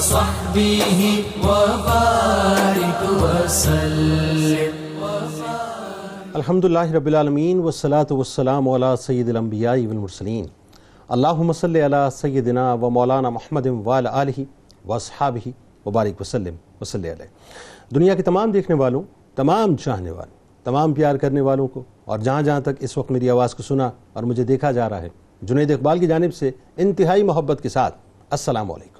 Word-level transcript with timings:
وصحبه 0.00 1.00
وبارك 1.46 3.00
وسلم. 3.22 4.76
الحمد 6.34 6.64
للہ 6.64 6.84
رب 6.92 7.06
العالمین 7.06 7.58
والصلاة 7.64 8.16
والسلام 8.20 8.68
علی 8.68 8.92
سید 9.02 9.28
الانبیاء 9.28 9.74
والمرسلین 9.86 10.46
اللہم 11.16 11.52
صلی 11.58 11.84
علی 11.86 12.02
سیدنا 12.20 12.64
و 12.72 12.90
مولانا 12.90 13.30
محمد 13.30 13.66
وعلی 13.86 14.08
آلہ 14.20 14.44
واصحابہ 14.92 15.48
وبارک 15.86 16.20
وسلم 16.20 16.54
وصلی 16.80 17.10
علیہ 17.12 17.94
دنیا 17.94 18.14
کے 18.14 18.22
تمام 18.30 18.52
دیکھنے 18.52 18.76
والوں، 18.82 19.02
تمام 19.36 19.76
چاہنے 19.84 20.10
والوں، 20.10 20.36
تمام 20.66 20.94
پیار 21.00 21.16
کرنے 21.24 21.40
والوں 21.48 21.68
کو، 21.74 21.82
اور 22.04 22.18
جہاں 22.18 22.42
جہاں 22.42 22.60
تک 22.70 22.74
اس 22.88 22.96
وقت 22.98 23.10
میری 23.10 23.30
آواز 23.30 23.54
کو 23.54 23.62
سنا 23.62 23.90
اور 24.12 24.22
مجھے 24.30 24.44
دیکھا 24.52 24.70
جا 24.78 24.88
رہا 24.88 25.00
ہے، 25.02 25.08
جنید 25.42 25.70
اقبال 25.70 25.98
کی 25.98 26.06
جانب 26.06 26.34
سے 26.34 26.50
انتہائی 26.84 27.22
محبت 27.32 27.58
کے 27.62 27.68
ساتھ 27.76 27.94
السلام 28.30 28.72
علیکم. 28.72 28.99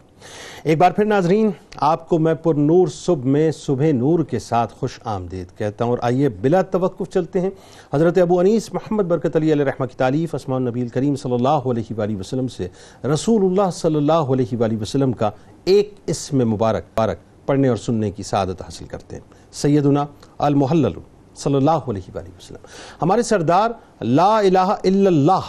ایک 0.65 0.79
بار 0.79 0.91
پھر 0.91 1.05
ناظرین، 1.05 1.51
آپ 1.77 2.09
کو 2.09 2.19
میں 2.19 2.35
پر 2.35 2.55
نور 2.55 2.87
صبح 2.87 3.29
میں 3.29 3.51
صبح 3.53 3.93
نور 3.93 4.25
کے 4.25 4.39
ساتھ 4.39 4.75
خوش 4.75 5.01
آمدید 5.05 5.59
کہتا 5.59 5.85
ہوں۔ 5.85 5.91
اور 5.91 5.99
آئیے 6.03 6.29
بلا 6.29 6.63
توقف 6.63 7.11
چلتے 7.11 7.41
ہیں۔ 7.41 7.51
حضرت 7.95 8.19
ابو 8.19 8.41
انیس 8.41 8.75
محمد 8.75 9.03
برکت 9.03 9.37
علی 9.37 9.53
علیہ 9.53 9.65
رحمہ 9.65 9.87
کی 9.87 9.95
تعلیف 9.97 10.35
اسمان 10.35 10.63
نبی 10.63 10.89
کریم 10.89 11.17
صلی 11.17 11.33
اللہ 11.33 11.49
علیہ 11.49 11.93
وآلہ 11.97 12.17
وسلم 12.17 12.49
سے 12.49 12.69
رسول 13.05 13.45
اللہ 13.45 13.71
صلی 13.71 13.97
اللہ 13.97 14.13
علیہ 14.13 14.57
وآلہ 14.57 14.77
وسلم 14.81 15.13
کا 15.13 15.31
ایک 15.65 15.95
اسم 16.07 16.49
مبارک 16.49 16.85
بارک 16.97 17.19
پڑھنے 17.47 17.69
اور 17.69 17.77
سننے 17.77 18.11
کی 18.11 18.23
سعادت 18.23 18.63
حاصل 18.63 18.85
کرتے 18.85 19.17
ہیں۔ 19.17 19.23
سیدنا 19.53 20.07
المحلل 20.39 20.93
صلی 21.35 21.55
اللہ 21.55 21.71
علیہ 21.71 22.11
وآلہ 22.15 22.29
وسلم۔ 22.29 22.67
ہمارے 23.03 23.23
سردار 23.23 23.71
لا 24.01 24.39
الہ 24.39 24.59
الا 24.59 25.07
اللہ 25.07 25.41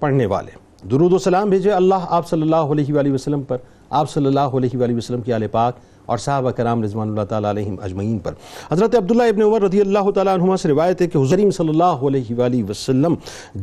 پڑھنے 0.00 0.26
والے۔ 0.26 0.50
درود 0.90 1.12
و 1.12 1.18
سلام 1.18 1.50
بھیجے 1.50 1.70
اللہ 1.70 1.94
آپ 2.08 2.28
صلی 2.28 2.42
اللہ 2.42 2.56
علیہ 2.56 2.94
وآلہ 2.94 3.12
وسلم 3.12 3.42
پر۔ 3.42 3.56
آپ 3.90 4.10
صلی 4.10 4.26
اللہ 4.26 4.56
علیہ 4.56 4.76
وآلہ 4.76 4.96
وسلم 4.96 5.20
کی 5.20 5.32
آل 5.32 5.46
پاک 5.46 5.78
اور 6.10 6.18
صحابہ 6.18 6.50
کرام 6.50 6.82
رضوان 6.82 7.08
اللہ 7.08 7.24
تعالیٰ 7.28 7.50
علیہم 7.50 7.74
اجمعین 7.82 8.18
پر۔ 8.18 8.32
حضرت 8.70 8.94
عبداللہ 8.96 9.22
ابن 9.28 9.42
عمر 9.42 9.62
رضی 9.62 9.80
اللہ 9.80 10.10
تعالیٰ 10.10 10.34
عنہما 10.34 10.56
سے 10.56 10.68
روایت 10.68 11.02
ہے 11.02 11.06
کہ 11.06 11.18
حضریم 11.18 11.50
صلی 11.50 11.68
اللہ 11.68 12.04
علیہ 12.06 12.34
وآلہ 12.38 12.62
وسلم 12.68 13.14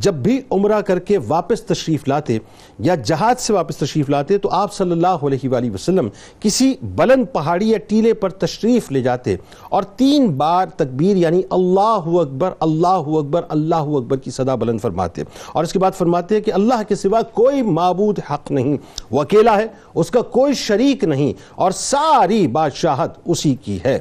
جب 0.04 0.14
بھی 0.24 0.40
عمرہ 0.52 0.80
کر 0.82 1.00
کے 1.00 1.18
واپس 1.28 1.64
تشریف 1.64 2.08
لاتے 2.08 2.38
یا 2.80 2.96
جہاد 3.06 3.40
سے 3.40 3.54
واپس 3.54 3.78
تشریف 3.78 4.10
لاتے 4.10 4.38
تو 4.38 4.50
آپ 4.54 4.74
صلی 4.74 4.92
اللہ 4.92 5.26
علیہ 5.28 5.50
وآلہ 5.50 5.72
وسلم 5.74 6.10
کسی 6.40 6.74
بلند 6.96 7.26
پہاڑی 7.34 7.70
یا 7.70 7.78
ٹیلے 7.88 8.14
پر 8.14 8.30
تشریف 8.40 8.92
لے 8.92 9.02
جاتے 9.02 9.36
اور 9.70 9.84
تین 9.98 10.28
بار 10.38 10.68
تکبیر 10.76 11.16
یعنی 11.16 11.42
اللہ 11.52 12.10
اکبر 12.22 12.54
اللہ 12.60 13.12
اکبر 13.18 13.44
اللہ 13.50 13.94
اکبر 13.98 14.18
کی 14.18 14.32
صدا 14.32 14.56
بلند 14.56 14.82
فرماتے 14.82 15.24
اور 15.54 15.64
اس 15.64 15.74
کے 15.74 15.80
بعد 15.80 15.98
فرماتے 15.98 16.36
ہیں 16.36 16.42
کہ 16.42 16.54
اللہ 16.54 16.82
کے 16.88 16.96
سوا 16.96 17.22
کوئی 17.34 17.62
معبود 17.62 18.20
حق 18.30 18.52
نہیں، 18.52 18.78
وہ 19.12 19.22
اکیلا 19.22 19.56
ہے، 19.58 19.66
اس 19.96 20.12
کا 20.12 20.22
کوئی 20.32 20.54
شریک 20.58 21.04
نہیں 21.04 21.32
اور 21.56 21.72
ساری 21.72 22.37
بادشاہت 22.48 23.18
اسی 23.26 23.56
کی 23.56 23.80
ہے۔ 23.86 24.00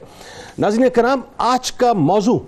ناظرین 0.59 0.87
کرام، 0.95 1.21
آج 1.39 1.73
کا 1.73 1.93
موضوع 1.93 2.39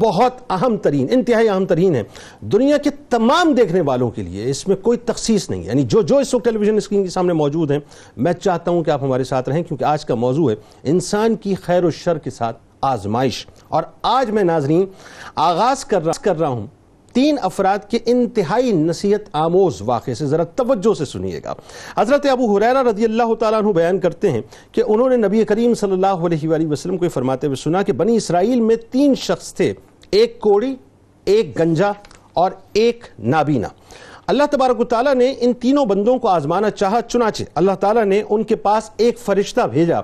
بہت 0.00 0.32
اہم 0.50 0.76
ترین، 0.76 1.06
انتہائی 1.10 1.48
اہم 1.48 1.66
ترین 1.66 1.94
ہے۔ 1.94 2.02
دنیا 2.40 2.76
کے 2.76 2.90
تمام 2.90 3.54
دیکھنے 3.54 3.80
والوں 3.80 4.10
کے 4.10 4.22
لیے 4.22 4.50
اس 4.50 4.68
میں 4.68 4.76
کوئی 4.76 4.98
تخصیص 4.98 5.50
نہیں 5.50 5.62
یعنی 5.62 5.82
جو 5.82 6.02
جو 6.02 6.18
اس 6.18 6.34
وقت 6.34 6.44
ٹیلی 6.44 6.58
ویژن 6.58 6.76
اسکرین 6.76 7.04
کے 7.04 7.10
سامنے 7.10 7.32
موجود 7.32 7.70
ہیں، 7.70 7.78
میں 8.16 8.32
چاہتا 8.32 8.70
ہوں 8.70 8.84
کہ 8.84 8.90
آپ 8.90 9.02
ہمارے 9.02 9.24
ساتھ 9.24 9.48
رہیں، 9.48 9.62
کیونکہ 9.62 9.84
آج 9.84 10.04
کا 10.04 10.14
موضوع 10.14 10.50
ہے 10.50 10.56
انسان 10.82 11.36
کی 11.36 11.54
خیر 11.54 11.84
و 11.84 11.90
شر 11.90 12.18
کے 12.18 12.30
ساتھ 12.30 12.56
آزمائش۔ 12.82 13.46
اور 13.68 13.82
آج 14.02 14.30
میں 14.30 14.44
ناظرین 14.44 14.86
آغاز 15.34 15.84
کر 15.84 16.38
رہا 16.38 16.48
ہوں 16.48 16.66
تین 17.18 17.36
افراد 17.42 17.78
کے 17.90 17.98
انتہائی 18.06 18.72
نصیحت 18.72 19.28
آموز 19.32 19.80
واقعے 19.84 20.14
سے 20.14 20.26
ذرا 20.26 20.44
توجہ 20.44 20.94
سے 20.94 21.04
سنیے 21.04 21.40
گا۔ 21.44 21.54
حضرت 21.96 22.26
ابو 22.30 22.56
حریرہ 22.56 22.82
رضی 22.82 23.04
اللہ 23.04 23.34
تعالیٰ 23.34 23.62
عنہ 23.62 23.72
بیان 23.72 23.98
کرتے 24.00 24.30
ہیں 24.30 24.42
کہ 24.72 24.82
انہوں 24.86 25.08
نے 25.08 25.16
نبی 25.16 25.44
کریم 25.44 25.74
صلی 25.74 25.92
اللہ 25.92 26.26
علیہ 26.26 26.48
وآلہ 26.48 26.66
وسلم 26.66 26.96
کو 26.96 27.08
فرماتے 27.08 27.46
ہوئے 27.46 27.56
سنا 27.56 27.82
کہ 27.82 27.92
بنی 27.92 28.16
اسرائیل 28.16 28.60
میں 28.60 28.76
تین 28.90 29.14
شخص 29.14 29.54
تھے، 29.54 29.72
ایک 30.10 30.40
کوڑی، 30.40 30.74
ایک 31.24 31.58
گنجا 31.58 31.90
اور 32.32 32.50
ایک 32.72 33.04
نابینا۔ 33.18 33.68
اللہ 34.26 34.42
تبارک 34.50 34.80
و 34.80 34.84
تعالیٰ 34.84 35.14
نے 35.14 35.34
ان 35.38 35.52
تینوں 35.52 35.86
بندوں 35.86 36.18
کو 36.18 36.28
آزمانا 36.28 36.70
چاہا، 36.70 37.02
چنانچہ 37.02 37.44
اللہ 37.54 37.74
تعالیٰ 37.80 38.04
نے 38.04 38.22
ان 38.28 38.42
کے 38.42 38.56
پاس 38.56 38.90
ایک 38.96 39.18
فرشتہ 39.18 39.66
بھیجا۔ 39.66 40.00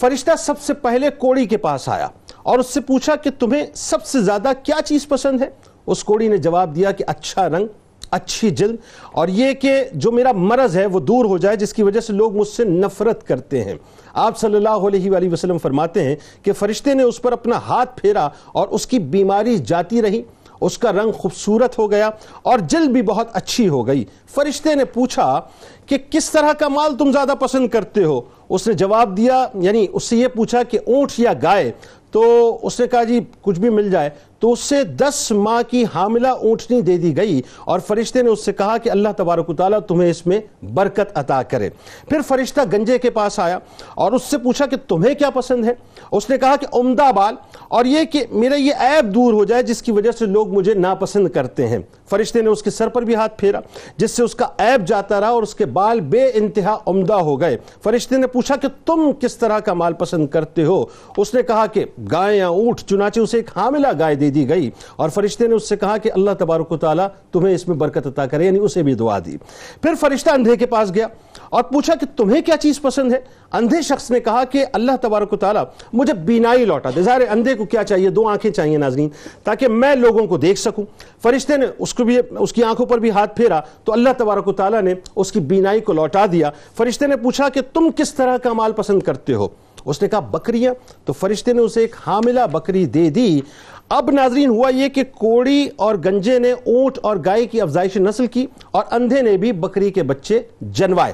فرشتہ 0.00 0.30
سب 0.38 0.60
سے 0.60 0.74
پہلے 0.74 1.10
کوڑی 1.18 1.46
کے 1.46 1.56
پاس 1.56 1.88
آیا 1.88 2.08
اور 2.42 2.58
اس 2.58 2.66
سے 2.66 2.80
پوچھا 2.80 3.16
کہ 3.16 3.30
تمہیں 3.38 3.64
سب 3.74 4.04
سے 4.04 4.20
زیادہ 4.20 4.52
کیا 4.62 4.80
چیز 4.84 5.08
پسند 5.08 5.42
ہے؟ 5.42 5.48
اس 5.86 6.04
کوڑی 6.04 6.28
نے 6.28 6.36
جواب 6.36 6.76
دیا 6.76 6.90
کہ 6.90 7.04
اچھا 7.06 7.48
رنگ، 7.48 7.66
اچھی 8.10 8.50
جلد، 8.50 8.76
اور 9.12 9.28
یہ 9.28 9.52
کہ 9.52 9.84
جو 9.92 10.12
میرا 10.12 10.32
مرض 10.32 10.76
ہے 10.76 10.86
وہ 10.86 11.00
دور 11.00 11.24
ہو 11.24 11.38
جائے، 11.38 11.56
جس 11.56 11.74
کی 11.74 11.82
وجہ 11.82 12.00
سے 12.00 12.12
لوگ 12.12 12.36
مجھ 12.36 12.48
سے 12.48 12.64
نفرت 12.64 13.26
کرتے 13.26 13.64
ہیں۔ 13.64 13.74
آپ 14.14 14.38
صلی 14.38 14.56
اللہ 14.56 14.68
علیہ 14.68 15.10
وآلہ 15.10 15.32
وسلم 15.32 15.58
فرماتے 15.58 16.04
ہیں 16.04 16.16
کہ 16.42 16.52
فرشتے 16.52 16.94
نے 16.94 17.02
اس 17.02 17.22
پر 17.22 17.32
اپنا 17.32 17.56
ہاتھ 17.56 18.00
پھیرا 18.00 18.28
اور 18.52 18.68
اس 18.68 18.86
کی 18.86 18.98
بیماری 18.98 19.58
جاتی 19.58 20.02
رہی۔ 20.02 20.22
اس 20.60 20.78
کا 20.78 20.92
رنگ 20.92 21.12
خوبصورت 21.12 21.78
ہو 21.78 21.90
گیا 21.90 22.10
اور 22.42 22.58
جلد 22.58 22.88
بھی 22.88 23.02
بہت 23.02 23.28
اچھی 23.32 23.68
ہو 23.68 23.86
گئی۔ 23.86 24.04
فرشتے 24.34 24.74
نے 24.74 24.84
پوچھا 24.84 25.40
کہ 25.86 25.96
کس 26.10 26.30
طرح 26.30 26.52
کا 26.52 26.68
مال 26.68 26.96
تم 26.98 27.12
زیادہ 27.12 27.32
پسند 27.40 27.68
کرتے 27.68 28.04
ہو؟ 28.04 28.20
اس 28.48 28.66
نے 28.66 28.74
جواب 28.74 29.16
دیا 29.16 29.46
یعنی 29.54 29.86
اس 29.92 30.04
سے 30.04 30.16
یہ 30.16 30.28
پوچھا 30.28 30.62
کہ 30.62 30.78
اونٹ 30.86 31.10
یا 31.18 31.32
گائے۔ 31.42 31.72
تو 32.10 32.58
اس 32.62 32.80
نے 32.80 32.86
کہا 32.86 33.04
جی 33.04 33.20
کچھ 33.42 33.60
بھی 33.60 33.68
مل 33.70 33.90
جائے۔ 33.90 34.10
تو 34.38 34.52
اس 34.52 34.60
سے 34.60 34.84
دس 34.84 35.32
ماہ 35.32 35.70
کی 35.70 35.84
حاملہ 35.94 36.28
اونٹنی 36.28 36.80
دے 36.80 36.96
دی 36.96 37.16
گئی 37.16 37.42
اور 37.64 37.78
فرشتے 37.78 38.22
نے 38.22 38.30
اس 38.30 38.44
سے 38.44 38.52
کہا 38.52 38.78
کہ 38.78 38.90
اللہ 38.90 39.08
تبارک 39.16 39.50
و 39.50 39.54
تعالیٰ 39.54 39.80
تمہیں 39.80 40.10
اس 40.10 40.26
میں 40.26 40.40
برکت 40.74 41.12
عطا 41.14 41.42
کرے۔ 41.42 41.70
پھر 42.08 42.20
فرشتہ 42.28 42.60
گنجے 42.72 42.98
کے 42.98 43.10
پاس 43.10 43.38
آیا 43.38 43.58
اور 43.94 44.12
اس 44.12 44.22
سے 44.22 44.38
پوچھا 44.38 44.66
کہ 44.66 44.76
تمہیں 44.88 45.14
کیا 45.14 45.30
پسند 45.30 45.64
ہے؟ 45.64 45.72
اس 46.12 46.30
نے 46.30 46.38
کہا 46.38 46.56
کہ 46.56 46.66
عمدہ 46.72 47.12
بال 47.12 47.34
اور 47.68 47.84
یہ 47.84 48.04
کہ 48.04 48.24
میرا 48.30 48.54
یہ 48.54 48.72
عیب 48.78 49.14
دور 49.14 49.32
ہو 49.32 49.44
جائے 49.44 49.62
جس 49.62 49.82
کی 49.82 49.92
وجہ 49.92 50.10
سے 50.10 50.26
لوگ 50.26 50.48
مجھے 50.48 50.74
ناپسند 50.74 51.28
کرتے 51.28 51.68
ہیں۔ 51.68 51.78
فرشتے 52.10 52.42
نے 52.42 52.48
اس 52.48 52.62
کے 52.62 52.70
سر 52.70 52.88
پر 52.88 53.02
بھی 53.02 53.14
ہاتھ 53.14 53.38
پھیرا، 53.38 53.60
جس 53.96 54.10
سے 54.10 54.22
اس 54.22 54.34
کا 54.34 54.46
عیب 54.58 54.86
جاتا 54.86 55.20
رہا 55.20 55.28
اور 55.28 55.42
اس 55.42 55.54
کے 55.54 55.66
بال 55.66 56.00
بے 56.00 56.30
انتہا 56.34 56.78
عمدہ 56.86 57.14
ہو 57.14 57.40
گئے۔ 57.40 57.56
فرشتے 57.82 58.16
نے 58.16 58.26
پوچھا 58.26 58.56
کہ 58.56 58.68
تم 58.86 59.10
کس 59.20 59.36
طرح 59.36 59.58
کا 59.58 59.74
مال 59.74 59.92
پسند 59.92 60.26
کرتے 60.26 60.64
ہو؟ 60.64 60.84
اس 61.16 61.34
نے 61.34 61.42
کہا 61.42 61.66
کہ 61.66 61.84
گائے 62.12 62.36
یا 62.36 62.48
اونٹ، 62.48 62.80
چنانچہ 62.80 63.20
اسے 63.20 63.36
ایک 63.36 63.50
حاملہ 63.56 63.86
گائے 63.98 64.14
دے 64.14 64.30
دی 64.30 64.48
گئی۔ 64.48 64.70
اور 64.96 65.08
فرشتے 65.08 65.46
نے 65.46 65.54
اس 65.54 65.68
سے 65.68 65.76
کہا 65.76 65.96
کہ 65.96 66.10
اللہ 66.14 66.30
تبارک 66.38 66.72
و 66.72 66.76
تعالیٰ 66.76 67.06
تمہیں 67.32 67.54
اس 67.54 67.68
میں 67.68 67.76
برکت 67.76 68.06
عطا 68.06 68.26
کرے 68.26 68.46
یعنی 68.46 68.58
اسے 68.58 68.82
بھی 68.82 68.94
دعا 68.94 69.18
دی۔ 69.18 69.36
پھر 69.82 69.94
فرشتہ 70.00 70.30
اندھے 70.30 70.56
کے 70.56 70.66
پاس 70.66 70.94
گیا 70.94 71.06
اور 71.48 71.62
پوچھا 71.62 71.94
کہ 71.94 72.06
تمہیں 72.16 72.42
کیا 72.42 72.56
چیز 72.56 72.82
پسند 72.82 73.12
ہے؟ 73.12 73.18
اندھے 73.52 73.82
شخص 73.82 74.10
نے 74.10 74.20
کہا 74.20 74.44
کہ 74.44 74.64
اللہ 74.72 74.92
تبارک 75.00 75.32
و 75.32 75.36
تعالیٰ 75.36 75.64
مجھے 75.92 76.14
بینائی 76.14 76.64
لوٹا 76.64 76.90
دے۔ 76.96 77.02
ظاہر 77.02 77.20
اندھے 77.30 77.54
کو 77.54 77.64
کیا 77.64 77.84
چاہیے؟ 77.84 78.10
دو 78.10 78.28
آنکھیں 78.28 78.52
چاہیے 78.52 78.76
ناظرین، 78.76 79.08
تاکہ 79.44 79.68
میں 79.68 79.94
لوگوں 79.94 80.26
کو 80.26 80.36
دیکھ 80.36 80.60
سکوں۔ 80.60 80.84
فرشتے 81.22 81.56
نے 81.56 81.66
اس 81.78 81.94
کو 81.94 82.04
بھی، 82.04 82.18
اس 82.38 82.52
کی 82.52 82.62
آنکھوں 82.62 82.86
پر 82.86 82.98
بھی 82.98 83.10
ہاتھ 83.10 83.36
پھیرا، 83.36 83.60
تو 83.84 83.92
اللہ 83.92 84.08
تبارک 84.18 84.48
و 84.48 84.52
تعالیٰ 84.52 84.82
نے 84.82 84.94
اس 85.16 85.32
کی 85.32 85.40
بینائی 85.40 85.80
کو 85.80 85.92
لوٹا 85.92 86.26
دیا۔ 86.32 86.50
فرشتے 86.76 87.06
نے 87.06 87.16
پوچھا 87.16 87.48
کہ 87.48 87.60
تم 87.72 87.90
کس 87.96 88.14
طرح 88.14 88.36
کا 88.36 88.52
مال 88.52 88.72
پسند 88.72 89.02
کرتے 89.02 89.34
ہو؟ 89.34 89.48
اس 89.84 90.02
نے 90.02 90.08
کہا، 90.08 90.20
بکریاں۔ 90.20 90.74
تو 91.04 91.12
فرشتے 91.12 91.52
نے 91.52 91.60
اسے 91.60 91.80
ایک 91.80 91.96
حاملہ 92.06 92.40
بکری 92.52 92.86
دے 92.86 93.10
دی۔ 93.10 93.40
اب 93.88 94.10
ناظرین، 94.10 94.48
ہوا 94.48 94.68
یہ 94.68 94.88
کہ 94.88 95.02
کوڑی 95.04 95.68
اور 95.76 95.94
گنجے 96.04 96.38
نے 96.38 96.52
اونٹ 96.52 96.98
اور 97.02 97.16
گائے 97.24 97.46
کی 97.46 97.60
افزائش 97.60 97.96
نسل 97.96 98.26
کی 98.26 98.46
اور 98.70 98.84
اندھے 98.90 99.22
نے 99.22 99.36
بھی 99.36 99.52
بکری 99.52 99.90
کے 99.90 100.02
بچے 100.02 100.40
جنوائے۔ 100.60 101.12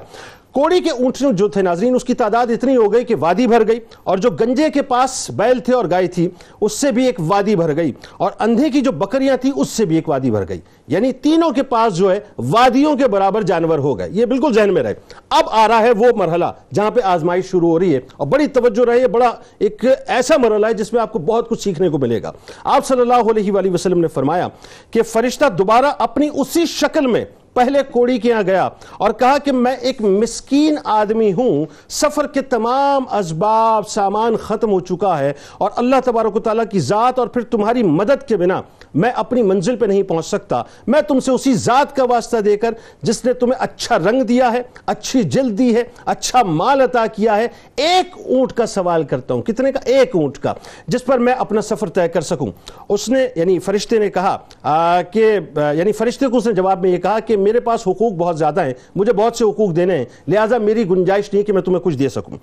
کوڑی 0.52 0.81
کے 0.81 0.90
اونٹنوں 0.90 1.32
جو 1.32 1.49
تھے 1.49 1.62
ناظرین، 1.62 1.94
اس 1.94 2.04
کی 2.04 2.14
تعداد 2.14 2.46
اتنی 2.46 2.76
ہو 2.76 2.93
گئی 2.93 3.04
کہ 3.04 3.14
وادی 3.20 3.46
بھر 3.46 3.69
گئی 3.69 3.81
اور 4.04 4.19
جو 4.19 4.31
گنجے 4.31 4.70
کے 4.70 4.82
پاس 4.82 5.31
بیل 5.31 5.58
تھے 5.58 5.75
اور 5.75 5.84
گائے 5.90 6.06
تھی، 6.06 6.28
اس 6.60 6.72
سے 6.72 6.93
بھی 6.93 7.06
ایک 7.06 7.16
وادی 7.19 7.56
بھر 7.56 7.76
گئی 7.76 7.93
اور 8.16 8.31
اندھے 8.40 8.70
کی 8.70 8.81
جو 8.81 8.93
بکریاں 8.93 9.37
تھی 9.37 9.50
اس 9.56 9.69
سے 9.69 9.84
بھی 9.84 9.96
ایک 9.96 10.08
وادی 10.08 10.31
بھر 10.31 10.49
گئی۔ 10.49 10.60
یعنی 10.88 11.12
تینوں 11.12 11.50
کے 11.50 11.62
پاس 11.62 11.96
جو 11.96 12.12
ہے، 12.12 12.20
وادیوں 12.38 12.96
کے 12.96 13.08
برابر 13.08 13.43
جانور 13.43 13.78
ہو 13.78 13.99
گئے۔ 13.99 14.08
یہ 14.10 14.26
بالکل 14.26 14.52
ذہن 14.52 14.75
میں 14.75 14.82
رہے۔ 14.82 14.94
اب 15.31 15.44
آ 15.50 15.69
رہا 15.69 15.82
ہے 15.82 15.90
وہ 15.90 16.06
مرحلہ 16.16 16.44
جہاں 16.75 16.90
پہ 16.90 17.00
آزمائش 17.04 17.50
شروع 17.50 17.69
ہو 17.69 17.78
رہی 17.78 17.94
ہے 17.94 18.00
اور 18.16 18.26
بڑی 18.26 18.46
توجہ 18.46 18.84
رہے 18.84 19.08
بڑا 19.08 19.31
ایک 19.58 19.84
ایسا 20.06 20.37
مرحلہ 20.37 20.66
ہے 20.66 20.75
جس 20.75 20.93
میں 20.93 21.02
آپ 21.02 21.12
کو 21.12 21.19
بہت 21.19 21.49
کچھ 21.49 21.62
سیکھنے 21.62 21.88
کو 21.88 21.99
ملے 21.99 22.22
گا۔ 22.22 22.32
آپ 22.64 22.87
صلی 22.87 23.00
اللہ 23.00 23.31
علیہ 23.31 23.52
وآلہ 23.52 23.70
وسلم 23.70 24.00
نے 24.00 24.08
فرمایا 24.08 24.49
کہ 24.90 25.02
فرشتہ 25.02 25.44
دوبارہ 25.58 25.87
اپنی 25.99 26.28
اسی 26.34 26.66
شکل 26.66 27.06
میں 27.06 27.25
پہلے 27.54 27.78
کوڑی 27.90 28.19
کے 28.19 28.28
یہاں 28.28 28.43
گیا 28.43 28.69
اور 28.99 29.10
کہا 29.10 29.38
کہ 29.38 29.52
میں 29.52 29.75
ایک 29.81 30.02
مسکین 30.02 30.76
آدمی 30.84 31.32
ہوں، 31.32 31.64
سفر 31.88 32.26
کے 32.26 32.40
تمام 32.40 33.04
اسباب، 33.14 33.88
سامان 33.88 34.37
ختم 34.37 34.70
ہو 34.70 34.81
چکا 34.81 35.19
ہے 35.19 35.32
اور 35.58 35.70
اللہ 35.76 35.96
تبارک 36.04 36.37
و 36.37 36.40
تعالیٰ 36.40 36.64
کی 36.70 36.81
ذات 36.81 37.19
اور 37.19 37.26
پھر 37.26 37.43
تمہاری 37.43 37.82
مدد 37.82 38.28
کے 38.28 38.37
بنا 38.37 38.60
میں 38.94 39.10
اپنی 39.10 39.43
منزل 39.43 39.76
پہ 39.76 39.87
نہیں 39.87 40.02
پہنچ 40.02 40.26
سکتا۔ 40.26 40.62
میں 40.87 41.00
تم 41.00 41.20
سے 41.20 41.31
اسی 41.31 41.54
ذات 41.54 41.94
کا 41.96 42.04
واسطہ 42.04 42.37
دے 42.37 42.56
کر 42.56 42.75
جس 43.02 43.25
نے 43.25 43.32
تمہیں 43.32 43.62
اچھا 43.62 43.99
رنگ 43.99 44.22
دیا 44.22 44.52
ہے، 44.52 44.62
اچھی 44.87 45.22
جلد 45.22 45.58
دی 45.58 45.75
ہے 45.76 45.82
اچھا 46.04 46.43
مال 46.43 46.81
عطا 46.81 47.04
کیا 47.06 47.37
ہے، 47.37 47.46
ایک 47.76 48.19
اونٹ 48.26 48.52
کا 48.52 48.66
سوال 48.66 49.04
کرتا 49.04 49.34
ہوں۔ 49.34 49.43
کتنے 49.43 49.72
کا؟ 49.72 49.81
ایک 49.84 50.16
اونٹ 50.16 50.38
کا، 50.38 50.52
جس 50.87 51.04
پر 51.04 51.19
میں 51.19 51.32
اپنا 51.32 51.60
سفر 51.60 51.88
طے 51.88 52.08
کر 52.08 52.20
سکوں۔ 52.20 52.50
اس 52.88 53.08
نے 53.08 53.26
یعنی 53.37 53.58
فرشتے 53.58 53.99
نے 53.99 54.10
کہا 54.10 55.00
کہ 55.12 55.38
یعنی 55.75 55.93
فرشتے 55.93 56.26
کو 56.26 56.37
اس 56.37 56.46
نے 56.46 56.52
جواب 56.52 56.82
میں 56.82 56.90
یہ 56.90 56.99
کہا 56.99 57.19
کہ 57.19 57.37
میرے 57.42 57.60
پاس 57.60 57.86
حقوق 57.86 58.12
بہت 58.12 58.38
زیادہ 58.38 58.64
ہیں، 58.64 58.74
مجھے 58.94 59.12
بہت 59.12 59.36
سے 59.36 59.44
حقوق 59.44 59.76
دینے 59.76 59.98
ہیں، 59.98 60.04
لہٰذا 60.28 60.58
میری 60.58 60.88
گنجائش 60.90 61.32
نہیں 61.32 61.42
کہ 61.42 61.52
میں 61.52 61.62
تمہیں 61.62 61.80
کچھ 61.80 61.96
دے 61.96 62.08
سکوں۔ 62.08 62.36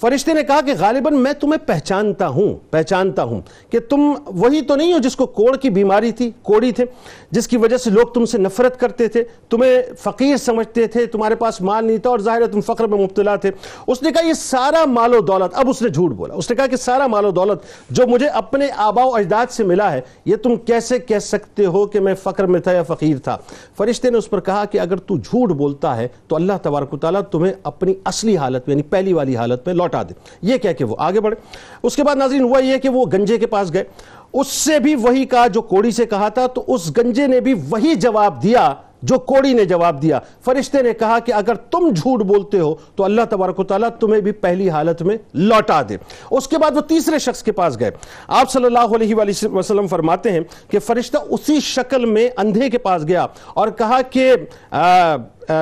فرشتے 0.00 0.32
نے 0.32 0.42
کہا 0.42 0.60
کہ 0.60 0.72
غالباً 0.78 1.14
میں 1.14 1.32
تمہیں 1.32 1.66
پہچانتا 1.66 2.28
ہوں 2.28 2.54
پہچانتا 2.70 3.22
ہوں 3.22 3.40
کہ 3.70 3.78
تم 3.78 4.12
وہی 4.26 4.60
تو 4.62 4.76
نہیں 4.76 4.92
ہو 4.92 4.98
جس 4.98 5.16
کو 5.16 5.26
کوڑ 5.26 5.56
کی 5.56 5.70
بیماری 5.70 6.12
تھی، 6.12 6.30
کوڑی 6.42 6.72
تھے، 6.72 6.84
جس 7.30 7.48
کی 7.48 7.56
وجہ 7.56 7.76
سے 7.76 7.90
لوگ 7.90 8.06
تم 8.06 8.24
سے 8.24 8.38
نفرت 8.38 8.80
کرتے 8.80 9.08
تھے، 9.08 9.24
تمہیں 9.50 9.82
فقیر 9.98 10.36
سمجھتے 10.36 10.86
تھے، 10.86 11.06
تمہارے 11.06 11.34
پاس 11.34 11.60
مال 11.60 11.84
نہیں 11.84 11.96
تھا 11.96 12.10
اور 12.10 12.18
ظاہر 12.18 12.42
ہے 12.42 12.46
تم 12.46 12.60
فقر 12.60 12.86
میں 12.86 12.98
مبتلا 12.98 13.36
تھے۔ 13.36 13.50
اس 13.86 14.02
نے 14.02 14.10
کہا 14.10 14.26
یہ 14.26 14.32
سارا 14.32 14.84
مال 14.84 15.14
و 15.14 15.20
دولت، 15.20 15.50
اب 15.52 15.68
اس 15.68 15.82
نے 15.82 15.88
جھوٹ 15.88 16.10
بولا۔ 16.10 16.34
اس 16.34 16.50
نے 16.50 16.56
کہا 16.56 16.66
کہ 16.66 16.76
سارا 16.76 17.06
مال 17.06 17.24
و 17.24 17.30
دولت 17.30 17.62
جو 17.90 18.06
مجھے 18.06 18.26
اپنے 18.26 18.66
آبا 18.76 19.04
و 19.04 19.14
اجداد 19.14 19.50
سے 19.50 19.64
ملا 19.64 19.92
ہے، 19.92 20.00
یہ 20.24 20.36
تم 20.36 20.56
کیسے 20.56 20.98
کہہ 20.98 21.18
سکتے 21.18 21.66
ہو 21.66 21.86
کہ 21.86 22.00
میں 22.00 22.14
فقر 22.14 22.44
میں 22.44 22.60
تھا 22.60 22.72
یا 22.72 22.82
فقیر 22.82 23.18
تھا؟ 23.18 23.36
فرشتے 23.76 24.10
نے 24.10 24.18
اس 24.18 24.30
پر 24.30 24.40
کہا 24.44 24.64
کہ 24.64 24.80
اگر 24.80 24.96
تو 24.96 25.16
جھوٹ 25.16 25.50
بولتا 25.50 25.96
ہے 25.96 26.08
تو 26.28 26.36
اللہ 26.36 26.52
تبارک 26.62 26.94
و 26.94 26.96
تعالیٰ 26.96 27.20
تمہیں 27.22 27.52
اپنی 27.62 27.94
اصلی 28.04 28.36
حالت 28.36 28.68
میں 28.68 28.76
یعنی 28.76 28.82
پہلی 28.82 29.12
والی 29.12 29.36
حالت 29.36 29.66
میں 29.66 29.74
لوٹا 29.74 30.02
دے۔ 30.02 30.12
یہ 30.42 30.58
کہہ 30.58 30.72
کہ 30.72 30.84
وہ 30.84 30.96
آگے 30.98 31.20
بڑھے۔ 31.20 31.36
اس 31.82 31.96
کے 31.96 32.04
بعد 32.04 32.16
ناظرین، 32.16 32.42
ہوا 32.42 32.58
یہ 32.58 32.78
کہ 32.78 32.88
وہ 32.88 33.04
گنجے 33.12 33.38
کے 33.38 33.46
پاس 33.46 33.72
گئے۔ 33.72 33.84
اس 34.32 34.46
سے 34.46 34.78
بھی 34.78 34.94
وہی 34.94 35.24
کہا 35.24 35.46
جو 35.46 35.62
کوڑی 35.62 35.90
سے 35.90 36.06
کہا 36.06 36.28
تھا، 36.28 36.46
تو 36.46 36.64
اس 36.66 36.98
گنجے 36.98 37.26
نے 37.26 37.40
بھی 37.40 37.54
وہی 37.54 37.94
جواب 37.94 38.42
دیا 38.42 38.74
جو 39.04 39.18
کوڑی 39.18 39.52
نے 39.52 39.64
جواب 39.64 40.00
دیا۔ 40.02 40.18
فرشتے 40.44 40.82
نے 40.82 40.92
کہا 40.94 41.18
کہ 41.18 41.32
اگر 41.32 41.54
تم 41.54 41.88
جھوٹ 41.88 42.22
بولتے 42.22 42.58
ہو 42.58 42.74
تو 42.96 43.04
اللہ 43.04 43.22
تبارک 43.30 43.60
و 43.60 43.64
تعالیٰ 43.64 43.88
تمہیں 44.00 44.20
بھی 44.20 44.32
پہلی 44.32 44.70
حالت 44.70 45.02
میں 45.02 45.16
لوٹا 45.34 45.80
دے۔ 45.88 45.96
اس 46.30 46.48
کے 46.48 46.58
بعد 46.58 46.76
وہ 46.76 46.80
تیسرے 46.80 47.18
شخص 47.18 47.42
کے 47.42 47.52
پاس 47.52 47.78
گئے۔ 47.80 47.90
آپ 48.28 48.50
صلی 48.50 48.64
اللہ 48.64 48.94
علیہ 48.94 49.14
وآلہ 49.14 49.46
وسلم 49.52 49.86
فرماتے 49.86 50.32
ہیں 50.32 50.40
کہ 50.70 50.78
فرشتہ 50.78 51.18
اسی 51.30 51.60
شکل 51.60 52.04
میں 52.06 52.28
اندھے 52.36 52.70
کے 52.70 52.78
پاس 52.78 53.06
گیا 53.08 53.26
اور 53.54 53.68
کہا 53.68 54.00
کہ 54.10 54.32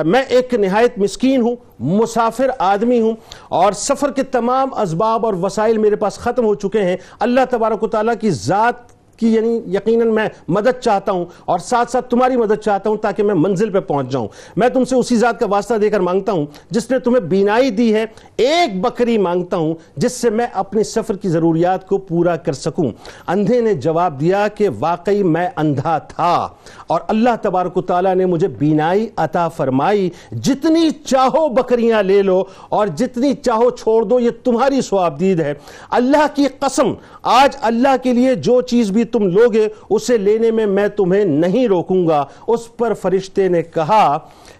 میں 0.05 0.21
ایک 0.29 0.53
نہایت 0.53 0.97
مسکین 0.97 1.41
ہوں، 1.41 1.55
مسافر 1.79 2.49
آدمی 2.59 2.99
ہوں 3.01 3.15
اور 3.49 3.71
سفر 3.71 4.11
کے 4.11 4.23
تمام 4.23 4.73
اسباب 4.73 5.25
اور 5.25 5.33
وسائل 5.33 5.77
میرے 5.77 5.95
پاس 5.95 6.17
ختم 6.17 6.45
ہو 6.45 6.53
چکے 6.55 6.81
ہیں۔ 6.81 6.95
اللہ 7.19 7.41
تبارک 7.49 7.83
و 7.83 7.87
تعالیٰ 7.87 8.13
کی 8.21 8.29
ذات 8.29 8.92
کی 9.17 9.33
یعنی 9.33 9.61
یقیناً 9.67 10.13
میں 10.13 10.29
مدد 10.47 10.79
چاہتا 10.79 11.11
ہوں 11.11 11.25
اور 11.45 11.59
ساتھ 11.59 11.91
ساتھ 11.91 12.09
تمہاری 12.09 12.37
مدد 12.37 12.61
چاہتا 12.61 12.89
ہوں 12.89 12.97
تاکہ 12.97 13.23
میں 13.23 13.35
منزل 13.35 13.69
پہ 13.69 13.79
پہنچ 13.79 14.09
جاؤں۔ 14.09 14.27
میں 14.55 14.69
تم 14.69 14.85
سے 14.85 14.95
اسی 14.95 15.15
ذات 15.15 15.39
کا 15.39 15.45
واسطہ 15.49 15.73
دے 15.73 15.89
کر 15.89 15.99
مانگتا 15.99 16.31
ہوں 16.31 16.45
جس 16.69 16.91
نے 16.91 16.99
تمہیں 16.99 17.19
بینائی 17.19 17.69
دی 17.69 17.93
ہے۔ 17.93 18.05
ایک 18.37 18.81
بکری 18.81 19.17
مانگتا 19.17 19.57
ہوں 19.57 19.73
جس 19.95 20.11
سے 20.11 20.29
میں 20.29 20.47
اپنے 20.53 20.83
سفر 20.83 21.17
کی 21.17 21.29
ضروریات 21.29 21.87
کو 21.87 21.97
پورا 21.97 22.35
کر 22.35 22.53
سکوں۔ 22.53 22.91
اندھے 23.27 23.61
نے 23.61 23.73
جواب 23.73 24.19
دیا 24.19 24.47
کہ 24.47 24.69
واقعی 24.79 25.23
میں 25.23 25.49
اندھا 25.55 25.97
تھا 25.97 26.47
اور 26.87 27.01
اللہ 27.07 27.29
تبارک 27.41 27.77
و 27.77 27.81
تعالیٰ 27.81 28.15
نے 28.15 28.25
مجھے 28.25 28.47
بینائی 28.47 29.09
عطا 29.17 29.47
فرمائی۔ 29.47 30.09
جتنی 30.31 30.89
چاہو 30.89 31.47
بکریاں 31.47 32.03
لے 32.03 32.21
لو 32.21 32.43
اور 32.69 32.87
جتنی 32.87 33.33
چاہو 33.33 33.69
چھوڑ 33.69 34.03
دو، 34.03 34.19
یہ 34.19 34.29
تمہاری 34.43 34.81
سوابدید 34.81 35.39
ہے۔ 35.39 35.53
اللہ 35.89 36.25
کی 36.35 36.45
قسم، 36.59 36.93
آج 37.23 37.55
اللہ 37.61 37.95
کے 38.03 38.13
لیے 38.13 38.35
جو 38.35 38.61
چیز 38.61 38.91
بھی 38.91 39.02
تم 39.05 39.27
لوگے 39.27 39.67
اسے 39.89 40.17
لینے 40.17 40.51
میں 40.51 40.65
میں 40.65 40.87
تمہیں 40.87 41.25
نہیں 41.25 41.67
روکوں 41.67 42.07
گا۔ 42.07 42.25
اس 42.47 42.77
پر 42.77 42.93
فرشتے 42.93 43.47
نے 43.47 43.63
کہا 43.63 44.17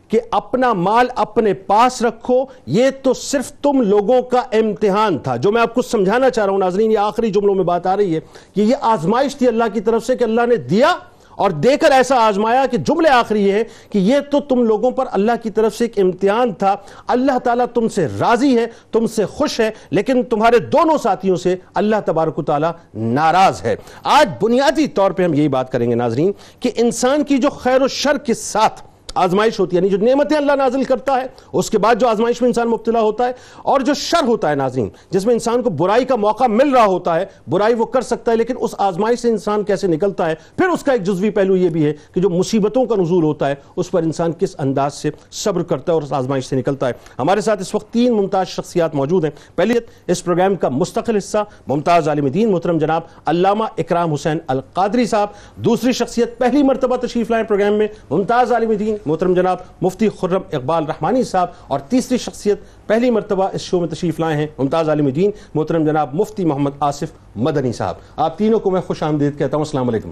کہ 0.07 0.19
اپنا 0.31 0.73
مال 0.73 1.07
اپنے 1.15 1.53
پاس 1.53 2.01
رکھو، 2.01 2.45
یہ 2.65 2.89
تو 3.03 3.13
صرف 3.13 3.51
تم 3.51 3.81
لوگوں 3.81 4.21
کا 4.21 4.39
امتحان 4.39 5.17
تھا۔ 5.17 5.35
جو 5.35 5.51
میں 5.51 5.61
آپ 5.61 5.73
کو 5.73 5.81
سمجھانا 5.81 6.29
چاہ 6.29 6.45
رہا 6.45 6.51
ہوں، 6.51 6.59
ناظرین، 6.59 6.91
یہ 6.91 6.97
آخری 6.97 7.31
جملوں 7.31 7.55
میں 7.55 7.63
بات 7.63 7.87
آ 7.87 7.97
رہی 7.97 8.15
ہے 8.15 8.19
کہ 8.55 8.61
یہ 8.61 8.75
آزمائش 8.81 9.35
تھی 9.35 9.47
اللہ 9.47 9.63
کی 9.73 9.81
طرف 9.81 10.05
سے 10.05 10.15
کہ 10.15 10.23
اللہ 10.23 10.45
نے 10.45 10.55
دیا 10.55 10.95
اور 11.35 11.51
دے 11.51 11.77
کر 11.77 11.91
ایسا 11.91 12.15
آزمایا 12.15 12.65
کہ 12.65 12.77
جملے 12.77 13.09
آخری 13.09 13.51
ہے 13.51 13.63
کہ 13.89 13.97
یہ 13.97 14.19
تو 14.31 14.39
تم 14.39 14.63
لوگوں 14.63 14.91
پر 14.91 15.05
اللہ 15.11 15.31
کی 15.43 15.49
طرف 15.49 15.75
سے 15.75 15.83
ایک 15.83 15.99
امتحان 15.99 16.53
تھا۔ 16.53 16.75
اللہ 17.07 17.37
تعالیٰ 17.37 17.65
تم 17.73 17.87
سے 17.87 18.07
راضی 18.19 18.57
ہے، 18.57 18.65
تم 18.91 19.07
سے 19.07 19.25
خوش 19.25 19.59
ہے، 19.59 19.71
لیکن 19.89 20.23
تمہارے 20.23 20.59
دونوں 20.59 20.97
ساتھیوں 20.97 21.35
سے 21.35 21.55
اللہ 21.73 21.95
تبارک 22.05 22.39
و 22.39 22.43
تعالیٰ 22.43 22.71
ناراض 22.93 23.61
ہے۔ 23.63 23.75
آج 24.03 24.29
بنیادی 24.41 24.87
طور 24.87 25.11
پہ 25.11 25.23
ہم 25.23 25.33
یہی 25.33 25.47
بات 25.47 25.71
کریں 25.71 25.89
گے 25.89 25.95
ناظرین 25.95 26.31
کہ 26.59 26.71
انسان 26.75 27.23
کی 27.23 27.37
جو 27.37 27.49
خیر 27.49 27.81
و 27.81 27.87
شر 27.87 28.17
کے 28.17 28.33
ساتھ 28.33 28.81
آزمائش 29.15 29.59
ہوتی 29.59 29.75
ہے 29.75 29.81
یعنی 29.81 29.97
جو 29.97 30.05
نعمتیں 30.05 30.37
اللہ 30.37 30.51
نازل 30.51 30.83
کرتا 30.83 31.13
ہے، 31.13 31.25
اس 31.53 31.69
کے 31.69 31.77
بعد 31.77 31.95
جو 31.95 32.07
آزمائش 32.07 32.41
میں 32.41 32.49
انسان 32.49 32.67
مبتلا 32.67 33.01
ہوتا 33.01 33.27
ہے 33.27 33.31
اور 33.57 33.81
جو 33.81 33.93
شر 33.93 34.27
ہوتا 34.27 34.49
ہے 34.49 34.55
ناظرین، 34.55 34.89
جس 35.09 35.25
میں 35.25 35.33
انسان 35.33 35.61
کو 35.61 35.69
برائی 35.69 36.05
کا 36.05 36.15
موقع 36.15 36.43
مل 36.43 36.69
رہا 36.69 36.85
ہوتا 36.85 37.15
ہے، 37.15 37.25
برائی 37.47 37.73
وہ 37.73 37.85
کر 37.85 38.01
سکتا 38.01 38.31
ہے، 38.31 38.37
لیکن 38.37 38.55
اس 38.59 38.75
آزمائش 38.77 39.19
سے 39.19 39.29
انسان 39.29 39.63
کیسے 39.63 39.87
نکلتا 39.87 40.29
ہے؟ 40.29 40.35
پھر 40.57 40.69
اس 40.69 40.83
کا 40.83 40.91
ایک 40.91 41.03
جزوی 41.03 41.29
پہلو 41.29 41.55
یہ 41.55 41.69
بھی 41.69 41.85
ہے 41.85 41.93
کہ 42.13 42.21
جو 42.21 42.29
مصیبتوں 42.29 42.85
کا 42.85 42.95
نزول 42.95 43.23
ہوتا 43.23 43.49
ہے، 43.49 43.55
اس 43.75 43.91
پر 43.91 44.03
انسان 44.03 44.31
کس 44.31 44.55
انداز 44.59 44.93
سے 44.93 45.09
صبر 45.31 45.63
کرتا 45.63 45.91
ہے 45.91 45.93
اور 45.93 46.01
اس 46.01 46.13
آزمائش 46.13 46.45
سے 46.45 46.55
نکلتا 46.55 46.87
ہے؟ 46.87 46.93
ہمارے 47.19 47.41
ساتھ 47.41 47.61
اس 47.61 47.75
وقت 47.75 47.93
تین 47.93 48.13
ممتاز 48.13 48.47
شخصیات 48.47 48.95
موجود 48.95 49.23
ہیں۔ 49.23 49.31
پہلی، 49.55 49.73
اس 50.07 50.23
پروگرام 50.23 50.55
کا 50.55 50.69
مستقل 50.69 51.17
حصہ، 51.17 51.43
ممتاز 51.67 52.07
عالم 52.07 52.27
دین 52.27 52.51
محترم 52.51 52.77
جناب 52.77 53.01
علامہ 53.25 53.63
اکرام 53.77 54.13
حسین 54.13 54.37
القادری 54.47 55.05
صاحب۔ 55.05 55.27
دوسری 55.55 55.91
شخصیت 55.91 56.37
پہلی 56.37 56.63
مرتبہ 56.63 56.95
تشریف 56.95 57.31
لائیں 57.31 57.45
پروگرام 57.45 57.73
میں، 57.73 57.87
ممتاز 58.09 58.51
عالم 58.51 58.73
دین 58.73 58.95
محترم 59.05 59.33
جناب 59.33 59.57
مفتی 59.81 60.09
خرم 60.09 60.41
اقبال 60.51 60.85
رحمانی 60.85 61.23
صاحب 61.23 61.47
اور 61.67 61.79
تیسری 61.79 62.17
شخصیت 62.17 62.59
پہلی 62.87 63.09
مرتبہ 63.09 63.47
اس 63.53 63.61
شو 63.61 63.79
میں 63.79 63.87
تشریف 63.87 64.19
لائے 64.19 64.37
ہیں 64.37 64.47
ممتاز 64.57 64.89
عالم 64.89 65.09
دین 65.09 65.31
محترم 65.55 65.85
جناب 65.85 66.13
مفتی 66.13 66.45
محمد 66.45 66.71
آصف 66.79 67.11
مدنی 67.35 67.73
صاحب۔ 67.73 67.95
آپ 68.15 68.37
تینوں 68.37 68.59
کو 68.59 68.71
میں 68.71 68.81
خوش 68.81 69.03
آمدید 69.03 69.37
کہتا 69.37 69.57
ہوں۔ 69.57 69.63
السلام 69.63 69.89
علیکم۔ 69.89 70.11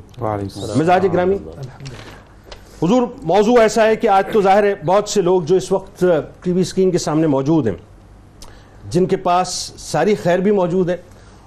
مزاج 0.76 1.06
گرامی 1.14 1.36
حضور 2.84 3.02
موضوع 3.24 3.60
ایسا 3.60 3.86
ہے 3.86 3.96
کہ 3.96 4.08
آج 4.08 4.24
تو 4.34 4.42
ظاہر 4.42 4.64
ہے 4.64 4.76
بہت 4.86 5.10
سے 5.10 5.22
لوگ 5.22 5.42
جو 5.42 5.56
اس 5.56 5.72
وقت 5.72 6.06
ٹی 6.44 6.52
وی 6.52 6.62
اسکرین 6.62 6.92
کے 6.92 6.98
سامنے 6.98 7.28
موجود 7.28 7.68
ہیں 7.68 7.76
جن 8.90 9.06
کے 9.06 9.16
پاس 9.16 9.72
ساری 9.78 10.16
خیر 10.16 10.40
بھی 10.40 10.52
موجود 10.52 10.90
ہے 10.90 10.98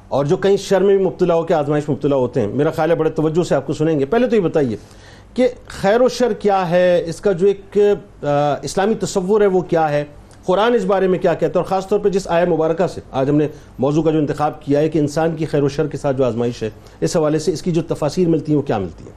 اور 0.09 0.25
جو 0.25 0.37
کہیں 0.37 0.57
شر 0.57 0.81
میں 0.81 0.97
بھی 0.97 1.05
مبتلا 1.05 1.35
ہو 1.35 1.43
کے 1.43 1.55
آزمائش 1.55 1.89
مبتلا 1.89 2.17
ہوتے 2.17 2.41
ہیں۔ 2.41 2.49
میرا 2.49 2.71
خیال 2.71 2.91
ہے 2.91 2.95
بڑے 2.97 3.11
توجہ 3.11 3.43
سے 3.43 3.55
آپ 3.55 3.67
کو 3.67 3.73
سنیں 3.73 3.99
گے۔ 4.01 4.05
پہلے 4.05 4.27
تو 4.27 4.37
یہ 4.37 4.41
بتائیے 4.41 4.77
کہ 5.35 5.49
خیر 5.67 6.00
و 6.00 6.09
شر 6.09 6.33
کیا 6.33 6.71
ہے؟ 6.71 7.03
اس 7.07 7.21
کا 7.21 7.33
جو 7.33 7.47
ایک 7.47 7.79
اسلامی 8.62 8.95
تصور 8.95 9.41
ہے 9.41 9.47
وہ 9.47 9.61
کیا 9.61 9.91
ہے؟ 9.91 10.05
قرآن 10.47 10.75
اس 10.75 10.85
بارے 10.85 11.07
میں 11.07 11.19
کیا 11.19 11.35
کہتا 11.35 11.47
ہے؟ 11.47 11.64
اور 11.64 11.71
خاص 11.71 11.88
طور 11.88 12.00
پہ 12.00 12.09
جس 12.09 12.29
آئے 12.29 12.47
مبارکہ 12.47 12.87
سے 12.87 13.00
آج 13.12 13.31
ہم 13.31 13.37
نے 13.37 13.49
موضوع 13.79 14.03
کا 14.03 14.11
جو 14.11 14.19
انتخاب 14.19 14.62
کیا 14.62 14.81
ہے 14.81 14.88
کہ 14.88 14.99
انسان 14.99 15.37
کی 15.37 15.47
خیر 15.47 15.62
و 15.62 15.69
شر 15.69 15.87
کے 15.87 15.97
ساتھ 15.97 16.17
جو 16.17 16.25
آزمائش 16.25 16.62
ہے 16.62 16.71
اس 17.00 17.17
حوالے 17.17 17.38
سے 17.38 17.53
اس 17.53 17.62
کی 17.62 17.73
جو 17.73 17.83
تفاصیر 17.83 18.29
ملتی 18.29 18.53
ہیں 18.53 18.57
وہ 18.57 18.62
کیا 18.62 18.79
ملتی 18.79 19.05
ہیں؟ 19.05 19.12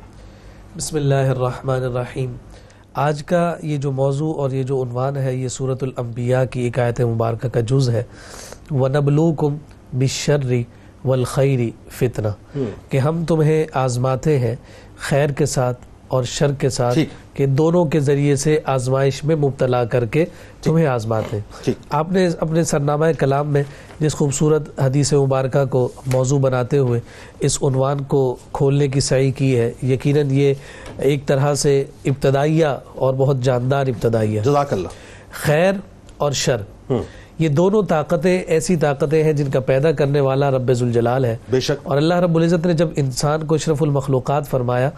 بسم 0.77 0.95
اللہ 0.95 1.15
الرحمن 1.15 1.83
الرحیم۔ 1.83 2.35
آج 2.93 3.23
کا 3.23 3.55
یہ 3.63 3.77
جو 3.77 3.91
موضوع 3.91 4.33
اور 4.33 4.51
یہ 4.51 4.63
جو 4.63 4.83
عنوان 4.83 5.17
ہے 5.17 5.35
یہ 5.35 5.47
صورت 5.47 5.83
الانبیاء 5.83 6.43
کی 6.43 6.61
ایک 6.61 6.79
آیت 6.79 7.01
مبارکہ 7.01 7.49
کا 7.49 7.59
جز 7.59 7.89
ہے۔ 7.89 8.03
وَنَبْلُوكُمْ 8.71 9.55
بِالشَّرِّ 9.97 10.63
وَالْخَيْرِ 11.05 11.69
فِتْنَةً۔ 11.89 12.63
کہ 12.89 12.97
ہم 12.97 13.25
تمہیں 13.25 13.65
آزماتے 13.73 14.39
ہیں 14.39 14.55
خیر 14.97 15.29
کے 15.29 15.45
ساتھ 15.45 15.79
اور 16.07 16.23
شر 16.23 16.51
کے 16.51 16.69
ساتھ 16.69 16.99
کہ 17.33 17.45
دونوں 17.45 17.85
کے 17.85 17.99
ذریعے 17.99 18.35
سے 18.35 18.59
آزمائش 18.65 19.23
میں 19.23 19.35
مبتلا 19.35 19.85
کر 19.85 20.05
کے 20.05 20.25
تمہیں 20.61 20.85
آزماتے 20.85 21.39
آپ 21.89 22.11
نے 22.11 22.29
اپنے 22.39 22.63
سرنامہ 22.63 23.05
کلام 23.19 23.47
میں 23.47 23.63
جس 23.99 24.15
خوبصورت 24.15 24.79
حدیث 24.79 25.13
مبارکہ 25.13 25.65
کو 25.65 25.89
موضوع 26.05 26.39
بناتے 26.39 26.77
ہوئے 26.77 26.99
اس 27.39 27.63
عنوان 27.63 28.01
کو 28.01 28.35
کھولنے 28.53 28.87
کی 28.87 28.99
سعی 28.99 29.31
کی 29.31 29.59
ہے 29.59 29.71
یقیناً 29.83 30.31
یہ 30.31 30.53
ایک 30.97 31.25
طرح 31.25 31.53
سے 31.55 31.83
ابتدائیہ 32.05 32.65
اور 32.95 33.13
بہت 33.13 33.41
جاندار 33.41 33.87
ابتدائیہ 33.87 34.41
جزاک 34.41 34.73
اللہ۔ 34.73 34.87
خیر 35.31 35.73
اور 36.17 36.31
شر۔ 36.31 36.61
یہ 37.39 37.49
دونوں 37.49 37.83
طاقتیں 37.83 38.39
ایسی 38.39 38.75
طاقتیں 38.75 39.23
ہیں 39.23 39.33
جن 39.33 39.49
کا 39.49 39.59
پیدا 39.59 39.91
کرنے 39.91 40.19
والا 40.19 40.51
رب 40.51 40.73
ذوالجلال 40.73 41.25
ہے۔ 41.25 41.37
بے 41.49 41.59
شک۔ 41.59 41.79
اور 41.83 41.97
اللہ 41.97 42.13
رب 42.13 42.35
العزت 42.35 42.65
نے 42.65 42.73
جب 42.73 42.87
انسان 42.95 43.43
کو 43.43 43.55
اشرف 43.55 43.83
المخلوقات 43.83 44.47
فرمایا 44.47 44.89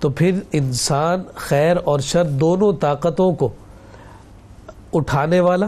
تو 0.00 0.10
پھر 0.10 0.32
انسان 0.52 1.22
خیر 1.34 1.76
اور 1.84 2.00
شر 2.00 2.24
دونوں 2.24 2.72
طاقتوں 2.72 3.32
کو 3.32 3.48
اٹھانے 4.92 5.40
والا 5.40 5.66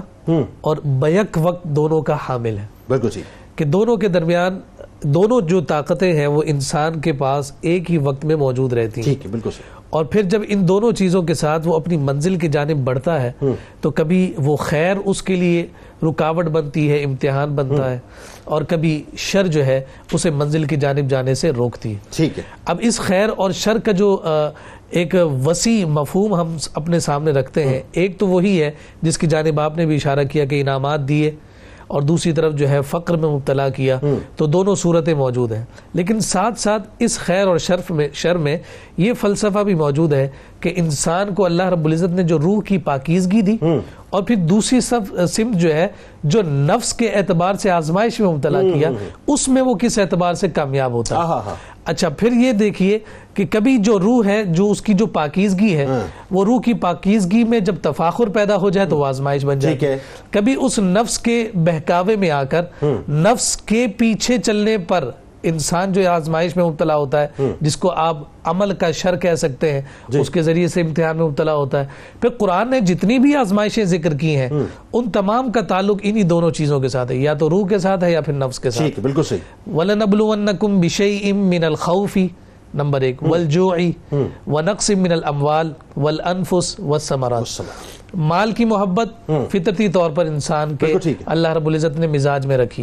اور 0.61 0.77
بیک 0.85 1.39
وقت 1.43 1.65
دونوں 1.65 2.03
کا 2.03 2.17
حامل 2.29 2.59
ہے۔ 2.59 2.67
بالکل 2.89 3.09
جی 3.11 3.23
کہ 3.57 3.65
دونوں 3.65 3.97
کے 3.97 4.09
درمیان 4.09 4.61
دونوں 5.03 5.41
جو 5.41 5.61
طاقتیں 5.61 6.13
ہیں 6.13 6.27
وہ 6.27 6.43
انسان 6.47 7.01
کے 7.01 7.13
پاس 7.13 7.53
ایک 7.61 7.91
ہی 7.91 7.99
وقت 7.99 8.25
میں 8.25 8.37
موجود 8.37 8.73
رہتی 8.73 9.01
ہیں۔ 9.01 9.29
بالکل 9.31 9.51
اور 9.91 10.05
پھر 10.05 10.23
جب 10.23 10.43
ان 10.49 10.69
دونوں 10.69 10.93
چیزوں 10.93 11.23
کے 11.23 11.35
ساتھ 11.35 11.69
وہ 11.69 11.75
اپنی 11.75 11.97
منزل 11.97 12.37
کی 12.37 12.49
جانب 12.49 12.77
بڑھتا 12.77 13.23
ہے 13.23 13.33
تو 13.81 13.91
کبھی 13.91 14.33
وہ 14.37 14.57
خیر 14.57 14.97
اس 15.05 15.23
کے 15.23 15.37
لیے 15.37 15.67
رکاوٹ 16.03 16.47
بنتی 16.47 16.91
ہے 16.91 17.03
امتحان 17.05 17.55
بنتا 17.55 17.91
ہے 17.91 17.99
اور 18.45 18.63
کبھی 18.63 19.03
شر 19.17 19.47
جو 19.47 19.67
ہے 19.67 19.81
اسے 20.13 20.31
منزل 20.31 20.65
کی 20.65 20.77
جانب 20.77 21.11
جانے 21.11 21.35
سے 21.35 21.51
روکتی 21.51 21.91
ہے۔ 21.91 21.99
ٹھیک 22.17 22.39
ہے۔ 22.39 22.43
اب 22.65 22.77
اس 22.81 23.01
خیر 23.01 23.29
اور 23.37 23.51
شر 23.51 23.79
کا 23.79 23.93
جو 23.93 24.23
ایک 24.91 25.15
وسیع 25.45 25.87
مفہوم 25.87 26.35
ہم 26.35 26.57
اپنے 26.75 27.01
سامنے 27.01 27.31
رکھتے 27.31 27.65
ہیں 27.65 27.81
ایک 27.93 28.19
تو 28.19 28.27
وہی 28.27 28.63
ہے 28.63 28.71
جس 29.03 29.19
کی 29.19 29.27
جانب 29.27 29.61
آپ 29.61 29.77
نے 29.77 29.87
بھی 29.87 29.95
اشارہ 29.95 30.25
کیا 30.25 30.45
کہ 30.45 30.61
انعامات 30.61 31.09
دیے۔ 31.09 31.31
اور 31.91 32.03
دوسری 32.03 32.33
طرف 32.33 32.55
جو 32.55 32.69
ہے 32.69 32.81
فقر 32.83 33.17
میں 33.17 33.29
مبتلا 33.29 33.69
کیا 33.69 33.99
تو 34.37 34.47
دونوں 34.47 34.75
صورتیں 34.75 35.15
موجود 35.15 35.53
ہیں۔ 35.53 35.65
لیکن 35.93 36.21
ساتھ 36.21 36.61
ساتھ 36.61 36.89
اس 36.99 37.19
خیر 37.19 37.47
اور 37.47 37.59
شرف 37.59 37.91
میں 37.91 38.09
شر 38.13 38.37
میں 38.37 38.57
یہ 38.97 39.13
فلسفہ 39.21 39.59
بھی 39.59 39.75
موجود 39.75 40.13
ہے 40.13 40.29
کہ 40.61 40.73
انسان 40.77 41.35
کو 41.35 41.45
اللہ 41.45 41.63
رب 41.63 41.85
العزت 41.85 42.15
نے 42.15 42.23
جو 42.23 42.39
روح 42.39 42.63
کی 42.63 42.79
پاکیزگی 42.79 43.41
دی 43.41 43.57
اور 44.11 44.23
پھر 44.23 44.37
دوسری 44.37 44.81
سمت 44.81 45.57
جو 45.57 45.75
ہے 45.75 45.89
جو 46.25 46.43
نفس 46.43 46.93
کے 46.93 47.09
اعتبار 47.09 47.55
سے 47.55 47.71
آزمائش 47.71 48.21
میں 48.21 48.29
مبتلا 48.29 48.63
کیا 48.63 48.91
اس 49.27 49.49
میں 49.49 49.63
وہ 49.63 49.75
کس 49.75 49.99
اعتبار 49.99 50.35
سے 50.35 50.49
کامیاب 50.49 50.93
ہوتا۔ 50.93 51.17
ہے 51.47 51.55
اچھا 51.85 52.09
پھر 52.09 52.33
یہ 52.33 52.53
دیکھیے 52.53 52.99
کہ 53.35 53.45
کبھی 53.51 53.79
جو 53.79 53.99
روح 53.99 54.27
ہے 54.27 54.45
جو 54.45 54.71
اس 54.71 54.83
کی 54.83 54.95
جو 54.95 55.07
پاکیزگی 55.07 55.77
ہے 55.77 55.87
وہ 56.31 56.45
روح 56.45 56.61
کی 56.61 56.75
پاکیزگی 56.75 57.45
میں 57.45 57.61
جب 57.61 57.75
تفاخر 57.83 58.27
پیدا 58.29 58.57
ہو 58.57 58.71
جائے 58.71 58.87
تو 58.87 58.97
وہ 58.97 59.07
آزمائش 59.07 59.45
بن 59.45 59.59
جائے 59.59 59.77
کبھی 60.31 60.57
اس 60.61 60.79
نفس 60.79 61.19
کے 61.19 61.51
بہکاوے 61.55 62.17
میں 62.17 62.31
آ 62.31 62.45
کر 62.45 62.63
نفس 63.09 63.57
کے 63.57 63.87
پیچھے 63.97 64.39
چلنے 64.39 64.79
پر 64.79 65.11
انسان 65.43 65.93
جو 65.93 66.11
آزمائش 66.11 66.57
میں 66.57 66.65
مبتلا 66.65 66.97
ہوتا 66.97 67.23
ہے 67.23 67.29
جس 67.61 67.77
کو 67.77 67.91
آپ 67.91 68.19
عمل 68.45 68.75
کا 68.75 68.91
شر 68.91 69.17
کہہ 69.17 69.35
سکتے 69.35 69.73
ہیں 69.73 69.81
اس 70.09 70.31
کے 70.31 70.43
ذریعے 70.43 70.69
سے 70.69 70.81
امتحان 70.81 71.17
میں 71.17 71.27
مبتلا 71.27 71.55
ہوتا 71.55 71.81
ہے۔ 71.81 71.87
پھر 72.21 72.29
قرآن 72.29 72.71
نے 72.71 72.81
جتنی 72.81 73.19
بھی 73.19 73.37
آزمائشیں 73.37 73.85
ذکر 73.85 74.15
کی 74.15 74.37
ہیں 74.37 74.49
ان 74.93 75.11
تمام 75.11 75.53
کا 75.53 75.61
تعلق 75.61 75.99
انہی 76.03 76.23
دونوں 76.23 76.51
چیزوں 76.51 76.81
کے 76.81 76.89
ساتھ 76.89 77.13
ہے۔ 77.13 77.17
یا 77.17 77.35
تو 77.35 77.51
روح 77.51 77.69
کے 77.69 77.79
ساتھ 77.79 78.05
ہے 78.05 78.13
یا 78.13 78.21
پھر 78.21 78.33
نفس 78.33 78.61
کے 78.61 78.71
ساتھ۔ 78.71 79.01
بالکل 79.01 79.23
صحیح۔ 79.23 79.71
وَلَنَبْلُوَنَّكُمْ 79.77 80.81
بِشَيْءٍ 80.81 81.37
مِّنَ 81.37 81.67
الْخَوْفِ۔ 81.67 82.27
نمبر 82.75 83.01
ایک 83.01 83.23
والجوعی 83.23 83.93
ونقص 84.47 84.91
من 84.91 85.13
الاموال 85.13 85.73
والانفس 85.97 86.81
والثمرات۔ 86.81 87.61
مال 88.15 88.53
کی 88.53 88.65
محبت 88.65 89.09
فطرتی 89.51 89.89
طور 89.89 90.11
پر 90.11 90.27
انسان 90.27 90.77
کے۔ 90.77 90.87
اللہ 91.27 91.49
رب 91.49 91.67
العزت 91.67 91.99
نے 91.99 92.07
مزاج 92.07 92.47
میں 92.47 92.57
رکھی۔ 92.57 92.83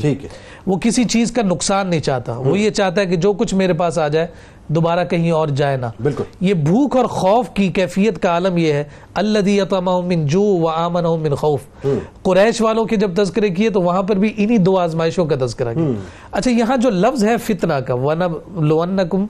وہ 0.66 0.78
کسی 0.78 1.04
چیز 1.04 1.32
کا 1.32 1.42
نقصان 1.42 1.88
نہیں 1.88 2.00
چاہتا۔ 2.00 2.38
وہ 2.38 2.60
یہ 2.60 2.70
چاہتا 2.70 3.02
ہے 3.02 3.06
کہ 3.06 3.16
جو 3.16 3.34
کچھ 3.34 3.56
میرے 3.56 3.74
پاس 3.74 3.98
آ 3.98 4.08
جائے 4.08 4.28
دوبارہ 4.68 5.04
کہیں 5.04 5.32
اور 5.32 5.48
جائے 5.48 5.78
نہ 5.78 5.86
بالکل۔ 6.04 6.24
یہ 6.42 6.54
بھوک 6.54 6.98
اور 6.98 7.06
خوف 7.06 7.50
کی 7.50 7.68
کیفیت 7.68 8.22
کا 8.22 8.30
عالم 8.30 8.58
یہ 8.58 8.74
ہے۔ 8.74 8.84
یطمعهم 9.46 10.08
من 10.08 10.26
جو 10.26 10.42
وآمنهم 10.42 11.22
من 11.22 11.36
خوف۔ 11.36 11.60
قریش 12.24 12.62
والوں 12.62 12.86
کے 12.86 12.96
جب 12.96 13.12
تذکرے 13.16 13.50
کیے 13.50 13.70
تو 13.70 13.82
وہاں 13.82 14.04
پر 14.04 14.16
بھی 14.16 14.34
انہی 14.38 14.58
دو 14.58 14.80
آزمائشوں 14.80 15.26
کا 15.26 15.46
تذکرہ 15.46 15.74
کیا۔ 15.74 15.92
اچھا 16.32 16.52
یہاں 16.52 16.78
جو 16.78 16.90
لفظ 16.90 17.24
ہے 17.24 17.38
فتنہ 17.38 17.74
کا 17.74 17.94
وَنَبْلُوَنَّكُمْ 17.94 19.26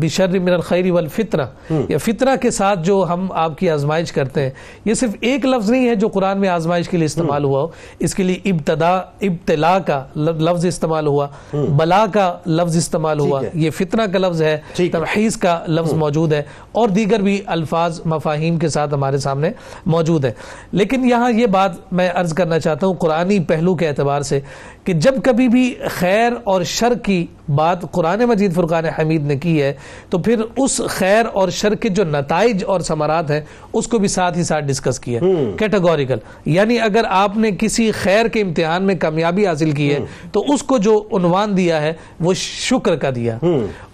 بِشَرِّ 0.00 0.38
مِنَ 0.38 0.50
الْخَيْرِ 0.50 0.90
وَالْفِتْنَةِ 0.90 1.82
یا 1.88 1.98
فتنہ 1.98 2.30
کے 2.40 2.50
ساتھ 2.50 2.78
جو 2.84 3.04
ہم 3.08 3.32
آپ 3.32 3.58
کی 3.58 3.70
آزمائش 3.70 4.12
کرتے 4.12 4.42
ہیں 4.42 4.50
یہ 4.84 4.94
صرف 4.94 5.10
ایک 5.20 5.46
لفظ 5.46 5.70
نہیں 5.70 5.88
ہے 5.88 5.94
جو 5.94 6.08
قرآن 6.08 6.40
میں 6.40 6.48
آزمائش 6.48 6.88
کے 6.88 6.96
لیے 6.96 7.06
استعمال 7.06 7.44
ہوا 7.44 7.62
ہو۔ 7.62 7.68
اس 7.98 8.14
کے 8.14 8.22
لیے 8.22 8.36
ابتدا 8.44 8.96
ابتلا 9.20 9.78
کا 9.78 10.04
لفظ 10.16 10.66
استعمال 10.66 11.06
ہوا۔ 11.06 11.26
بلا 11.54 12.06
کا 12.12 12.38
لفظ 12.46 12.76
استعمال 12.76 13.20
ہوا۔ 13.20 13.40
یہ 13.54 13.70
فتنہ 13.70 14.02
کا 14.12 14.18
لفظ 14.18 14.42
ہے۔ 14.42 14.45
ہے۔ 14.46 14.88
تمحیز 14.88 15.36
کا 15.36 15.58
لفظ 15.68 15.92
موجود 15.92 16.32
ہے 16.32 16.42
اور 16.72 16.88
دیگر 16.88 17.20
بھی 17.20 17.40
الفاظ 17.46 18.00
مفاہیم 18.04 18.56
کے 18.56 18.68
ساتھ 18.68 18.94
ہمارے 18.94 19.18
سامنے 19.18 19.50
موجود 19.86 20.24
ہے 20.24 20.32
لیکن 20.72 21.08
یہاں 21.08 21.30
یہ 21.30 21.46
بات 21.46 21.92
میں 21.92 22.10
عرض 22.14 22.34
کرنا 22.34 22.58
چاہتا 22.58 22.86
ہوں 22.86 22.94
قرآنی 22.94 23.38
پہلو 23.40 23.74
کے 23.74 23.88
اعتبار 23.88 24.22
سے 24.22 24.40
کہ 24.86 24.92
جب 24.92 25.14
کبھی 25.24 25.48
بھی 25.48 25.74
خیر 25.90 26.32
اور 26.44 26.62
شر 26.62 26.92
کی 26.94 27.26
بات 27.54 27.92
قرآن 27.92 28.20
مجید 28.20 28.54
فرقان 28.54 28.84
حمید 28.84 29.26
نے 29.26 29.36
کی 29.36 29.62
ہے 29.62 29.72
تو 30.10 30.18
پھر 30.18 30.42
اس 30.56 30.80
خیر 30.88 31.24
اور 31.32 31.48
شر 31.48 31.74
کے 31.74 31.88
جو 31.88 32.04
نتائج 32.04 32.64
اور 32.66 32.80
ثمرات 32.80 33.30
ہیں 33.30 33.40
اس 33.72 33.88
کو 33.88 33.98
بھی 33.98 34.08
ساتھ 34.08 34.38
ہی 34.38 34.42
ساتھ 34.42 34.64
ڈسکس 34.64 35.00
کیا 35.00 35.20
کیٹاگوریکل 35.58 36.16
یعنی 36.44 36.80
اگر 36.80 37.04
آپ 37.08 37.36
نے 37.36 37.50
کسی 37.58 37.90
خیر 37.90 38.26
کے 38.26 38.40
امتحان 38.40 38.82
میں 38.82 38.94
کامیابی 38.94 39.46
حاصل 39.46 39.70
کی 39.70 39.94
ہے 39.94 39.98
تو 40.32 40.44
اس 40.48 40.62
کو 40.62 40.78
جو 40.78 41.08
عنوان 41.12 41.56
دیا 41.56 41.82
ہے 41.82 41.92
وہ 42.20 42.34
شکر 42.34 42.96
کا 42.96 43.10
دیا۔ 43.14 43.38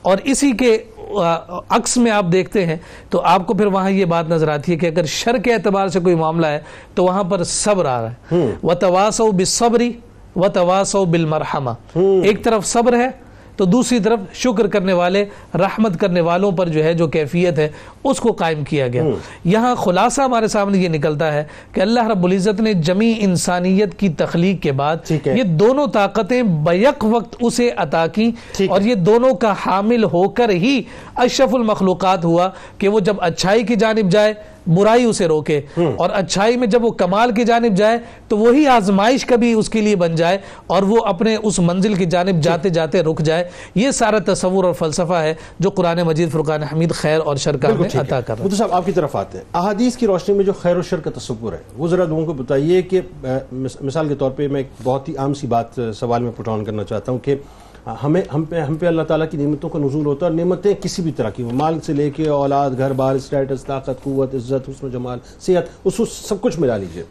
اور 0.02 0.16
اسی 0.24 0.52
کے 0.52 0.78
عکس 1.68 1.96
میں 1.96 2.12
آپ 2.12 2.24
دیکھتے 2.32 2.66
ہیں 2.66 2.76
تو 3.10 3.20
آپ 3.20 3.46
کو 3.46 3.54
پھر 3.54 3.66
وہاں 3.66 3.90
یہ 3.90 4.04
بات 4.04 4.28
نظر 4.28 4.48
آتی 4.48 4.72
ہے 4.72 4.76
کہ 4.76 4.86
اگر 4.86 5.04
شر 5.04 5.38
کے 5.38 5.54
اعتبار 5.54 5.88
سے 5.88 6.00
کوئی 6.00 6.14
معاملہ 6.14 6.46
ہے 6.46 6.60
تو 6.94 7.04
وہاں 7.04 7.24
پر 7.24 7.44
صبر 7.44 7.84
آ 7.86 8.02
رہا 8.02 8.10
ہے۔ 8.10 8.46
وَتَوَاسَوْ 8.62 9.32
بِالصَّبْرِ 9.32 9.90
وَتَوَاسَوْ 10.36 11.06
بِالْمَرْحَمَةِ 11.06 11.98
ایک 12.24 12.44
طرف 12.44 12.66
صبر 12.66 12.92
ہے 12.92 13.08
تو 13.56 13.64
دوسری 13.64 14.00
طرف 14.00 14.20
شکر 14.32 14.66
کرنے 14.66 14.92
والے 14.92 15.24
رحمت 15.54 16.00
کرنے 16.00 16.20
والوں 16.20 16.52
پر 16.52 16.68
جو 16.68 16.84
ہے 16.84 16.94
جو 16.94 17.06
کیفیت 17.06 17.58
ہے 17.58 17.68
اس 18.04 18.20
کو 18.20 18.32
قائم 18.32 18.64
کیا 18.64 18.88
گیا۔ 18.88 19.02
یہاں 19.44 19.74
خلاصہ 19.74 20.22
ہمارے 20.22 20.48
سامنے 20.48 20.78
یہ 20.78 20.88
نکلتا 20.88 21.32
ہے 21.32 21.44
کہ 21.72 21.80
اللہ 21.80 22.06
رب 22.08 22.24
العزت 22.24 22.60
نے 22.60 22.72
جمی 22.74 23.14
انسانیت 23.18 23.98
کی 23.98 24.08
تخلیق 24.08 24.62
کے 24.62 24.72
بعد۔ 24.72 24.96
یہ 25.24 25.42
دونوں 25.42 25.86
طاقتیں 25.86 26.42
بیک 26.42 27.04
وقت 27.04 27.36
اسے 27.40 27.70
عطا 27.76 28.06
کی 28.06 28.30
اور 28.68 28.80
یہ 28.80 28.94
دونوں 28.94 29.34
کا 29.34 29.54
حامل 29.66 30.04
ہو 30.04 30.28
کر 30.28 30.48
ہی 30.48 30.82
اشرف 31.16 31.54
المخلوقات 31.54 32.24
ہوا 32.24 32.48
کہ 32.78 32.88
وہ 32.88 33.00
جب 33.00 33.16
اچھائی 33.20 33.62
کی 33.62 33.76
جانب 33.76 34.10
جائے 34.10 34.34
برائی 34.66 35.04
اسے 35.04 35.26
روکے 35.26 35.60
اور 35.76 36.10
اچھائی 36.12 36.56
میں 36.56 36.66
جب 36.66 36.84
وہ 36.84 36.90
کمال 36.90 37.32
کی 37.32 37.44
جانب 37.44 37.76
جائے 37.76 37.98
تو 38.28 38.38
وہی 38.38 38.66
آزمائش 38.66 39.26
کبھی 39.26 39.52
اس 39.52 39.68
کے 39.68 39.80
لیے 39.80 39.96
بن 39.96 40.14
جائے 40.14 40.38
اور 40.66 40.82
وہ 40.82 41.04
اپنے 41.04 41.36
اس 41.42 41.58
منزل 41.58 41.94
کی 41.94 42.04
جانب 42.04 42.40
جاتے 42.40 42.68
جاتے 42.68 43.02
رک 43.02 43.20
جائے۔ 43.20 43.48
یہ 43.74 43.90
سارا 43.90 44.18
تصور 44.26 44.64
اور 44.64 44.72
فلسفہ 44.72 45.12
ہے 45.12 45.34
جو 45.58 45.70
قرآن 45.70 46.00
مجید 46.02 46.30
فرقان 46.32 46.62
حمید 46.62 46.92
خیر 46.92 47.20
اور 47.24 47.36
شر 47.36 47.56
کا 47.56 47.68
بالکل 47.68 47.80
ہمیں 47.80 47.88
ٹھیک 47.88 48.00
عطا 48.00 48.20
کر 48.20 48.34
رہا 48.38 48.44
ہے۔ 48.44 48.56
صاحب 48.56 48.72
آپ 48.72 48.86
کی 48.86 48.92
طرف 48.92 49.16
آتے 49.16 49.38
ہیں۔ 49.38 49.44
احادیث 49.54 49.96
کی 49.96 50.06
روشنی 50.06 50.34
میں 50.34 50.44
جو 50.44 50.52
خیر 50.52 50.76
و 50.76 50.82
شر 50.82 51.00
کا 51.00 51.10
تصور 51.16 51.52
ہے 51.52 51.58
وہ 51.76 51.88
ذرا 51.88 52.04
لوگوں 52.04 52.26
کو 52.26 52.32
بتائیے 52.32 52.82
کہ 52.82 53.00
مثال 53.80 54.08
کے 54.08 54.14
طور 54.14 54.30
پہ 54.30 54.48
میں 54.48 54.60
ایک 54.60 54.68
بہت 54.82 55.08
ہی 55.08 55.16
عام 55.16 55.34
سی 55.34 55.46
بات 55.46 55.80
سوال 55.94 56.22
میں 56.22 56.32
پٹ 56.36 56.48
آن 56.48 56.64
کرنا 56.64 56.84
چاہتا 56.84 57.12
ہوں 57.12 57.18
کہ 57.18 57.34
ہاں، 57.86 57.94
ہمیں 58.02 58.22
ہم 58.34 58.44
پہ 58.44 58.60
ہم 58.60 58.74
پہ 58.74 58.86
اللہ 58.86 59.02
تعالیٰ 59.02 59.26
کی 59.30 59.36
نعمتوں 59.36 59.70
کا 59.70 59.78
نزول 59.78 60.06
ہوتا 60.06 60.26
ہے 60.26 60.30
اور 60.30 60.38
نعمتیں 60.38 60.74
کسی 60.80 61.02
بھی 61.02 61.12
طرح 61.12 61.30
کی 61.30 61.42
مال 61.42 61.80
سے 61.80 61.92
لے 61.92 62.10
کے 62.10 62.28
اولاد، 62.28 62.70
گھر 62.78 62.92
بار 62.92 63.14
اسٹیٹس 63.14 63.64
طاقت، 63.64 64.02
قوت، 64.02 64.34
عزت، 64.34 64.68
حسن 64.68 64.86
و 64.86 64.88
جمال، 64.88 65.18
صحت، 65.40 65.64
اس 65.84 66.00
سب 66.12 66.40
کچھ 66.40 66.60
ملا 66.60 66.76
لیجیے 66.76 67.02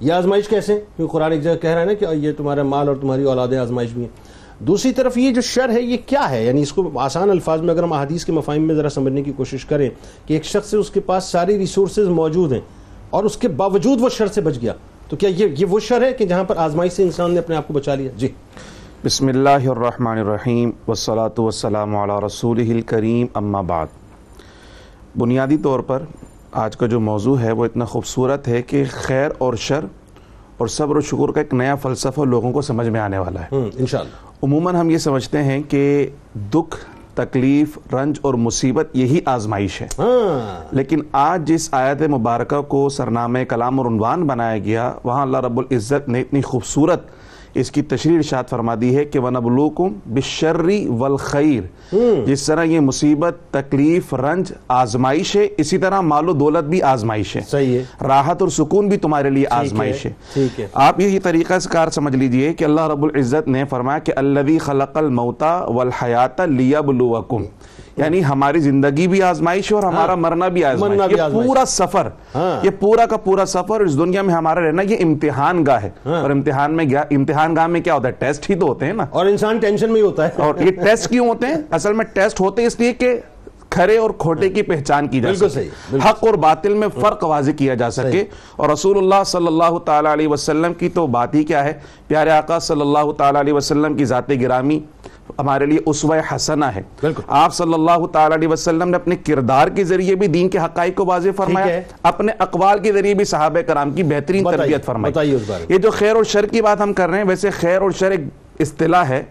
یہ 0.00 0.12
آزمائش 0.12 0.48
کیسے؟ 0.48 0.80
کیونکہ 0.96 1.12
قرآن 1.12 1.32
ایک 1.32 1.42
جگہ 1.42 1.54
کہہ 1.62 1.70
رہا 1.70 1.80
ہے 1.80 1.86
نا 1.86 1.92
کہ 1.92 2.06
یہ 2.12 2.32
تمہارا 2.36 2.62
مال 2.62 2.88
اور 2.88 2.96
تمہاری 2.96 3.22
اولادیں 3.22 3.58
آزمائش 3.58 3.90
بھی 3.90 4.02
ہیں۔ 4.02 4.08
دوسری 4.58 4.92
طرف 4.92 5.18
یہ 5.18 5.32
جو 5.32 5.40
شر 5.40 5.68
ہے، 5.68 5.80
یہ 5.80 5.96
کیا 6.06 6.30
ہے؟ 6.30 6.44
یعنی 6.44 6.62
اس 6.62 6.72
کو 6.72 6.98
آسان 6.98 7.30
الفاظ 7.30 7.60
میں 7.60 7.74
اگر 7.74 7.82
ہم 7.82 7.92
احادیث 7.92 8.24
کے 8.24 8.32
مفاہیم 8.32 8.62
میں 8.62 8.74
ذرا 8.74 8.88
سمجھنے 8.88 9.22
کی 9.22 9.32
کوشش 9.36 9.64
کریں 9.64 9.90
کہ 10.26 10.34
ایک 10.34 10.44
شخص 10.44 10.70
سے 10.70 10.76
اس 10.76 10.90
کے 10.90 11.00
پاس 11.00 11.24
ساری 11.24 11.58
ریسورسز 11.58 12.08
موجود 12.08 12.52
ہیں 12.52 12.60
اور 13.10 13.24
اس 13.24 13.36
کے 13.36 13.48
باوجود 13.48 14.00
وہ 14.00 14.08
شر 14.08 14.26
سے 14.26 14.40
بچ 14.40 14.54
گیا، 14.62 14.72
تو 15.08 15.16
کیا 15.16 15.28
یہ 15.28 15.46
یہ 15.58 15.64
وہ 15.64 15.80
شر 15.80 16.02
ہے 16.02 16.12
کہ 16.12 16.24
جہاں 16.24 16.44
پر 16.44 16.56
آزمائش 16.56 16.92
سے 16.92 17.02
انسان 17.02 17.30
نے 17.30 17.38
اپنے 17.38 17.56
آپ 17.56 17.68
کو 17.68 17.74
بچا 17.74 17.94
لیا؟ 17.94 18.10
جی۔ 18.16 18.28
بسم 19.06 19.26
اللہ 19.26 19.68
الرحمن 19.68 20.18
الرحیم 20.18 20.70
والصلاة 20.88 21.44
والسلام 21.44 21.96
علی 21.96 22.26
رسول 22.26 22.60
الکریم 22.60 23.26
اما 23.34 23.60
بعد۔ 23.60 23.86
بنیادی 25.18 25.56
طور 25.56 25.80
پر 25.80 26.02
آج 26.52 26.76
کا 26.76 26.86
جو 26.86 27.00
موضوع 27.00 27.38
ہے 27.40 27.52
وہ 27.52 27.64
اتنا 27.64 27.84
خوبصورت 27.84 28.48
ہے 28.48 28.62
کہ 28.62 28.84
خیر 28.90 29.30
اور 29.38 29.54
شر 29.54 29.84
اور 30.58 30.66
صبر 30.66 30.96
و 30.96 31.00
شکر 31.00 31.32
کا 31.32 31.40
ایک 31.40 31.54
نیا 31.54 31.74
فلسفہ 31.74 32.20
لوگوں 32.20 32.52
کو 32.52 32.60
سمجھ 32.60 32.88
میں 32.88 33.00
آنے 33.00 33.18
والا 33.18 33.40
ہے۔ 33.40 33.46
انشاءاللہ۔ 33.52 34.44
عموماً 34.44 34.74
ہم 34.74 34.90
یہ 34.90 34.98
سمجھتے 34.98 35.42
ہیں 35.42 35.62
کہ 35.68 36.10
دکھ 36.54 36.76
تکلیف 37.14 37.78
رنج 37.92 38.18
اور 38.22 38.34
مصیبت 38.34 38.88
یہی 38.94 39.20
آزمائش 39.24 39.80
ہے۔ 39.80 39.86
ہاں۔ 39.98 40.64
لیکن 40.70 41.00
آج 41.12 41.48
جس 41.48 41.68
آیت 41.72 42.02
مبارکہ 42.02 42.60
کو 42.60 42.88
سرنامہ 42.88 43.38
کلام 43.48 43.80
اور 43.80 43.86
عنوان 43.86 44.26
بنایا 44.26 44.58
گیا 44.58 44.92
وہاں 45.04 45.22
اللہ 45.22 45.36
رب 45.36 45.58
العزت 45.58 46.08
نے 46.08 46.20
اتنی 46.20 46.42
خوبصورت 46.42 47.15
اس 47.60 47.70
کی 47.70 47.82
تشریح 47.82 48.16
ارشاد 48.16 48.44
فرما 48.50 48.74
دی 48.80 48.96
ہے 48.96 49.04
کہ 49.04 49.18
وَنَبْلُوكُمْ 49.18 49.90
بِالشَّرِّ 50.06 50.86
وَالْخَيْرِ۔ 50.86 51.66
جس 52.26 52.46
طرح 52.46 52.62
یہ 52.62 52.80
مصیبت 52.80 53.36
تکلیف 53.50 54.14
رنج 54.14 54.52
آزمائش 54.68 55.36
ہے 55.36 55.48
اسی 55.58 55.78
طرح 55.78 56.00
مال 56.00 56.28
و 56.28 56.32
دولت 56.32 56.64
بھی 56.64 56.82
آزمائش 56.82 57.36
ہے۔ 57.36 57.40
صحیح 57.48 57.78
ہے۔ 57.78 57.84
راحت 58.06 58.40
اور 58.40 58.50
سکون 58.50 58.88
بھی 58.88 58.96
تمہارے 58.96 59.30
لیے 59.30 59.44
آزمائش 59.50 60.06
ہے۔ 60.06 60.12
ٹھیک 60.32 60.60
ہے۔ 60.60 60.66
آپ 60.72 61.00
یہی 61.00 61.18
طریقہ 61.18 61.58
سے 61.58 61.68
کار 61.72 61.88
سمجھ 61.88 62.16
لیجیے 62.16 62.52
کہ 62.52 62.64
اللہ 62.64 62.88
رب 62.88 63.04
العزت 63.04 63.48
نے 63.48 63.64
فرمایا 63.64 63.98
کہ 63.98 64.12
الذی 64.16 64.58
خلق 64.58 64.96
الموتا 64.96 65.64
والحیات 65.64 66.40
لیبلوکم 66.40 67.42
یعنی 67.96 68.24
ہماری 68.24 68.58
زندگی 68.58 69.08
بھی 69.08 69.22
آزمائش 69.22 69.72
ہے 69.72 69.74
اور 69.76 69.84
ہمارا 69.84 70.14
مرنا 70.14 70.48
بھی 70.48 70.64
آزمائش 70.64 71.00
یہ۔ 71.12 71.42
پورا 71.42 71.64
سفر 71.64 72.08
ہاں۔ 72.34 72.64
یہ 72.64 72.70
پورا 72.80 73.06
کا 73.06 73.16
پورا 73.16 73.46
سفر 73.46 73.80
اس 73.80 73.98
دنیا 73.98 74.22
میں 74.22 74.34
ہمارا 74.34 74.60
رہنا 74.60 74.82
یہ 74.82 74.96
امتحان 75.00 75.66
گاہ 75.66 75.82
ہے. 75.82 75.90
اور 76.04 76.30
امتحان 76.30 76.76
میں 76.76 76.84
امتحان 77.10 77.56
گاہ 77.56 77.66
میں 77.66 77.80
کیا 77.80 77.94
ہوتا 77.94 78.08
ہے؟ 78.08 78.12
ٹیسٹ 78.12 78.50
ہی 78.50 78.54
تو 78.54 78.66
ہوتے 78.66 78.86
ہیں 78.86 78.92
نا. 78.92 79.06
اور 79.10 79.26
انسان 79.26 79.58
ٹینشن 79.58 79.92
میں 79.92 79.96
ہی 79.96 80.06
ہوتا 80.06 80.24
ہے. 80.24 80.30
اور 80.36 80.54
یہ 80.60 80.70
ٹیسٹ 80.70 81.08
کیوں 81.10 81.28
ہوتے 81.28 81.46
ہیں؟ 81.46 81.54
اصل 81.70 81.92
میں 81.92 82.04
ٹیسٹ 82.04 82.40
ہوتے 82.40 82.62
ہیں 82.62 82.66
اس 82.66 82.80
لیے 82.80 82.92
کہ 82.92 83.20
کھرے 83.76 83.98
اور 83.98 84.10
کھوٹے 84.18 84.48
کی 84.48 84.62
پہچان 84.62 85.08
کی 85.08 85.20
جا 85.20 85.28
سکے۔ 85.36 85.60
حق 86.10 86.24
اور 86.24 86.34
باطل 86.34 86.74
میں 86.74 86.88
فرق 87.00 87.24
واضح 87.24 87.50
کیا 87.50 87.74
جا 87.74 87.90
سکے۔ 87.90 88.24
اور 88.56 88.68
رسول 88.68 88.98
اللہ 88.98 89.24
صلی 89.26 89.46
اللہ 89.46 89.78
تعالیٰ 89.78 90.12
علیہ 90.12 90.28
وسلم 90.28 90.74
کی 90.74 90.88
تو 90.88 91.06
بات 91.06 91.34
ہی 91.34 91.44
کیا 91.44 91.64
ہے؟ 91.64 91.72
پیارے 92.06 92.30
آقا 92.30 92.58
صلی 92.58 92.80
اللہ 92.80 93.12
تعالیٰ 93.12 93.40
علیہ 93.40 93.52
وسلم 93.52 93.96
کی 93.96 94.04
ذات 94.04 94.30
گرامی 94.30 94.80
ہمارے 95.38 95.66
لیے 95.66 95.78
اسوہ 95.86 96.16
حسنہ 96.34 96.64
ہے۔ 96.64 96.82
آپ 97.28 97.54
صلی 97.54 97.74
اللہ 97.74 98.06
تعالیٰ 98.12 98.36
علیہ 98.36 98.48
وسلم 98.48 98.88
نے 98.88 98.96
اپنے 98.96 99.16
کردار 99.16 99.68
کے 99.68 99.84
ذریعے 99.84 100.14
بھی 100.14 100.26
دین 100.26 100.48
کے 100.48 100.58
حقائق 100.58 100.94
کو 100.94 101.04
واضح 101.04 101.28
فرمایا۔ 101.36 101.66
اپنے 102.02 102.32
اقوال 102.38 102.78
کے 102.78 102.92
ذریعے 102.92 103.14
بھی 103.14 103.24
صحابہ 103.24 103.60
کرام 103.60 103.90
کی 103.90 104.02
بہترین 104.02 104.42
تربیت 104.56 104.84
فرمائی۔ 104.84 105.14
یہ 105.68 105.78
جو 105.78 105.90
خیر 105.90 106.16
اور 106.16 106.24
شر 106.24 106.46
کی 106.46 106.62
بات 106.62 106.80
ہم 106.80 106.92
کر 106.92 107.08
رہے 107.08 107.18
ہیں 107.18 107.24
ویسے 107.28 107.50
خیر 107.50 107.82
اور 107.82 107.90
شر 107.90 108.10
ایک 108.10 108.20
اصطلاح 108.60 109.04
ہے۔ 109.04 109.22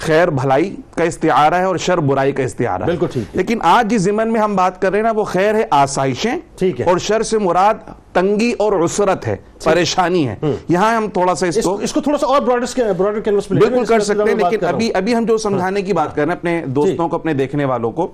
خیر 0.00 0.28
بھلائی 0.28 0.76
کا 0.96 1.04
استعارہ 1.04 1.54
ہے 1.54 1.64
اور 1.64 1.76
شر 1.76 1.98
برائی 1.98 2.32
کا 2.32 2.42
استعارہ 2.42 2.82
ہے۔ 2.82 2.86
بالکل 2.86 3.06
ٹھیک۔ 3.12 3.36
لیکن 3.36 3.58
آج 3.62 3.90
جس 3.90 4.02
زمن 4.02 4.32
میں 4.32 4.40
ہم 4.40 4.56
بات 4.56 4.82
کر 4.82 4.90
رہے 4.90 4.98
ہیں 4.98 5.04
نا 5.04 5.12
وہ 5.14 5.24
خیر 5.24 5.54
ہے 5.54 5.64
آسائشیں 5.70 6.38
ٹھیک 6.58 6.80
ہے۔ 6.80 6.86
اور 6.86 6.98
شر 6.98 7.22
سے 7.22 7.38
مراد 7.38 7.74
تنگی 8.12 8.52
اور 8.58 8.72
عسرت 8.84 9.26
ہے 9.26 9.36
پریشانی 9.64 10.28
ہے۔ 10.28 10.34
یہاں 10.68 10.96
ہم 10.96 11.08
تھوڑا 11.08 11.34
سا 11.34 11.46
اس 11.46 11.58
کو 11.64 11.74
اس 11.74 11.92
کو 11.92 12.00
تھوڑا 12.00 12.18
سا 12.18 12.26
اور 12.26 12.40
براڈر 12.40 13.20
کینوس 13.20 13.50
لے 13.50 13.60
بالکل 13.60 13.84
کر 13.84 14.00
سکتے 14.00 14.30
ہیں 14.30 14.50
لیکن 14.50 14.66
ابھی 14.66 14.90
ابھی 14.94 15.14
ہم 15.14 15.24
جو 15.24 15.38
سمجھانے 15.38 15.82
کی 15.82 15.92
بات 15.92 16.14
کر 16.14 16.22
رہے 16.22 16.28
ہیں 16.28 16.38
اپنے 16.38 16.62
دوستوں 16.66 17.08
کو 17.08 17.16
اپنے 17.16 17.34
دیکھنے 17.34 17.64
والوں 17.64 17.90
کو 17.92 18.08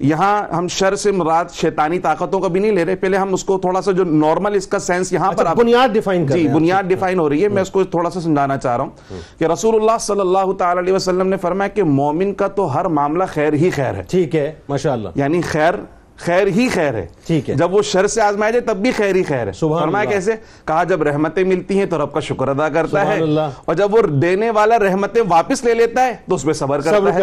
یہاں 0.00 0.54
ہم 0.54 0.68
شر 0.68 0.94
سے 0.94 1.10
مراد 1.10 1.44
شیطانی 1.52 1.98
طاقتوں 1.98 2.40
کا 2.40 2.48
بھی 2.48 2.60
نہیں 2.60 2.72
لے 2.72 2.84
رہے۔ 2.84 2.96
پہلے 2.96 3.16
ہم 3.16 3.34
اس 3.34 3.44
کو 3.44 3.58
تھوڑا 3.58 3.82
سا 3.82 3.92
جو 3.92 4.04
نارمل 4.04 4.54
اس 4.54 4.66
کا 4.66 4.78
سینس 4.78 5.12
یہاں 5.12 5.32
پر 5.32 5.40
اچھا، 5.40 5.50
آپ- 5.50 5.60
بنیاد 5.60 5.88
کر 6.28 6.34
جی 6.34 6.34
رہے 6.34 6.40
ہیں۔ 6.40 6.50
آپ۔ 6.50 6.56
بنیاد 6.56 6.82
ڈیفائن 6.82 7.18
ہو 7.18 7.28
رہی 7.30 7.42
ہے۔ 7.42 7.48
میں 7.48 7.62
اس 7.62 7.70
کو 7.70 7.84
تھوڑا 7.84 8.10
سا 8.10 8.20
سمجھانا 8.20 8.56
چاہ 8.56 8.76
رہا 8.76 8.84
ہوں 8.84 8.90
کہ 9.38 9.44
رسول 9.44 9.74
اللہ 9.74 9.98
صلی 10.00 10.20
اللہ 10.20 10.52
تعالی 10.58 10.78
علیہ 10.78 10.92
وسلم 10.92 11.31
نے 11.32 11.36
فرمایا 11.36 11.68
کہ 11.68 11.82
مومن 11.82 12.34
کا 12.34 12.46
تو 12.46 12.74
ہر 12.74 12.84
معاملہ 12.84 13.24
خیر 13.28 13.52
ہی 13.52 13.70
خیر 13.70 13.94
ہے 13.94 14.02
ٹھیک 14.02 14.36
ہے 14.36 14.52
ماشاءاللہ 14.68 15.08
یعنی 15.14 15.40
خیر 15.42 15.74
خیر 16.16 16.46
ہی 16.46 16.68
خیر 16.68 16.94
ہے 16.94 17.06
ٹھیک 17.26 17.50
ہے۔ 17.50 17.54
جب 17.54 17.74
وہ 17.74 17.82
شر 17.82 18.06
سے 18.06 18.20
آزمایا 18.22 18.50
جائے 18.50 18.60
تب 18.60 18.76
بھی 18.76 18.90
خیر 18.90 19.14
ہی 19.14 19.22
خیر 19.22 19.46
ہے 19.46 19.52
فرمایا۔ 19.78 20.04
کیسے 20.10 20.32
کہا 20.64 20.84
جب 20.84 21.02
رحمتیں 21.02 21.44
ملتی 21.44 21.78
ہیں 21.78 21.86
تو 21.86 22.02
رب 22.02 22.12
کا 22.12 22.20
شکر 22.20 22.48
ادا 22.48 22.68
کرتا 22.68 23.06
ہے۔ 23.06 23.18
اور 23.64 23.74
جب 23.74 23.94
وہ 23.94 24.02
دینے 24.02 24.50
والا 24.50 24.78
رحمتیں 24.78 25.22
واپس 25.28 25.64
لے 25.64 25.74
لیتا 25.74 26.06
ہے 26.06 26.12
تو 26.28 26.34
اس 26.34 26.42
پہ 26.42 26.52
صبر 26.52 26.80
کرتا 26.80 26.96
ہے 27.14 27.22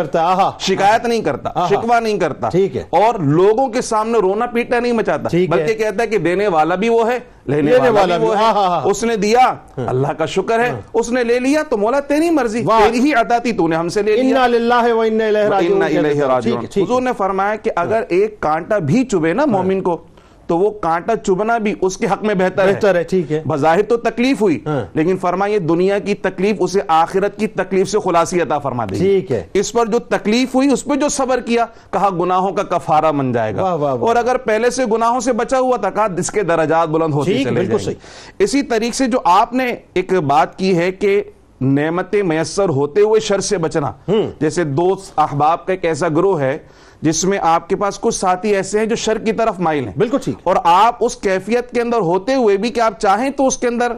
شکایت 0.60 1.06
نہیں 1.06 1.22
کرتا۔ 1.22 1.50
شکوہ 1.70 2.00
نہیں 2.00 2.20
کرتا 2.20 2.50
ٹھیک 2.50 2.78
ہے۔ 2.78 2.84
اور 2.90 3.20
لوگوں 3.20 3.68
کے 3.68 3.82
سامنے 3.82 4.20
رونا 4.20 4.46
پیٹنا 4.46 4.80
نہیں 4.80 4.92
مچاتا۔ 4.92 5.30
بلکہ 5.50 5.74
کہتا 5.74 6.04
ہے 6.04 6.08
کہ 6.08 6.18
دینے 6.18 6.48
والا 6.48 6.76
بھی 6.76 6.90
وہ 6.90 7.12
ہے 7.12 7.20
لینے 7.56 7.90
والا 7.90 8.16
وہ 8.16 8.20
بھی، 8.20 8.34
آہا، 8.34 8.52
ہے 8.52 8.66
آہا۔ 8.66 8.82
اس 8.86 9.04
نے 9.04 9.16
دیا 9.16 9.54
اللہ 9.78 10.08
کا 10.08 10.26
شکر 10.26 10.60
ہے 10.60 10.72
اس 10.94 11.12
نے 11.12 11.24
لے 11.24 11.40
لیا 11.40 11.64
تو 11.70 11.78
مولا 11.78 12.00
تیری 12.00 12.30
مرضی۔ 12.30 12.64
تیری 12.84 13.00
ہی 13.00 13.14
عطا 13.14 13.38
تھی 13.38 13.52
تو 13.52 13.68
نے 13.68 13.76
ہم 13.76 13.90
سے 13.90 14.02
لے 14.02 14.12
لیا۔ 14.12 14.22
انا 14.22 14.48
راجعون 15.50 15.82
وَإِنَّا 15.82 15.88
إِلَيْهِ 15.88 16.22
ہے، 16.22 16.28
رَاجِعُونَ 16.28 16.66
حضور 16.84 17.02
نے 17.02 17.12
فرمایا 17.18 17.56
کہ 17.56 17.72
اگر 17.76 18.04
ایک 18.10 18.40
کانٹا 18.40 18.78
بھی 18.78 19.04
چبے 19.04 19.34
نا 19.34 19.46
مومن 19.46 19.82
کو 19.82 19.98
تو 20.50 20.58
وہ 20.58 20.72
کانٹا 20.72 21.16
چبنا 21.16 21.58
بھی 21.58 21.76
اس 21.82 21.98
کے 21.98 22.08
حق 22.08 22.24
میں 22.24 22.36
بہتر 22.36 22.68
ہے۔ 22.68 22.74
بہتر 22.74 22.96
ہے 22.96 23.04
ٹھیک 23.04 23.32
ہے۔ 23.32 23.42
بظاہر 23.48 23.82
تو 23.82 23.98
تکلیف 23.98 24.42
ہوئی 24.42 24.60
ہاں۔ 24.66 24.82
لیکن 24.94 25.18
فرمایا 25.18 25.54
یہ 25.54 25.60
دنیا 25.60 26.00
کی 26.00 26.14
تکلیف 26.14 26.56
اسے 26.60 26.80
آخرت 26.88 27.38
کی 27.38 27.48
تکلیف 27.48 27.90
سے 27.90 27.98
خلاصی 28.04 28.42
عطا 28.42 28.60
فرما 28.60 28.86
دے 28.86 28.96
ٹھیک 28.96 29.32
ہے۔ 29.32 29.44
اس 29.54 29.72
پر 29.74 29.86
جو 29.86 30.00
تکلیف 30.00 30.56
ہوئی 30.56 30.72
اس 30.72 30.86
پہ 30.86 30.96
جو 30.96 31.10
صبر 31.10 31.40
کیا 31.40 31.66
کہا 31.92 32.10
گناہوں 32.20 32.52
کا 32.52 32.64
کفارہ 32.64 33.12
بن 33.12 33.32
جائے 33.32 33.56
گا۔ 33.56 33.62
اور 34.08 34.16
اگر 34.16 34.38
پہلے 34.38 34.70
سے 34.70 34.86
گناہوں 34.86 35.20
سے 35.20 35.34
بچا 35.34 35.60
ہوا 35.60 35.78
تھا 35.78 35.90
کہا 35.90 36.08
اس 36.18 36.32
کے 36.32 36.44
درجات 36.44 36.88
بلند 36.90 37.14
ہوتے 37.14 37.32
چلے 37.44 37.66
جائیں 37.66 37.80
گے۔ 37.88 37.94
اسی 38.40 38.62
طریقے 38.62 38.92
سے 38.92 39.08
جو 39.08 39.18
آپ 39.24 39.54
نے 39.54 39.76
ایک 39.94 40.14
بات 40.14 40.58
کی 40.60 40.78
ہے 40.78 40.92
کہ 40.92 41.24
نعمتیں 41.62 42.24
میسر 42.24 42.70
ہوتے 42.70 43.02
ہوئے 43.02 43.20
شر 43.20 43.40
سے 43.40 43.58
بچنا۔ 43.58 43.92
جیسے 44.40 44.64
دوست 44.64 45.20
احباب 45.20 45.66
کا 45.66 45.74
ایک 45.74 45.86
ایسا 45.86 46.08
گروہ 46.08 46.40
ہے 46.42 46.58
جس 47.02 47.26
میں 47.26 47.40
آپ 47.42 47.70
کے 47.70 47.76
پاس 47.76 48.00
کچھ 48.00 48.16
ساتھی 48.16 48.56
ایسے 48.56 48.80
ہیں 48.80 48.86
جو 48.86 48.96
شر 48.96 49.18
کی 49.18 49.32
طرف 49.32 49.60
مائل 49.60 49.86
ہیں۔ 49.86 49.94
بالکل 49.98 50.18
ٹھیک۔ 50.24 50.36
اور 50.44 50.56
آپ 50.64 50.96
اس 51.00 51.16
کیفیت 51.16 51.72
کے 51.72 51.82
اندر 51.82 51.98
ہوتے 51.98 52.36
ہوئے 52.36 52.58
بھی 52.58 52.70
کہ 52.70 52.80
آپ 52.80 53.00
چاہیں 53.00 53.30
تو 53.30 53.48
اس 53.48 53.58
کے 53.58 53.68
اندر 53.68 53.92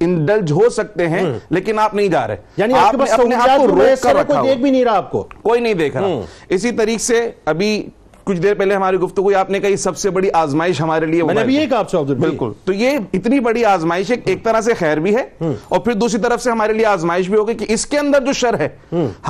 انڈلج 0.00 0.52
ہو 0.52 0.68
سکتے 0.68 1.08
ہیں 1.08 1.22
لیکن 1.50 1.78
آپ 1.78 1.94
نہیں 1.94 2.08
جا 2.08 2.26
رہے۔ 2.26 2.36
یعنی 2.56 2.74
آپ 2.74 2.90
کے 2.90 2.96
نے 2.96 3.04
پاس 3.04 3.12
اپنے 3.12 3.36
آپ 3.36 3.48
کو 3.56 3.66
بھی 3.66 3.84
روک 3.84 4.02
کر 4.02 4.16
رکھا 4.16 4.34
کوئی 4.34 4.48
دیکھ 4.48 4.60
بھی 4.60 4.70
نہیں 4.70 4.84
رہا 4.84 4.96
آپ 4.96 5.10
کو۔ 5.10 5.28
کوئی 5.42 5.60
نہیں 5.60 5.74
دیکھ 5.74 5.96
رہا۔ 5.96 6.20
اسی 6.48 6.70
طریقے 6.70 6.98
سے 6.98 7.30
ابھی 7.44 7.88
کچھ 8.24 8.40
دیر 8.40 8.54
پہلے 8.54 8.74
ہماری 8.74 8.96
گفتگو 8.96 9.36
آپ 9.36 9.50
نے 9.50 9.60
کہی 9.60 9.76
سب 9.76 9.96
سے 9.96 10.10
بڑی 10.10 10.28
آزمائش 10.32 10.80
ہمارے 10.80 11.06
لیے 11.06 11.22
میں 11.22 11.34
نے۔ 11.34 11.52
یہ 11.52 11.66
کہا 11.66 11.78
آپ 11.78 11.90
سے 11.90 11.96
بالکل۔ 11.98 12.52
تو 12.64 12.72
یہ 12.72 12.98
اتنی 13.12 13.40
بڑی 13.40 13.64
آزمائش 13.64 14.10
ہے 14.10 14.16
ایک 14.24 14.44
طرح 14.44 14.60
سے 14.60 14.74
خیر 14.74 14.96
بھی 14.96 15.16
ہے 15.16 15.44
اور 15.68 15.78
پھر 15.78 15.92
دوسری 15.92 16.20
طرف 16.20 16.42
سے 16.42 16.50
ہمارے 16.50 16.72
لیے 16.72 16.86
آزمائش 16.86 17.28
بھی 17.30 17.38
ہوگی 17.38 17.54
کہ 17.54 17.66
اس 17.68 17.86
کے 17.86 17.98
اندر 17.98 18.20
جو 18.20 18.32
شر 18.32 18.58
ہے 18.60 18.68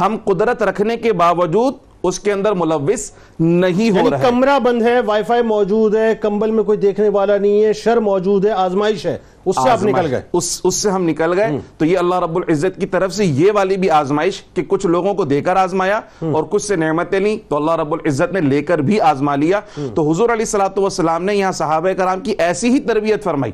ہم 0.00 0.16
قدرت 0.24 0.62
رکھنے 0.62 0.96
کے 0.96 1.12
باوجود 1.12 1.74
اس 2.04 2.20
کے 2.20 2.32
اندر 2.32 2.52
ملوث 2.52 3.10
نہیں 3.40 3.90
ہو 3.90 3.96
یعنی 3.96 4.10
رہا 4.10 4.18
ہے 4.18 4.24
کمرہ 4.30 4.58
بند 4.58 4.82
ہے 4.82 5.00
وائی 5.00 5.22
فائی 5.22 5.42
موجود 5.42 5.94
ہے 5.94 6.14
کمبل 6.14 6.50
میں 6.50 6.64
کوئی 6.64 6.78
دیکھنے 6.78 7.08
والا 7.08 7.38
نہیں 7.38 7.64
ہے 7.64 7.72
شر 7.72 7.96
موجود 7.96 8.44
ہے 8.44 8.50
آزمائش 8.50 9.06
ہے 9.06 9.18
اس 9.46 9.56
سے 9.62 9.70
آپ 9.70 9.82
نکل۔ 9.82 10.06
گئے۔ 10.10 10.20
اس 10.32 10.60
اس 10.64 10.74
سے 10.74 10.90
ہم 10.90 11.08
نکل 11.08 11.38
گئے۔ 11.38 11.58
تو 11.78 11.84
یہ 11.84 11.98
اللہ 11.98 12.14
رب 12.14 12.36
العزت 12.36 12.80
کی 12.80 12.86
طرف 12.86 13.14
سے 13.14 13.24
یہ 13.24 13.52
والی 13.54 13.76
بھی 13.76 13.90
آزمائش 13.90 14.42
کہ 14.54 14.62
کچھ 14.68 14.86
لوگوں 14.86 15.14
کو 15.14 15.24
دے 15.24 15.40
کر 15.40 15.56
آزمایا 15.56 16.00
اور 16.20 16.44
کچھ 16.44 16.62
سے 16.62 16.76
نعمتیں 16.76 17.20
لیں 17.20 17.38
تو 17.48 17.56
اللہ 17.56 17.70
رب 17.70 17.92
العزت 17.92 18.32
نے 18.32 18.40
لے 18.40 18.62
کر 18.62 18.78
بھی 18.78 19.00
آزما 19.00 19.36
لیا۔ 19.36 19.60
تو 19.94 20.10
حضور 20.10 20.30
علیہ 20.30 20.56
والسلام 20.76 21.24
نے 21.24 21.34
یہاں 21.34 21.52
صحابہ 21.52 21.92
کرام 21.92 22.20
کی 22.20 22.34
ایسی 22.38 22.68
ہی 22.68 22.78
تربیت 22.80 23.24
فرمائی۔ 23.24 23.52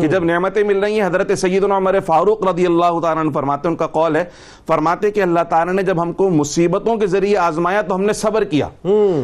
کہ 0.00 0.06
جب 0.06 0.24
نعمتیں 0.24 0.64
مل 0.64 0.78
رہی 0.78 1.00
ہیں 1.00 1.06
حضرت 1.06 1.38
سیدنا 1.38 1.76
عمر 1.76 2.00
فاروق 2.00 2.48
رضی 2.48 2.66
اللہ 2.66 3.00
تعالیٰ 3.00 3.24
عنہ 3.24 3.30
فرماتے 3.30 3.68
ہیں 3.68 3.72
ان 3.72 3.76
کا 3.76 3.86
قول 3.86 4.16
ہے 4.16 4.24
فرماتے 4.66 5.10
کہ 5.10 5.20
اللہ 5.22 5.40
تعالیٰ 5.48 5.74
نے 5.74 5.82
جب 5.82 6.02
ہم 6.02 6.12
کو 6.12 6.30
مصیبتوں 6.30 6.96
کے 6.96 7.06
ذریعے 7.06 7.36
آزمایا 7.36 7.82
تو 7.82 7.94
ہم 7.94 8.02
نے 8.02 8.12
صبر 8.12 8.44
کیا۔ 8.44 8.68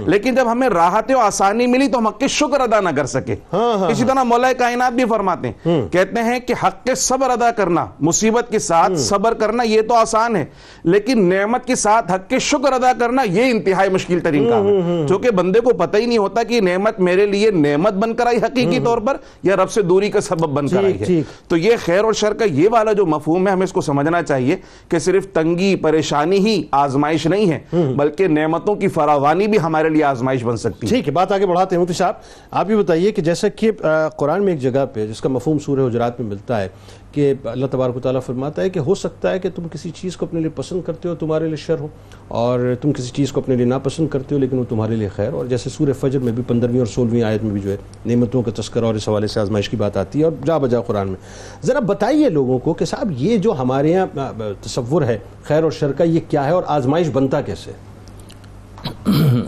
لیکن 0.07 0.35
جب 0.35 0.53
ہمیں 0.53 0.69
راحت 0.69 1.11
و 1.11 1.19
آسانی 1.19 1.67
ملی 1.67 1.89
تو 1.89 1.99
ہم 1.99 2.07
حق 2.07 2.21
کے 2.21 2.29
شکر 2.29 2.61
ادا 2.61 2.81
نہ 2.81 2.89
کر 2.97 3.07
سکے۔ 3.07 3.35
اسی 3.91 4.05
طرح 4.05 4.23
مولا 4.23 4.53
کائنات 4.53 4.93
بھی 4.93 5.05
فرماتے 5.05 5.49
ہیں۔ 5.49 5.89
کہتے 5.93 6.23
ہیں 6.23 6.41
کہ 6.41 6.55
حق 6.63 6.85
کے 6.85 6.95
صبر 6.95 7.31
ادا 7.31 7.51
کرنا 7.51 7.87
مصیبت 8.01 8.51
کے 8.51 8.59
ساتھ 8.59 8.93
صبر 8.99 9.35
کرنا 9.35 9.63
یہ 9.63 9.83
تو 9.83 9.95
آسان 9.95 10.37
ہے۔ 10.37 10.45
لیکن 10.85 11.29
نعمت 11.29 11.65
کے 11.65 11.75
ساتھ 11.75 12.13
حق 12.13 12.29
کے 12.31 12.39
شکر 12.39 12.73
ادا 12.73 12.93
کرنا 13.01 13.23
یہ 13.23 13.51
انتہائی 13.51 13.91
مشکل 13.91 14.21
ترین 14.21 14.51
کام 14.51 14.67
ہے۔ 14.67 14.73
جو 15.07 15.19
کہ 15.19 15.31
بندے 15.31 15.61
کو 15.61 15.71
پتہ 15.71 15.97
ہی 15.97 16.07
نہیں 16.07 16.19
ہوتا 16.19 16.43
کہ 16.43 16.61
نعمت 16.61 17.01
میرے 17.01 17.27
لیے 17.27 17.51
نعمت 17.51 17.93
بن 17.93 18.15
کر 18.15 18.27
آئی 18.27 18.37
حقیقی 18.37 18.79
طور 18.85 18.99
پر 18.99 19.17
یا 19.43 19.57
رب 19.57 19.71
سے 19.71 19.83
دوری 19.83 20.11
کا 20.11 20.21
سبب 20.21 20.58
بن 20.59 20.69
کر 20.69 20.85
آئی 20.85 21.01
ہے۔ 21.01 21.05
ٹھیک۔ 21.05 21.49
تو 21.49 21.57
یہ 21.57 21.77
خیر 21.85 22.05
اور 22.05 22.13
شر 22.13 22.33
کا 22.33 22.45
یہ 22.45 22.69
والا 22.73 22.93
جو 22.93 23.07
مفہوم 23.07 23.47
ہے 23.47 23.53
ہمیں 23.53 23.65
اس 23.65 23.73
کو 23.73 23.81
سمجھنا 23.81 24.23
چاہیے 24.23 24.57
کہ 24.89 24.99
صرف 24.99 25.27
تنگی 25.33 25.77
پریشانی 25.77 26.39
ہی 26.39 26.63
آزمائش 26.71 27.27
نہیں 27.27 27.51
ہے 27.51 27.59
بلکہ 27.97 28.29
نعمتوں 28.29 28.75
کی 28.75 28.89
فراوانی 28.89 29.47
بھی 29.47 29.59
ہمارے 29.59 29.89
لیے 29.89 30.05
آزمائش 30.05 30.45
بن 30.45 30.57
سکتی 30.57 30.87
ہے۔ 30.87 30.89
ٹھیک 30.89 31.09
ہے 31.09 31.13
بات 31.13 31.33
آگے 31.33 31.47
بڑھاتے 31.47 31.77
ہیں 31.77 31.83
مفتی 31.83 31.95
صاحب۔ 31.95 32.15
آپ 32.51 32.71
یہ 32.71 32.77
بتائیے 32.77 33.13
کہ 33.13 33.23
جیسا 33.23 33.49
کہ 33.49 33.71
قرآن 34.17 34.45
میں 34.45 34.53
ایک 34.53 34.63
جگہ 34.63 34.85
پہ 34.93 35.07
جس 35.07 35.21
کا 35.21 35.29
مفہوم 35.29 35.59
سورہ 35.59 35.87
حجرات 35.87 36.21
میں 36.21 36.29
ملتا 36.29 36.61
ہے 36.61 36.69
کہ 37.19 37.33
اللہ 37.45 37.67
تبارک 37.71 37.97
و 37.97 38.01
تعالیٰ 38.01 38.21
فرماتا 38.27 38.63
ہے 38.63 38.71
کہ 38.71 38.79
ہو 38.79 38.95
سکتا 38.95 39.31
ہے 39.31 39.39
کہ 39.39 39.49
تم 39.55 39.67
کسی 39.73 39.91
چیز 40.01 40.17
کو 40.17 40.27
اپنے 40.27 40.41
لیے 40.41 40.51
پسند 40.57 40.83
کرتے 40.87 41.09
ہو 41.09 41.15
تمہارے 41.15 41.47
لیے 41.47 41.57
شر 41.57 41.79
ہو 41.81 41.87
اور 42.29 42.75
تم 42.83 42.93
کسی 42.93 43.11
چیز 43.15 43.33
کو 43.33 43.41
اپنے 43.41 43.57
لیے 43.57 43.67
ناپسند 43.67 44.09
کرتے 44.09 44.35
ہو 44.35 44.41
لیکن 44.41 44.59
وہ 44.59 44.65
تمہارے 44.69 44.97
لیے 44.97 45.09
خیر۔ 45.17 45.33
اور 45.33 45.47
جیسے 45.47 45.71
سورہ 45.71 45.93
فجر 46.01 46.19
میں 46.19 46.33
بھی 46.33 46.43
پندرہویں 46.49 46.79
اور 46.79 46.87
سولہویں 46.87 47.23
آیت 47.23 47.43
میں 47.43 47.53
بھی 47.53 47.61
جو 47.61 47.71
ہے 47.71 47.77
نعمتوں 48.07 48.43
کا 48.43 48.51
تذکرہ 48.57 48.85
اور 48.85 48.95
اس 48.95 49.09
حوالے 49.09 49.27
سے 49.27 49.41
آزمائش 49.41 49.69
کی 49.69 49.77
بات 49.77 49.97
آتی 49.97 50.19
ہے 50.19 50.25
اور 50.25 50.33
جا 50.47 50.59
بجا 50.59 50.81
قرآن 50.81 51.09
میں۔ 51.09 51.17
ذرا 51.67 51.81
بتائیے 51.81 52.29
لوگوں 52.29 52.59
کو 52.59 52.73
کہ 52.73 52.85
صاحب 52.85 53.13
یہ 53.17 53.37
جو 53.37 53.53
ہمارے 53.59 53.91
یہاں 53.91 54.07
تصور 54.63 55.03
ہے 55.03 55.19
خیر 55.45 55.63
اور 55.63 55.71
شر 55.71 55.93
کا 55.93 56.05
یہ 56.05 56.21
کیا 56.29 56.45
ہے 56.47 56.51
اور 56.51 56.63
آزمائش 56.67 57.11
بنتا 57.13 57.41
کیسے؟ 57.41 57.71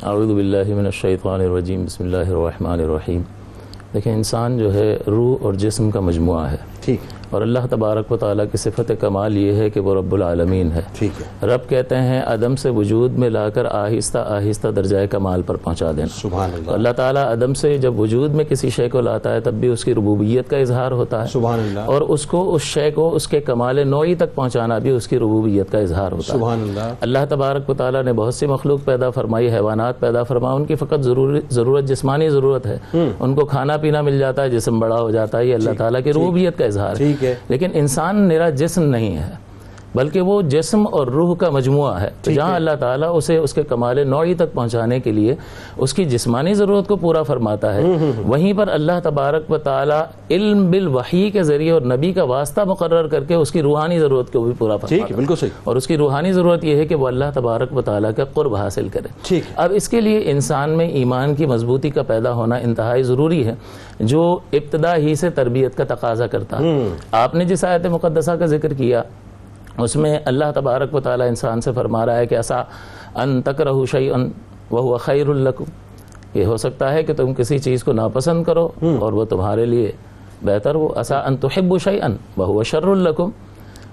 اعوذ 0.03 0.31
باللہ 0.31 0.75
من 0.75 0.87
الشیطان 0.87 1.41
الرجیم 1.41 1.85
بسم 1.85 2.05
اللہ 2.05 2.31
الرحمن 2.31 2.81
الرحیم۔ 2.81 3.23
دیکھیں 3.95 4.15
انسان 4.15 4.59
جو 4.59 4.75
ہے 4.75 4.99
روح 5.07 5.37
اور 5.41 5.55
جسم 5.55 5.91
کا 5.91 6.01
مجموعہ 6.01 6.51
ہے۔ 6.51 6.57
ٹھیک۔ 6.81 7.20
اور 7.31 7.43
اللہ 7.43 7.59
تبارک 7.71 8.13
و 8.13 8.17
تعالیٰ 8.17 8.45
کی 8.51 8.57
صفت 8.57 8.93
کمال 9.01 9.37
یہ 9.37 9.53
ہے 9.53 9.71
کہ 9.71 9.81
وہ 9.81 9.95
رب 9.95 10.15
العالمین 10.15 10.73
ہے۔ 10.73 10.81
ٹھیک 10.99 11.11
ہے۔ 11.21 11.47
رب 11.47 11.69
کہتے 11.69 11.97
ہیں 11.97 12.23
عدم 12.27 12.57
سے 12.57 12.71
وجود 12.71 13.19
میں 13.19 13.31
لا 13.31 13.49
کر 13.49 13.65
آہستہ 13.65 14.19
آہستہ 14.19 14.69
درجۂ 14.69 14.97
کمال 15.11 15.43
پر 15.43 15.57
پہنچا 15.57 15.91
دینا۔ 15.97 16.07
سبحان 16.23 16.51
اللہ۔ 16.55 16.71
اللہ 16.71 16.89
تعالیٰ 16.97 17.25
عدم 17.25 17.55
سے 17.55 17.79
جب 17.79 18.01
وجود 18.01 18.31
میں 18.35 18.45
کسی 18.45 18.71
شے 18.71 18.89
کو 18.89 19.01
لاتا 19.01 19.35
ہے 19.35 19.41
تب 19.41 19.55
بھی 19.55 19.69
اس 19.69 19.85
کی 19.85 19.95
ربوبیت 19.95 20.51
کا 20.51 20.57
اظہار 20.57 20.93
ہوتا 20.93 21.23
ہے۔ 21.23 21.29
سبحان 21.29 21.59
اللہ۔ 21.59 21.81
اور 21.81 22.01
اس 22.01 22.27
کو 22.27 22.55
اس 22.55 22.63
شے 22.63 22.91
کو 22.91 23.15
اس 23.15 23.29
کے 23.29 23.41
کمال 23.41 23.89
نوعی 23.89 24.15
تک 24.15 24.35
پہنچانا 24.35 24.79
بھی 24.79 24.91
اس 24.91 25.09
کی 25.09 25.19
ربوبیت 25.19 25.73
کا 25.73 25.79
اظہار 25.79 26.13
ہوتا 26.13 26.33
ہے۔ 26.33 26.39
سبحان 26.39 26.61
اللہ۔ 26.63 26.95
اللہ 27.01 27.19
تبارک 27.29 27.71
و 27.71 27.75
تعالیٰ 27.75 28.03
نے 28.03 28.13
بہت 28.13 28.35
سی 28.35 28.47
مخلوق 28.47 28.81
پیدا 28.85 29.11
فرمائی 29.11 29.51
حیوانات 29.51 30.01
پیدا 30.01 30.23
فرما 30.23 30.53
ان 30.53 30.65
کی 30.65 30.75
فقط 30.75 31.01
ضروری 31.01 31.41
ضرورت 31.51 31.85
جسمانی 31.85 32.29
ضرورت 32.29 32.67
ہے۔ 32.67 32.79
ان 33.21 33.35
کو 33.35 33.45
کھانا 33.45 33.77
پینا 33.77 34.01
مل 34.01 34.19
جاتا 34.19 34.43
ہے 34.43 34.51
جسم 34.51 34.81
بڑا 34.81 35.01
ہو 35.01 35.11
جاتا 35.11 35.39
ہے۔ 35.39 35.47
یہ 35.47 35.55
اللہ 35.55 35.71
تعالیٰ 35.79 36.03
کی 36.05 36.13
ربوبیت 36.13 36.59
کا 36.59 36.65
اظہار 36.65 36.97
ہے۔ 37.01 37.13
ٹھیک 37.21 37.31
ہے 37.31 37.35
لیکن 37.49 37.71
انسان 37.75 38.17
میرا 38.17 38.51
جسم 38.51 38.85
نہیں 38.85 39.17
ہے 39.17 39.29
بلکہ 39.95 40.21
وہ 40.21 40.43
جسم 40.43 40.85
اور 40.93 41.07
روح 41.07 41.35
کا 41.37 41.51
مجموعہ 41.51 42.01
ہے۔ 42.01 42.11
جہاں 42.35 42.55
اللہ 42.55 42.71
تعالیٰ 42.81 43.17
اسے 43.17 43.37
اس 43.37 43.55
کے 43.55 43.63
کمال 43.63 44.09
نوعی 44.09 44.35
تک 44.35 44.53
پہنچانے 44.55 45.01
کے 45.01 45.13
لیے 45.13 45.35
اس 45.77 45.95
کی 45.95 46.05
جسمانی 46.05 46.55
ضرورت 46.55 46.89
کو 46.89 46.97
پورا 46.97 47.23
فرماتا 47.23 47.75
ہے 47.75 47.81
وہیں 48.27 48.53
پر 48.53 48.69
اللہ 48.69 48.93
تبارک 49.03 49.51
و 49.51 49.59
تعالیٰ 49.59 50.03
علم 50.31 50.71
بالوحی 50.71 51.31
کے 51.31 51.43
ذریعے 51.43 51.71
اور 51.71 51.83
نبی 51.83 52.13
کا 52.13 52.23
واسطہ 52.25 52.61
مقرر 52.61 53.07
کر 53.07 53.25
کے 53.25 53.35
اس 53.35 53.51
کی 53.53 53.63
روحانی 53.63 53.99
ضرورت 53.99 54.33
کو 54.33 54.43
بھی 54.43 54.53
پورا 54.59 54.77
فرماتا 54.77 54.95
ہے۔ 55.11 55.17
بالکل 55.17 55.37
صحیح۔ 55.37 55.51
اور 55.65 55.77
اس 55.77 55.87
کی 55.87 55.97
روحانی 55.97 56.33
ضرورت 56.33 56.65
یہ 56.65 56.77
ہے 56.77 56.87
کہ 56.87 56.95
وہ 56.95 57.07
اللہ 57.07 57.25
تبارک 57.35 57.77
و 57.77 57.83
تعالیٰ 57.83 58.11
کا 58.17 58.25
قرب 58.25 58.55
حاصل 58.55 58.89
کرے۔ 58.89 59.09
اب 59.57 59.73
اس 59.75 59.89
کے 59.89 60.01
لیے 60.01 60.21
انسان 60.25 60.71
میں 60.71 60.89
ایمان 60.89 61.35
کی 61.35 61.47
مضبوطی 61.47 61.91
کا 61.91 62.03
پیدا 62.03 62.33
ہونا 62.33 62.57
انتہائی 62.57 63.03
ضروری 63.03 63.47
ہے 63.47 63.55
جو 64.01 64.39
ابتدا 64.53 64.97
ہی 64.97 65.15
سے 65.15 65.31
تربیت 65.31 65.77
کا 65.77 65.85
تقاضا 65.95 66.27
کرتا 66.27 66.59
ہے۔ 66.59 66.89
آپ 67.13 67.35
نے 67.35 67.45
جس 67.45 67.65
آیت 67.65 67.87
مقدسہ 67.87 68.31
کا 68.31 68.47
ذکر 68.47 68.73
کیا 68.75 69.03
اس 69.83 69.97
میں 69.97 70.19
اللہ 70.25 70.45
تبارک 70.55 70.95
و 70.95 71.01
تعالیٰ 71.01 71.29
انسان 71.29 71.61
سے 71.61 71.73
فرما 71.73 72.07
رہا 72.07 72.17
ہے 72.17 72.27
کہ 72.27 72.35
ایسا 72.35 72.63
ان 73.15 73.43
تکرہ 73.43 73.87
شیئن 73.91 74.31
وہو 74.71 74.97
خیر 74.97 75.27
لکم۔ 75.27 75.65
یہ 76.35 76.45
ہو 76.45 76.57
سکتا 76.57 76.93
ہے 76.93 77.03
کہ 77.03 77.15
تم 77.15 77.35
کسی 77.35 77.59
چیز 77.59 77.85
کو 77.85 77.93
ناپسند 77.93 78.45
کرو 78.45 78.69
اور 79.01 79.13
وہ 79.13 79.25
تمہارے 79.25 79.67
لیے 79.67 79.93
بہتر 80.43 80.75
ہو۔ 80.75 80.89
ایسا 80.97 81.19
ان 81.19 81.37
تحب 81.37 81.79
شیئن 81.79 82.17
وہو 82.37 82.63
شر 82.63 82.95
لکم۔ 82.97 83.31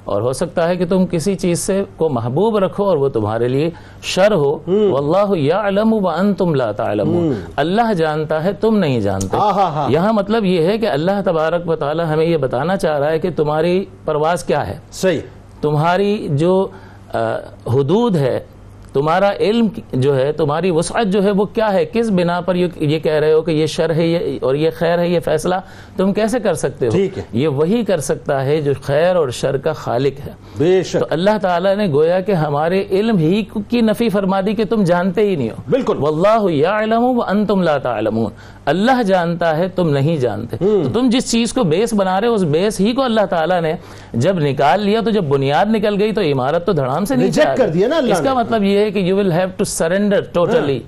اور 0.03 0.21
ہو 0.21 0.33
سکتا 0.33 0.67
ہے 0.67 0.75
کہ 0.75 0.85
تم 0.85 1.05
کسی 1.05 1.35
چیز 1.35 1.59
سے 1.59 1.83
کو 1.97 2.09
محبوب 2.09 2.57
رکھو 2.57 2.83
اور 2.83 2.97
وہ 2.97 3.09
تمہارے 3.09 3.47
لیے 3.47 3.69
شر 4.01 4.31
ہو۔ 4.31 4.59
واللہ 4.67 5.37
یعلم 5.37 5.93
وانتم 5.93 6.55
لا 6.55 6.71
تعلمون۔ 6.71 7.33
اللہ 7.55 7.93
جانتا 7.93 8.43
ہے 8.43 8.53
تم 8.53 8.77
نہیں 8.77 8.99
جانتے۔ 8.99 9.37
ہاں 9.37 9.51
ہاں 9.51 9.71
ہاں 9.71 9.91
یہاں 9.91 10.13
مطلب 10.13 10.45
یہ 10.45 10.61
ہے 10.61 10.77
کہ 10.77 10.85
اللہ 10.85 11.21
تبارک 11.25 11.69
و 11.69 11.75
تعالی 11.75 12.03
ہمیں 12.09 12.25
یہ 12.25 12.37
بتانا 12.37 12.77
چاہ 12.77 12.99
رہا 12.99 13.09
ہے 13.11 13.19
کہ 13.19 13.29
تمہاری 13.35 13.85
پرواز 14.05 14.43
کیا 14.43 14.67
ہے۔ 14.67 14.77
صحیح۔ 14.91 15.19
تمہاری 15.61 16.27
جو 16.31 16.67
حدود 17.67 18.15
ہے 18.15 18.39
تمہارا 18.93 19.31
علم 19.39 19.67
جو 19.93 20.17
ہے 20.17 20.31
تمہاری 20.31 20.71
وسعت 20.71 21.05
جو 21.05 21.23
ہے 21.23 21.31
وہ 21.31 21.45
کیا 21.45 21.73
ہے؟ 21.73 21.85
کس 21.85 22.09
بنا 22.09 22.41
پر 22.41 22.55
یہ 22.55 22.99
کہہ 22.99 23.11
رہے 23.11 23.33
ہو 23.33 23.41
کہ 23.41 23.51
یہ 23.51 23.65
شر 23.65 23.95
ہے 23.95 24.07
یہ 24.07 24.39
اور 24.41 24.55
یہ 24.55 24.69
خیر 24.75 24.99
ہے 24.99 25.09
یہ 25.09 25.19
فیصلہ؟ 25.19 25.55
تم 25.97 26.13
کیسے 26.13 26.39
کر 26.39 26.53
سکتے 26.53 26.87
ہو۔ 26.87 27.19
یہ 27.33 27.47
وہی 27.47 27.83
کر 27.83 27.99
سکتا 27.99 28.45
ہے 28.45 28.61
جو 28.61 28.71
خیر 28.81 29.15
اور 29.15 29.29
شر 29.29 29.57
کا 29.57 29.73
خالق 29.73 30.27
ہے۔ 30.27 30.31
بے 30.57 30.83
تو 30.83 30.87
شک 30.87 31.03
اللہ 31.09 31.37
تعالیٰ 31.41 31.75
نے 31.75 31.87
گویا 31.87 32.19
کہ 32.19 32.31
ہمارے 32.31 32.83
علم 32.91 33.17
ہی 33.17 33.43
کی 33.69 33.81
نفی 33.81 34.09
فرما 34.09 34.41
دی 34.41 34.53
کہ 34.53 34.65
تم 34.65 34.83
جانتے 34.83 35.21
ہی 35.21 35.35
نہیں 35.35 35.49
ہو۔ 35.49 35.55
بالکل۔ 35.69 35.97
واللہ 35.99 36.51
یعلم 36.51 37.03
وانتم 37.03 37.63
لا 37.63 37.77
تعلمون۔ 37.77 38.31
اللہ 38.67 39.01
جانتا 39.03 39.55
ہے 39.57 39.67
تم 39.67 39.89
نہیں 39.89 40.17
جانتے 40.17 40.57
تو 40.59 40.89
تم 40.93 41.09
جس 41.09 41.29
چیز 41.31 41.53
کو 41.53 41.63
بیس 41.63 41.93
بنا 41.93 42.19
رہے 42.21 42.27
ہو 42.27 42.33
اس 42.33 42.43
بیس 42.51 42.79
ہی 42.79 42.93
کو 42.93 43.03
اللہ 43.03 43.25
تعالیٰ 43.29 43.61
نے 43.61 43.73
جب 44.15 44.39
نکال 44.39 44.81
لیا 44.81 45.01
تو 45.01 45.09
جب 45.09 45.23
بنیاد 45.25 45.65
نکل 45.65 46.01
گئی 46.01 46.11
تو 46.11 46.21
عمارت 46.21 46.65
تو 46.65 46.73
دھڑام 46.73 47.05
سے 47.05 47.15
نیچے 47.15 47.43
کر۔ 47.57 47.67
دیا 47.67 47.87
نا 47.87 47.97
اللہ 47.97 48.13
اس 48.13 48.21
کا۔ 48.21 48.33
مطلب 48.33 48.63
یہ 48.63 48.77
ہے 48.79 48.91
کہ 48.91 48.99
you 48.99 49.17
will 49.17 49.31
have 49.31 49.47
to 49.57 49.63
surrender 49.69 50.21
totally 50.33 50.79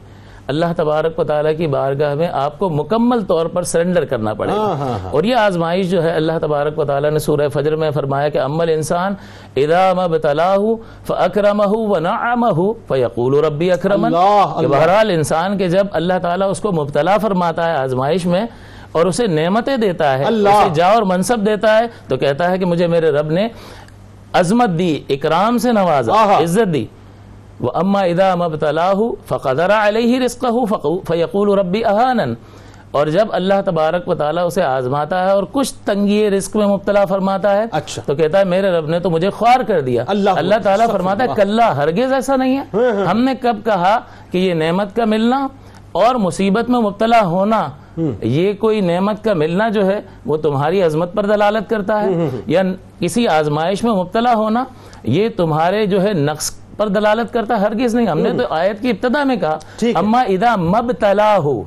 اللہ 0.50 0.66
تبارک 0.78 1.20
و 1.20 1.24
تعالیٰ 1.24 1.52
کی 1.58 1.68
بارگاہ 1.68 2.14
میں 2.16 2.28
آپ 2.34 2.58
کو 2.60 2.70
مکمل 2.70 3.22
طور 3.22 3.46
پر 3.46 3.64
سرنڈر 3.64 4.06
کرنا 4.06 4.34
پڑے 4.34 4.52
ہاں، 4.52 4.58
گا 4.60 4.76
ہاں، 4.76 4.98
ہاں۔ 5.00 5.10
اور 5.12 5.24
یہ 5.24 5.36
آزمائش 5.36 5.90
جو 5.90 6.04
ہے 6.04 6.12
اللہ 6.12 6.40
تبارک 6.42 6.80
و 6.80 6.86
تعالیٰ 6.86 7.12
نے 7.12 7.20
سورہ 7.20 7.48
فجر 7.54 7.76
میں 7.76 7.92
فرمایا 7.92 8.30
کہ 8.30 8.38
عمل 8.38 8.70
انسان 8.70 9.14
اذا 9.56 9.94
مبتلاہ 9.94 10.58
فاکرمہ 11.08 11.68
ونعمہ 11.68 12.72
فیقول 12.88 13.36
ربی 13.46 13.72
اکرمن 13.72 14.14
کہ۔ 14.14 14.68
بہرحال 14.68 15.10
انسان 15.10 15.58
کے 15.58 15.68
جب 15.70 15.88
اللہ 15.92 16.20
تعالیٰ 16.22 16.50
اس 16.50 16.60
کو 16.60 16.72
مبتلا 16.72 17.18
فرماتا 17.18 17.68
ہے 17.68 17.76
آزمائش 17.76 18.26
میں 18.26 18.46
اور 18.92 19.06
اسے 19.06 19.28
نعمتیں 19.28 19.78
دیتا 19.78 20.18
ہے 20.18 20.24
اللہ۔ 20.24 20.50
اسے 20.50 20.74
جا 20.74 20.88
اور 20.88 21.04
منصب 21.04 21.46
دیتا 21.46 21.78
ہے 21.78 21.86
تو 22.08 22.18
کہتا 22.18 22.52
ہے 22.52 22.58
کہ 22.58 22.66
مجھے 22.66 22.88
میرے 22.88 23.12
رب 23.12 23.32
نے 23.32 23.48
عظمت 24.34 24.78
دی 24.80 24.94
اکرام 25.10 25.58
سے 25.58 25.72
نوازا۔ 25.72 26.14
عزت 26.38 26.74
دی 26.74 26.86
وہ 27.60 27.72
اما 27.74 28.02
ادا 28.02 28.36
مبتلاہ 28.36 28.94
فقدر 29.28 29.72
علیہ 29.72 30.20
رزقہ 30.20 30.48
فیقول 31.08 31.60
ربی 31.60 31.86
اہانن 31.86 32.34
اور 32.92 33.08
جب 33.08 33.28
اللہ 33.32 33.54
تبارک 33.66 34.08
و 34.10 34.16
تعالیٰ 34.16 34.46
اسے 34.46 34.64
آزماتا 34.64 35.26
ہے 35.26 35.32
اور 35.32 35.44
کچھ 35.52 35.74
تنگی 35.86 36.30
رزق 36.30 36.56
میں 36.56 36.68
مبتلا 36.68 37.06
فرماتا 37.06 37.58
ہے 37.58 37.66
اچھا۔ 37.72 38.02
تو 38.06 38.16
کہتا 38.16 38.40
ہے 38.40 38.44
میرے 38.44 38.72
رب 38.72 38.88
نے 38.90 39.00
تو 39.00 39.10
مجھے 39.10 39.30
خوار 39.30 39.64
کر 39.64 39.82
دیا۔ 39.82 40.04
اللہ 40.08 40.30
اللہ 40.30 40.56
تعالیٰ 40.64 40.88
فرماتا 40.92 41.24
ہے 41.24 41.30
کلّا 41.36 41.78
ہرگز 41.78 42.14
ایسا 42.14 42.36
نہیں 42.36 42.58
ہے۔ 42.58 42.90
ہم 43.06 43.20
نے 43.22 43.34
کب 43.42 43.58
کہا 43.66 44.00
کہ 44.32 44.38
یہ 44.38 44.54
نعمت 44.54 44.96
کا 44.96 45.06
ملنا 45.06 45.48
اور 45.92 46.16
مصیبت 46.16 46.70
میں 46.70 46.80
مبتلا 46.80 47.22
ہونا 47.26 47.68
یہ 48.22 48.54
کوئی 48.54 48.82
نعمت 48.82 49.24
کا 49.24 49.34
ملنا 49.34 49.70
جو 49.70 49.86
ہے 49.86 50.02
وہ 50.26 50.38
تمہاری 50.38 50.82
عظمت 50.84 51.14
پر 51.14 51.26
دلالت 51.26 51.70
کرتا 51.70 52.04
ہے۔ 52.04 52.30
یا 52.46 52.62
کسی 53.00 53.28
آزمائش 53.28 53.84
میں 53.84 53.92
مبتلا 53.92 54.34
ہونا 54.34 54.64
یہ 55.04 55.30
تمہارے 55.38 55.86
جو 55.86 56.04
ہے 56.04 56.14
نقص 56.14 56.52
پر 56.80 56.88
دلالت 56.88 57.34
کرتا 57.34 57.62
ہرگز 57.62 57.96
نہیں۔ 57.96 58.08
ہم 58.08 58.20
نے 58.20 58.32
تو 58.38 58.44
آیت 58.50 58.82
کی 58.82 58.90
ابتدا 58.90 59.24
میں 59.24 59.36
کہا۔ 59.36 59.58
اما 59.96 60.22
اذا 60.28 60.56
مبتلا 60.56 61.36
ہو 61.38 61.62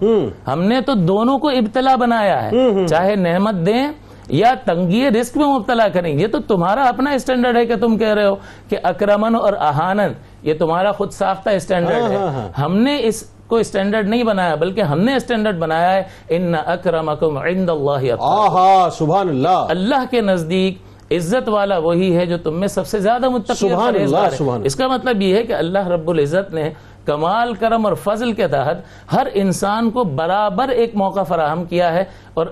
ہم 0.47 0.63
نے 0.63 0.81
تو 0.81 0.95
دونوں 1.09 1.39
کو 1.39 1.49
ابتلا 1.49 1.95
بنایا 1.97 2.43
ہے۔ 2.45 2.87
چاہے 2.87 3.15
نعمت 3.17 3.67
دیں 3.67 3.87
یا 4.29 4.53
تنگی 4.65 5.09
رزق 5.11 5.37
میں 5.37 5.47
مبتلا 5.47 5.89
کریں 5.89 6.13
یہ 6.13 6.27
تو 6.27 6.39
تمہارا 6.49 6.83
اپنا 6.89 7.11
اسٹینڈرڈ 7.11 7.57
ہے 7.57 7.65
کہ 7.67 7.77
تم 7.77 7.97
کہہ 7.99 8.15
رہے 8.15 8.27
ہو 8.27 8.35
کہ 8.69 8.77
اکرمن 8.83 9.35
اور 9.35 9.53
اہانن 9.61 10.13
یہ 10.43 10.55
تمہارا 10.59 10.93
خود 10.93 11.11
ساختہ 11.13 11.51
اسٹینڈرڈ 11.51 12.11
ہے۔ 12.11 12.19
ہم 12.59 12.77
نے 12.77 12.97
اس 13.03 13.23
کو 13.47 13.57
اسٹینڈرڈ 13.57 14.09
نہیں 14.09 14.23
بنایا 14.25 14.55
بلکہ 14.55 14.81
ہم 14.81 15.01
نے 15.01 15.15
اسٹینڈرڈ 15.17 15.59
بنایا 15.59 15.93
ہے 15.95 16.03
ان 16.29 16.55
اکرمکم 16.67 17.37
عند 17.39 17.71
اللہ 17.71 18.89
سبحان 18.99 19.29
اللہ۔ 19.29 19.67
اللہ 19.69 20.05
کے 20.11 20.21
نزدیک 20.21 20.79
عزت 21.15 21.49
والا 21.49 21.79
وہی 21.79 22.17
ہے 22.17 22.27
جو 22.27 22.37
تم 22.39 22.59
میں 22.61 22.69
سب 22.69 22.87
سے 22.87 22.99
زیادہ 23.01 23.29
متقی 23.29 23.55
سبحان 23.59 23.95
اللہ،۔ 23.97 24.29
سبحان۔ 24.37 24.61
اس 24.65 24.77
کا 24.77 24.89
مطلب 24.89 25.23
یہ 25.23 25.37
ہے 25.37 25.43
کہ 25.43 25.53
اللہ 25.53 25.89
رب 25.89 26.11
العزت 26.11 26.53
نے 26.55 26.69
کمال 27.05 27.55
کرم 27.55 27.87
اور 27.87 27.95
فضل 28.03 28.33
کے 28.33 28.49
تحت 28.49 28.83
ہر 29.13 29.27
انسان 29.35 29.91
کو 29.91 30.05
برابر 30.17 30.69
ایک 30.73 30.95
موقع 30.95 31.23
فراہم 31.23 31.65
کیا 31.65 31.93
ہے 31.95 32.05
اور 32.35 32.47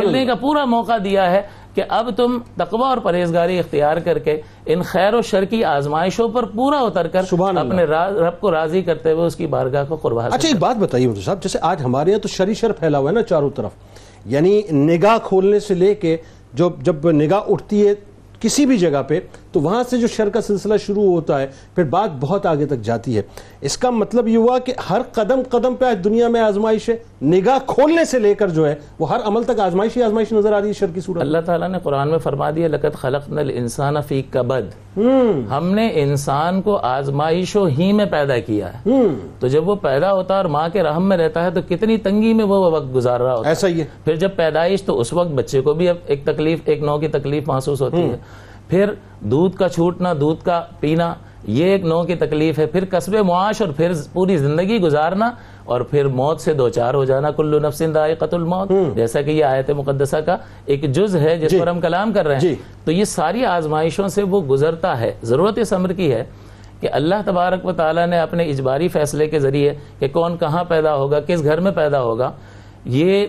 کھیلنے 0.00 0.24
کا 0.26 0.34
پورا 0.34 0.64
موقع 0.64 0.96
دیا 1.04 1.30
ہے 1.30 1.40
کہ 1.74 1.82
اب 1.88 2.10
تم 2.16 2.38
تقوی 2.56 2.82
اور 2.82 2.98
پرہیزگاری 2.98 3.58
اختیار 3.58 3.96
کر 3.96 4.18
کے 4.18 4.40
ان 4.66 4.82
خیر 4.82 5.14
و 5.14 5.22
شر 5.22 5.44
کی 5.44 5.62
آزمائشوں 5.64 6.28
پر 6.28 6.44
پورا 6.46 6.78
اتر 6.78 7.06
کر 7.08 7.22
سبحان۔ 7.22 7.58
اپنے 7.58 7.84
را- 7.84 8.12
رب 8.18 8.40
کو 8.40 8.50
راضی 8.50 8.82
کرتے 8.82 9.12
ہوئے 9.12 9.26
اس 9.26 9.36
کی 9.36 9.46
بارگاہ 9.46 9.84
کو 9.88 9.96
قربا 9.96 10.22
حاصل 10.22 10.34
اچھا 10.34 10.48
ایک 10.48 10.58
بات 10.58 10.76
بتائیے 10.76 11.06
مجھے 11.08 11.22
صاحب 11.22 11.42
جیسے 11.42 11.58
آج 11.62 11.82
ہمارے 11.84 12.10
یہاں 12.10 12.20
تو 12.20 12.28
شری 12.28 12.54
شر 12.54 12.72
پھیلا 12.72 12.98
ہوا 12.98 13.10
ہے 13.10 13.14
نا 13.14 13.22
چاروں 13.22 13.50
طرف 13.50 13.70
یعنی 14.26 14.60
نگاہ 14.72 15.18
کھولنے 15.22 15.60
سے 15.60 15.74
لے 15.74 15.94
کے 15.94 16.16
جو 16.54 16.68
جب 16.80 17.10
نگاہ 17.10 17.40
اٹھتی 17.48 17.86
ہے 17.86 17.94
کسی 18.42 18.66
بھی 18.66 18.78
جگہ 18.78 19.02
پہ 19.08 19.20
تو 19.52 19.60
وہاں 19.60 19.82
سے 19.90 19.98
جو 19.98 20.06
شر 20.06 20.28
کا 20.28 20.40
سلسلہ 20.40 20.74
شروع 20.76 21.04
ہوتا 21.04 21.40
ہے 21.40 21.46
پھر 21.74 21.84
بات 21.84 22.10
بہت 22.20 22.46
آگے 22.46 22.66
تک 22.66 22.80
جاتی 22.82 23.16
ہے۔ 23.16 23.22
اس 23.60 23.76
کا 23.78 23.90
مطلب 23.90 24.28
یہ 24.28 24.36
ہوا 24.36 24.58
کہ 24.58 24.72
ہر 24.90 25.02
قدم 25.12 25.40
قدم 25.50 25.74
پہ 25.74 25.84
آج 25.84 26.04
دنیا 26.04 26.28
میں 26.28 26.40
آزمائش 26.40 26.88
ہے 26.88 26.96
نگاہ 27.22 27.58
کھولنے 27.66 28.04
سے 28.04 28.18
لے 28.18 28.34
کر 28.34 28.48
جو 28.48 28.68
ہے 28.68 28.74
وہ 28.98 29.10
ہر 29.10 29.20
عمل 29.24 29.44
تک 29.44 29.60
آزمائش 29.60 29.96
ہی 29.96 30.02
آزمائش 30.02 30.32
نظر 30.32 30.52
آ 30.52 30.60
رہی 30.60 30.68
ہے 30.68 30.72
شر 30.72 30.86
کی 30.94 31.00
صورت۔ 31.00 31.20
اللہ 31.20 31.38
تعالیٰ 31.46 31.68
نے 31.68 31.78
قرآن 31.82 32.08
میں 32.08 32.18
فرما 32.18 32.50
دیا 32.50 32.68
لقد 32.68 32.94
خلقنا 32.94 33.40
الانسان 33.40 34.00
فی 34.08 34.22
کبد 34.30 34.96
ہم 35.50 35.70
نے 35.74 35.90
انسان 35.94 36.62
کو 36.62 36.76
آزمائشوں 36.76 37.68
ہی 37.68 37.92
میں 37.92 38.04
پیدا 38.04 38.38
کیا 38.38 38.72
ہے۔ 38.72 38.90
تو 39.38 39.46
جب 39.46 39.68
وہ 39.68 39.74
پیدا 39.74 40.12
ہوتا 40.12 40.34
ہے 40.34 40.36
اور 40.36 40.48
ماں 40.48 40.68
کے 40.68 40.82
رحم 40.82 41.08
میں 41.08 41.16
رہتا 41.16 41.44
ہے 41.44 41.50
تو 41.50 41.60
کتنی 41.68 41.96
تنگی 41.96 42.32
میں 42.32 42.44
وہ 42.44 42.70
وقت 42.70 42.94
گزار 42.94 43.20
رہا 43.20 43.34
ہوتا 43.34 43.48
ہے۔ 43.48 43.50
ایسا 43.50 43.68
ہی 43.68 43.80
ہے۔ 43.80 43.86
پھر 44.04 44.16
جب 44.16 44.36
پیدائش 44.36 44.82
تو 44.82 45.00
اس 45.00 45.12
وقت 45.12 45.30
بچے 45.30 45.60
کو 45.60 45.74
بھی 45.74 45.88
ایک 46.06 46.24
تکلیف 46.24 46.60
ایک 46.64 46.82
نو 46.82 46.98
کی 46.98 47.08
تکلیف 47.08 47.48
محسوس 47.48 47.82
ہوتی 47.82 48.02
ہے۔ 48.02 48.16
پھر 48.72 48.92
دودھ 49.20 49.56
کا 49.56 49.68
چھوٹنا 49.68 50.12
دودھ 50.20 50.44
کا 50.44 50.62
پینا 50.80 51.14
یہ 51.46 51.64
ایک 51.64 51.84
نو 51.84 52.02
کی 52.04 52.14
تکلیف 52.14 52.58
ہے۔ 52.58 52.66
پھر 52.66 52.84
قصب 52.90 53.14
معاش 53.26 53.60
اور 53.62 53.70
پھر 53.76 53.92
پوری 54.12 54.36
زندگی 54.36 54.78
گزارنا 54.80 55.30
اور 55.64 55.80
پھر 55.80 56.06
موت 56.06 56.40
سے 56.40 56.52
دو 56.52 56.68
چار 56.68 56.94
ہو 56.94 57.04
جانا۔ 57.04 57.30
کلو 57.30 57.58
نفس 57.58 57.82
ذائقۃ 57.94 58.32
الموت۔ 58.32 58.72
جیسا 58.94 59.22
کہ 59.22 59.30
یہ 59.30 59.44
آیت 59.44 59.70
مقدسہ 59.70 60.16
کا 60.16 60.36
ایک 60.66 60.90
جز 60.90 61.16
ہے 61.16 61.36
جس 61.38 61.54
پر 61.60 61.66
ہم 61.66 61.80
کلام 61.80 62.12
کر 62.12 62.28
رہے 62.28 62.40
جی۔ 62.40 62.48
ہیں 62.48 62.56
تو 62.84 62.92
یہ 62.92 63.04
ساری 63.04 63.44
آزمائشوں 63.46 64.08
سے 64.08 64.22
وہ 64.22 64.40
گزرتا 64.40 64.98
ہے۔ 65.00 65.12
ضرورت 65.22 65.58
اس 65.58 65.72
امر 65.72 65.92
کی 65.92 66.12
ہے 66.12 66.24
کہ 66.80 66.88
اللہ 66.92 67.20
تبارک 67.24 67.66
و 67.66 67.72
تعالیٰ 67.72 68.06
نے 68.06 68.18
اپنے 68.18 68.48
اجباری 68.50 68.88
فیصلے 68.88 69.26
کے 69.26 69.38
ذریعے 69.38 69.74
کہ 69.98 70.08
کون 70.08 70.36
کہاں 70.36 70.64
پیدا 70.64 70.96
ہوگا 70.96 71.20
کس 71.20 71.44
گھر 71.44 71.60
میں 71.60 71.72
پیدا 71.72 72.02
ہوگا 72.02 72.30
یہ 72.84 73.26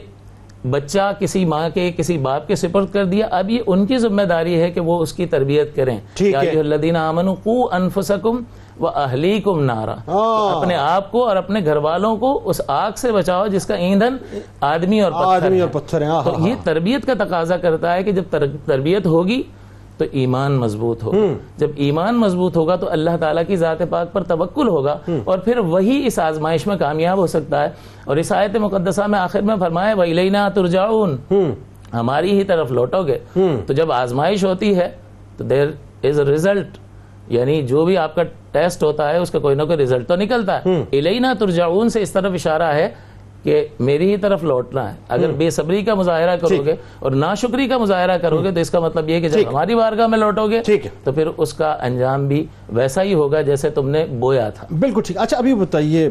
بچہ 0.70 1.12
کسی 1.20 1.46
ماں 1.46 1.70
کے 1.74 1.92
کسی 1.98 2.18
باپ 2.18 2.48
کے 2.48 2.56
سپرد 2.56 2.86
کر 2.94 3.06
دیا 3.06 3.28
اب 3.32 3.50
یہ 3.50 3.60
ان 3.68 3.86
کی 3.86 3.98
ذمہ 3.98 4.22
داری 4.22 4.62
ہے 4.62 4.72
کہ 4.72 4.80
وہ 4.82 5.00
اس 5.00 5.14
کی 5.14 5.26
تربیت 5.26 5.76
کریں۔ 5.76 6.00
الذین 6.60 6.96
آمنوا 6.96 7.36
قو 7.44 7.64
انفسکم 7.72 8.42
و 8.80 8.88
اہلیکم 8.88 9.64
نارا۔ 9.64 9.96
ہاں۔ 10.08 10.56
اپنے 10.56 10.76
آپ 10.76 11.12
کو 11.12 11.28
اور 11.28 11.36
اپنے 11.36 11.60
گھر 11.66 11.76
والوں 11.76 12.18
کو 12.18 12.42
اس 12.46 12.62
آگ 12.68 12.92
سے 12.96 13.12
بچاؤ 13.12 13.48
جس 13.48 13.66
کا 13.66 13.76
ایندھن 13.76 14.38
آدمی 14.62 15.02
اور 15.02 15.12
پتھر 15.12 15.26
ہے۔ 15.58 15.62
یہ 16.40 16.54
تربیت 16.64 17.06
کا 17.06 17.14
تقاضا 17.20 17.58
کرتا 17.58 17.94
ہے 17.94 18.04
کہ 18.04 18.12
جب 18.12 18.24
تر- 18.30 18.50
تربیت 18.66 19.06
ہوگی 19.06 19.44
تو 19.98 20.06
ایمان 20.12 20.52
مضبوط 20.52 21.04
ہوگا۔ 21.04 21.18
جب 21.58 21.70
ایمان 21.76 22.16
مضبوط 22.16 22.58
ہوگا 22.58 22.76
تو 22.76 22.92
اللہ 22.92 23.10
تعالیٰ 23.20 23.44
کی 23.48 23.56
ذات 23.56 23.78
پاک 23.90 24.14
پر 24.14 24.24
توکل 24.24 24.68
ہوگا 24.68 24.98
اور 25.24 25.38
پھر 25.38 25.58
وہی 25.58 26.02
اس 26.06 26.20
آزمائش 26.20 26.68
میں 26.68 26.76
کامیاب 26.78 27.18
ہو 27.18 27.28
سکتا 27.28 27.64
ہے۔ 27.64 27.70
اور 28.06 28.18
اس 28.18 28.32
آیت 28.32 28.56
مقدسہ 28.56 29.02
میں 29.02 29.20
آخر 29.20 29.42
میں 29.42 29.56
فرمایا 29.60 29.96
وَإِلَيْنَا 29.96 30.50
تُرْجَعُونَ۔ 30.50 31.34
ہماری 31.94 32.38
ہی 32.40 32.44
طرف 32.44 32.72
لوٹو 32.72 33.04
گے۔ 33.04 33.18
تو 33.68 33.74
جب 33.74 33.92
آزمائش 33.92 34.46
ہوتی 34.46 34.78
ہے 34.78 34.90
تو 35.38 35.44
دیر 35.44 35.68
از 36.04 36.20
ریزلٹ 36.20 36.68
یعنی 37.28 37.62
جو 37.68 37.86
بھی 37.86 37.98
آپ 37.98 38.16
کا 38.16 38.22
ٹیسٹ 38.52 38.84
ہوتا 38.84 39.10
ہے 39.10 39.18
اس 39.18 39.32
کا 39.32 39.40
کوئی 39.40 39.56
نہ 39.56 39.64
کوئی 39.64 39.78
ریزلٹ 39.78 40.08
تو 40.08 40.16
نکلتا 40.16 40.58
ہے۔ 40.58 40.70
الینا 40.92 41.34
ترجعون 41.40 41.90
سے 41.90 42.02
اس 42.02 42.12
طرف 42.12 42.32
اشارہ 42.34 42.64
ہے۔ 42.64 42.90
کہ 43.44 43.68
میری 43.80 44.12
ہی 44.12 44.18
طرف 44.18 44.44
لوٹنا 44.44 44.92
ہے۔ 44.92 44.98
اگر 45.10 45.32
بے 45.32 45.50
صبری 45.50 45.84
کا 45.84 45.94
مظاہرہ 45.94 46.36
کرو 46.38 46.64
گے 46.66 46.76
اور 47.00 47.12
ناشکری 47.12 47.68
کا 47.68 47.78
مظاہرہ 47.78 48.18
کرو 48.18 48.44
گے 48.44 48.52
تو 48.52 48.60
اس 48.60 48.70
کا 48.70 48.80
مطلب 48.80 49.10
یہ 49.10 49.20
کہ 49.20 49.30
جب 49.30 49.50
ہماری 49.50 49.76
بارگاہ 49.76 50.08
میں 50.08 50.18
لوٹو 50.18 50.50
گے 50.50 50.62
ٹھیک 50.66 50.86
ہے۔ 50.86 50.92
تو 51.04 51.12
پھر 51.12 51.28
اس 51.38 51.54
کا 51.54 51.78
انجام 51.82 52.28
بھی 52.28 52.46
ویسا 52.70 53.04
ہی 53.04 53.14
ہوگا 53.14 53.42
جیسے 53.42 53.70
تم 53.70 53.90
نے 53.90 54.06
بویا 54.06 54.50
تھا۔ 54.50 54.68
بالکل 54.80 55.02
ٹھیک۔ 55.02 55.18
اچھا 55.18 55.38
ابھی 55.38 55.56
بتائیے 55.56 56.10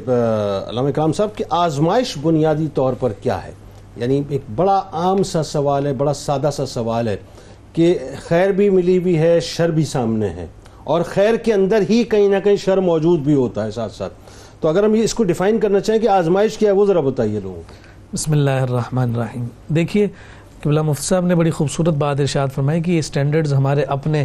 علامہ 0.69 0.89
اکرام 0.89 1.13
صاحب 1.13 1.29
کہ 1.35 1.45
آزمائش 1.51 2.19
بنیادی 2.23 2.69
طور 2.75 2.93
پر 3.01 3.13
کیا 3.23 3.45
ہے؟ 3.45 3.53
یعنی 3.97 4.23
ایک 4.29 4.41
بڑا 4.57 4.83
عام 4.93 5.23
سا 5.23 5.43
سوال 5.43 5.87
ہے 5.87 5.93
بڑا 5.93 6.13
سادہ 6.13 6.51
سا 6.53 6.67
سوال 6.67 7.09
ہے 7.09 7.17
کہ 7.73 7.99
خیر 8.29 8.51
بھی 8.51 8.71
ملی 8.71 8.99
بھی 8.99 9.19
ہے 9.19 9.41
شر 9.41 9.69
بھی 9.71 9.85
سامنے 9.85 10.29
ہے۔ 10.29 10.47
اور 10.85 11.03
خیر 11.03 11.35
کے 11.35 11.53
اندر 11.55 11.83
ہی 11.91 12.05
کہیں 12.05 12.29
نہ 12.29 12.37
کہیں 12.45 12.57
شر 12.57 12.79
موجود 12.79 13.21
بھی 13.21 13.35
ہوتا 13.35 13.65
ہے 13.65 13.71
ساتھ 13.71 13.93
ساتھ۔ 13.93 14.13
تو 14.63 14.69
اگر 14.69 14.85
ہم 14.85 14.95
یہ 14.95 15.03
اس 15.03 15.15
کو 15.15 15.25
ڈیفائن 15.25 15.59
کرنا 15.61 15.81
چاہیں 15.81 16.01
کہ 16.01 16.09
آزمائش 16.09 16.59
کیا 16.59 16.71
ہے 16.71 16.75
وہ 16.75 16.87
ذرا 16.87 17.01
بتائیے 17.01 17.41
لوگوں 17.43 17.57
کو۔ 17.57 17.73
بسم 18.13 18.33
اللہ 18.33 18.51
الرحمن 18.51 19.13
الرحیم۔ 19.15 19.45
دیکھیے 19.69 20.07
قبلہ 20.63 20.83
مفتی 20.83 21.05
صاحب 21.05 21.27
نے 21.27 21.35
بڑی 21.35 21.51
خوبصورت 21.51 21.89
بات 21.89 22.21
ارشاد 22.21 22.49
فرمائی 22.55 22.83
کہ 22.83 22.91
یہ 22.91 23.01
سٹینڈرڈز 23.01 23.55
ہمارے 23.55 23.83
اپنے 23.83 24.25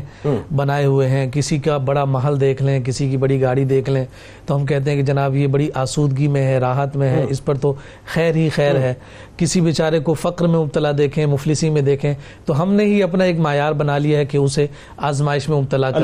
بنائے 0.55 0.85
ہوئے 0.85 1.07
ہیں۔ 1.09 1.31
کسی 1.31 1.57
کا 1.57 1.77
بڑا 1.77 2.05
محل 2.05 2.41
دیکھ 2.41 2.63
لیں 2.63 2.79
کسی 2.79 3.09
کی 3.09 3.17
بڑی 3.17 3.41
گاڑی 3.41 3.65
دیکھ 3.65 3.89
لیں 3.89 4.05
تو 4.45 4.55
ہم 4.55 4.65
کہتے 4.65 4.89
ہیں 4.89 4.97
کہ 4.97 5.03
جناب 5.03 5.35
یہ 5.35 5.47
بڑی 5.47 5.69
آسودگی 5.73 6.27
میں 6.27 6.43
ہے 6.47 6.57
راحت 6.57 6.95
میں 6.95 7.09
ہے 7.09 7.25
اس 7.29 7.45
پر 7.45 7.55
تو 7.55 7.73
خیر 8.13 8.35
ہی 8.35 8.49
خیر 8.49 8.75
ہے۔ 8.75 8.93
کسی 9.37 9.61
بیچارے 9.61 9.99
کو 9.99 10.13
فقر 10.13 10.47
میں 10.47 10.59
مبتلا 10.59 10.91
دیکھیں 10.97 11.25
مفلسی 11.25 11.69
میں 11.69 11.81
دیکھیں 11.81 12.13
تو 12.45 12.61
ہم 12.61 12.73
نے 12.73 12.85
ہی 12.85 13.01
اپنا 13.03 13.23
ایک 13.23 13.39
معیار 13.39 13.71
بنا 13.73 13.97
لیا 13.97 14.19
ہے 14.19 14.25
کہ 14.25 14.37
اسے 14.37 14.65
آزمائش 15.07 15.49
میں 15.49 15.57
مبتلا 15.57 15.91
کر 15.91 16.03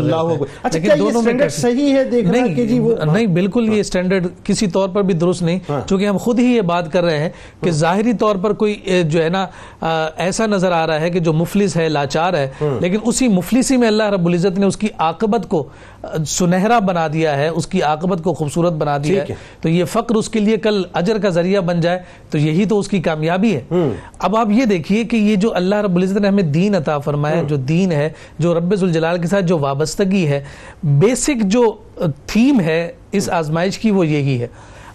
اچھا 0.64 0.80
کیا 0.80 0.94
یہ 0.94 1.18
اسٹینڈرڈ 1.18 1.52
صحیح 1.52 1.96
ہے 1.96 2.04
دیکھنا 2.04 2.46
کہ 2.56 2.66
جی 2.66 2.80
وہ 2.80 2.96
نہیں 3.06 3.28
بالکل 3.28 3.74
یہ 3.74 3.80
اسٹینڈرڈ 3.80 4.28
کسی 4.44 4.68
طور 4.68 4.90
پر 4.90 5.02
بھی 5.02 5.14
درست 5.14 5.42
نہیں 5.42 5.60
چونکہ 5.88 6.08
ہم 6.08 6.18
خود 6.18 6.40
ہی 6.40 6.46
یہ 6.46 6.62
بات 6.62 6.92
کر 6.94 7.04
رہے 7.04 7.20
ہیں 7.20 7.30
کہ 7.62 7.72
ظاہری 7.72 8.14
طور 8.14 8.36
پر 8.36 8.54
کوئی 8.54 9.02
جو 9.08 9.24
ہے 9.24 9.30
نا 9.30 9.46
ایسا 10.18 10.46
نظر 10.46 10.72
آ 10.72 10.86
رہا 10.88 11.02
ہے 11.02 11.10
کہ 11.10 11.20
جو 11.20 11.34
مفلس 11.34 11.78
ہے 11.78 11.88
لاچار 11.90 12.34
ہے 12.34 12.48
لیکن 12.82 12.98
اسی 13.04 13.28
مفلسی 13.28 13.78
میں 13.78 13.88
اللہ 13.88 14.10
رب 14.10 14.28
العزت 14.28 14.60
نے 14.60 14.66
اس 14.66 14.78
کی 14.78 14.88
عاقبت 14.98 15.50
کو 15.50 15.64
سنہرا 16.28 16.80
بنا 16.80 17.08
دیا 17.14 17.38
ہے 17.38 17.48
اس 17.48 17.68
کی 17.68 17.82
عاقبت 17.82 18.24
کو 18.24 18.34
خوبصورت 18.34 18.74
بنا 18.74 18.98
دیا 18.98 19.22
ہے۔ 19.22 19.34
تو 19.62 19.70
یہ 19.70 19.86
فقر 19.86 20.16
اس 20.16 20.30
کے 20.30 20.40
لیے 20.40 20.58
کل 20.58 20.82
اجر 20.94 21.18
کا 21.18 21.30
ذریعہ 21.30 21.62
بن 21.62 21.82
جائے 21.82 22.00
تو 22.30 22.38
یہی 22.38 22.66
تو 22.66 22.80
اس 22.80 22.88
کی 22.88 23.02
کامیابی 23.02 23.56
ہے۔ 23.56 23.90
اب 24.20 24.38
آپ 24.38 24.48
یہ 24.50 24.66
دیکھیے 24.66 25.04
کہ 25.04 25.18
یہ 25.18 25.36
جو 25.36 25.56
اللہ 25.56 25.76
رب 25.76 25.96
العزت 25.96 26.18
نے 26.18 26.28
ہمیں 26.28 26.44
دین 26.44 26.76
عطا 26.76 26.98
فرمایا 27.00 27.42
جو 27.48 27.56
دین 27.56 27.92
ہے 27.92 28.10
جو 28.40 28.54
رب 28.54 28.76
ذوالجلال 28.76 29.22
کے 29.22 29.28
ساتھ 29.28 29.46
جو 29.46 29.58
وابستگی 29.58 30.28
ہے 30.28 30.44
بیسک 30.84 31.44
جو 31.44 31.78
تھیم 32.26 32.60
ہے 32.60 32.92
اس 33.12 33.30
آزمائش 33.30 33.80
کی 33.80 33.92
وہ 33.92 34.08
یہی 34.08 34.42
ہے۔ 34.42 34.48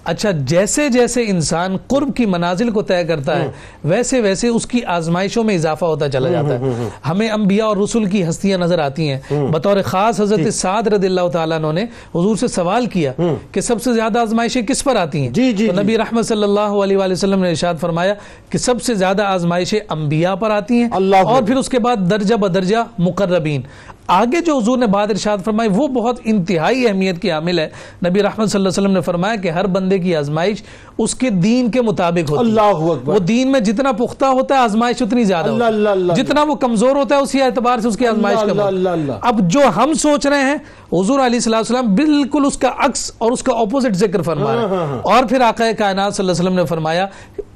اچھا 0.09 0.31
جیسے 0.31 0.89
جیسے 0.89 1.25
انسان 1.27 1.77
قرب 1.87 2.17
کی 2.17 2.27
منازل 2.27 2.71
کو 2.71 2.83
طے 2.83 3.05
کرتا 3.05 3.39
ہے 3.39 3.51
ویسے 3.85 4.21
ویسے 4.21 4.49
اس 4.49 4.67
کی 4.67 4.85
آزمائشوں 4.85 5.45
میں 5.45 5.55
اضافہ 5.55 5.85
ہوتا 5.85 6.09
چلا 6.09 6.29
جاتا 6.29 6.59
ہے۔ 6.61 6.89
ہمیں 7.09 7.31
انبیاء 7.31 7.67
اور 7.67 7.77
رسول 7.77 8.05
کی 8.05 8.29
ہستیاں 8.29 8.59
نظر 8.59 8.79
آتی 8.79 9.11
ہیں۔ 9.11 9.19
بطور 9.53 9.77
خاص 9.85 10.21
حضرت 10.21 10.55
سعد 10.55 10.87
رضی 10.87 11.07
اللہ 11.07 11.29
تعالیٰ 11.33 11.59
عنہ 11.59 11.73
نے 11.73 11.83
حضور 12.15 12.37
سے 12.37 12.49
سوال 12.49 12.87
کیا 12.87 13.13
کہ 13.53 13.61
سب 13.61 13.83
سے 13.83 13.93
زیادہ 13.93 14.19
آزمائشیں 14.19 14.63
کس 14.63 14.85
پر 14.85 14.97
آتی 14.97 15.21
ہیں؟ 15.21 15.31
جی، 15.31 15.53
جی، 15.53 15.67
تو 15.67 15.75
جی۔ 15.75 15.83
نبی 15.83 15.99
رحمت 15.99 16.27
صلی 16.27 16.43
اللہ 16.43 16.61
علیہ 16.61 16.97
وسلم 16.97 17.43
نے 17.43 17.49
ارشاد 17.49 17.75
فرمایا 17.81 18.15
کہ 18.51 18.59
سب 18.59 18.83
سے 18.83 18.95
زیادہ 18.95 19.23
آزمائشیں 19.23 19.81
انبیاء 19.89 20.35
پر 20.35 20.51
آتی 20.51 20.75
ہیں 20.75 20.89
اور۔ 21.21 21.43
پھر 21.43 21.57
اس 21.57 21.69
کے 21.69 21.79
بعد 21.79 21.97
درجہ 22.11 22.35
بدرجہ 22.35 22.77
مقربین۔ 22.99 23.61
آگے 24.09 24.41
جو 24.41 24.59
حضور 24.59 24.79
نے 24.79 24.87
بات 24.87 25.11
ارشاد 25.11 25.39
فرمائی، 25.45 25.71
وہ 25.75 25.89
بہت 25.89 26.21
انتہائی 26.25 26.89
اہمیت 26.89 27.23
کی 27.23 27.31
عامل 27.31 27.59
ہے۔ 27.59 27.69
نبی 28.07 28.23
رحمت 28.23 28.49
صلی 28.49 28.59
اللہ 28.59 28.69
علیہ 28.69 28.83
وسلم 28.83 28.93
نے 28.93 29.01
فرمایا 29.01 29.37
کہ 29.37 29.49
ہر 29.49 29.67
بندے 29.67 29.99
کی 29.99 30.17
آزمائش 30.17 30.63
اس 30.99 31.15
کے 31.15 31.31
دین 31.31 31.71
کے 31.71 31.83
مطابق 31.83 32.31
ہوتی 32.31 32.35
ہے۔ 32.35 32.39
اللہ 32.39 32.93
اکبر۔ 32.93 33.15
وہ 33.15 33.19
دین 33.19 33.53
میں 33.53 33.61
جتنا 33.61 33.93
پختہ 33.93 34.25
ہوتا 34.25 34.55
ہے 34.55 34.61
آزمائش 34.61 35.03
اتنی 35.03 35.25
زیادہ 35.25 35.49
اللہ، 35.49 35.65
ہوتی 35.65 35.77
اللہ، 35.77 35.89
ہے 35.89 35.93
اللہ۔ 35.93 36.13
جتنا 36.13 36.43
وہ 36.43 36.55
کمزور 36.55 36.97
ہوتا 36.97 37.17
ہے 37.17 37.21
اسی 37.21 37.43
اعتبار 37.43 37.79
سے 37.79 37.89
اس 37.89 37.97
کی 37.97 38.07
آزمائش 38.07 38.39
کم 38.49 38.61
ہوتی 38.61 38.87
ہے۔ 38.87 39.13
اب 39.23 39.41
جو 39.51 39.61
ہم 39.77 39.93
سوچ 39.93 40.27
رہے 40.27 40.43
ہیں 40.43 40.57
حضور 40.93 41.21
علیہ 41.21 41.41
والسلام 41.47 41.95
بالکل 41.95 42.43
اس 42.47 42.59
کا 42.59 42.71
عکس 42.79 43.13
اور 43.19 43.33
اس 43.33 43.43
کا 43.43 43.55
اپوزٹ 43.55 43.95
ذکر 43.95 44.23
فرما 44.23 44.55
رہے 44.55 44.61
ہیں۔ 44.61 44.99
اور 45.03 45.25
پھر 45.25 45.41
آقا 45.41 45.65
کائنات 45.79 46.15
صلی 46.15 46.27
اللہ 46.27 46.33
علیہ 46.33 46.49
وسلم 46.49 46.59
نے 46.59 46.67
فرمایا 46.67 47.07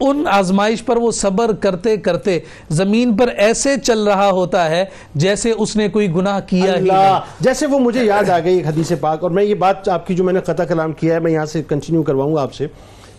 ان 0.00 0.24
آزمائش 0.31 0.85
پر 0.85 0.96
وہ 0.96 1.11
صبر 1.11 1.52
کرتے 1.52 1.96
کرتے 1.96 2.38
زمین 2.70 3.16
پر 3.16 3.28
ایسے 3.28 3.76
چل 3.85 4.05
رہا 4.05 4.31
ہوتا 4.31 4.70
ہے 4.70 4.85
جیسے 5.14 5.52
اس 5.59 5.76
نے 5.76 5.88
کوئی 5.88 6.14
گناہ 6.14 6.40
کیا 6.46 6.76
ہی 6.76 6.81
نہیں۔ 6.81 7.20
جیسے 7.40 7.66
وہ 7.66 7.78
مجھے 7.78 8.05
یاد 8.05 8.31
آ 8.31 8.38
گئی 8.38 8.62
حدیث 8.64 8.92
پاک 9.00 9.22
اور 9.22 9.31
میں 9.31 9.44
یہ 9.44 9.55
بات 9.55 9.88
آپ 9.88 10.07
کی 10.07 10.14
جو 10.14 10.24
میں 10.24 10.33
نے 10.33 10.40
قطع 10.40 10.64
کلام 10.64 10.92
کیا 10.92 11.14
ہے 11.14 11.20
میں 11.20 11.33
یہاں 11.33 11.46
سے 11.46 11.62
کنٹینیو 11.68 12.02
کرواؤں 12.02 12.35
گا 12.35 12.42
آپ 12.42 12.55
سے۔ 12.55 12.66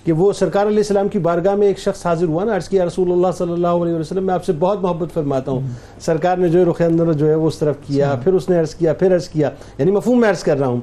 کہ 0.03 0.11
وہ 0.11 0.33
سرکار 0.33 0.67
علیہ 0.67 0.77
السلام 0.77 1.07
کی 1.07 1.19
بارگاہ 1.19 1.55
میں 1.55 1.67
ایک 1.67 1.79
شخص 1.79 2.05
حاضر 2.05 2.25
ہوا 2.25 2.43
نا 2.43 2.55
عرض 2.55 2.69
کیا 2.69 2.85
رسول 2.85 3.11
اللہ 3.11 3.27
صلی 3.37 3.51
اللہ 3.51 3.67
علیہ 3.67 3.93
وسلم 3.93 4.25
میں 4.25 4.33
آپ 4.33 4.45
سے 4.45 4.53
بہت 4.59 4.81
محبت 4.81 5.13
فرماتا 5.13 5.51
ہوں۔ 5.51 5.61
سرکار 5.99 6.37
نے 6.37 6.49
جو 6.49 6.65
رخ 6.69 6.81
اندر 6.81 7.13
جو 7.13 7.29
ہے 7.29 7.35
وہ 7.35 7.47
اس 7.47 7.57
طرف 7.57 7.75
کیا 7.87 8.15
پھر 8.23 8.33
اس 8.33 8.49
نے 8.49 8.59
عرض 8.59 8.75
کیا 8.75 8.93
پھر 8.93 9.15
عرض 9.15 9.29
کیا 9.29 9.49
یعنی 9.77 9.91
مفہوم 9.91 10.19
میں 10.19 10.29
عرض 10.29 10.43
کر 10.43 10.57
رہا 10.59 10.67
ہوں۔ 10.67 10.81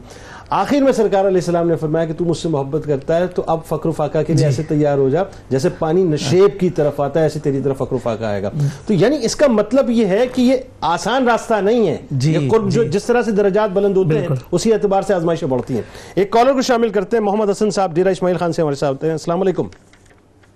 آخر 0.51 0.81
میں 0.81 0.93
سرکار 0.93 1.21
علیہ 1.21 1.37
السلام 1.37 1.69
نے 1.69 1.77
فرمایا 1.77 2.07
کہ 2.07 2.13
تو 2.13 2.25
مجھ 2.25 2.37
سے 2.37 2.49
محبت 2.49 2.87
کرتا 2.87 3.17
ہے 3.17 3.27
تو 3.27 3.43
اب 3.47 3.59
فقر 3.65 3.89
و 3.89 3.93
فاقہ 3.93 4.19
کے 4.27 4.33
لیے 4.33 4.45
ایسے 4.45 4.63
تیار 4.63 4.99
ہو 4.99 5.09
جا 5.09 5.23
جیسے 5.49 5.69
پانی 5.79 6.05
نشیب 6.05 6.61
کی 6.61 6.71
طرف 6.71 7.01
آتا 7.01 7.21
ہے 7.21 7.25
ایسے 7.25 7.39
تیری 7.39 7.61
طرف 7.61 7.77
فقر 7.77 7.93
و 7.93 7.99
فاقہ 7.99 8.25
آئے 8.25 8.43
گا۔ 8.43 8.51
تو 8.87 8.95
یعنی 8.95 9.17
اس 9.23 9.37
کا 9.37 9.47
مطلب 9.47 9.91
یہ 9.91 10.07
ہے 10.07 10.27
کہ 10.27 10.43
یہ 10.43 10.57
آسان 10.81 11.29
راستہ 11.29 11.55
نہیں 11.55 11.89
ہے۔ 11.89 11.97
جی، 12.11 12.35
یہ 12.35 12.51
قرب 12.51 12.69
جو 12.69 12.85
جس 12.85 13.05
طرح 13.05 13.23
سے 13.23 13.31
درجات 13.31 13.71
بلند 13.71 13.97
ہوتے 13.97 14.19
ہیں۔ 14.19 14.29
اسی 14.53 14.73
اعتبار 14.73 15.03
سے 15.03 15.15
آزمائشیں 15.15 15.49
بڑھتی 15.49 15.75
ہیں۔ 15.75 15.83
ایک 16.15 16.31
کالر 16.31 16.53
کو 16.53 16.63
شامل 16.63 16.89
کرتے 16.89 17.17
ہیں 17.17 17.25
محمد 17.25 17.51
حسن 17.51 17.71
صاحب 17.71 17.95
ڈیرا 17.95 18.11
اسماعیل 18.11 18.39
خان 18.39 18.53
سے 18.53 18.63
ہمارے 18.63 18.77
ساتھ 18.77 18.93
ہوتے 18.93 19.07
ہیں۔ 19.07 19.15
السلام 19.15 19.41
علیکم۔ 19.41 19.67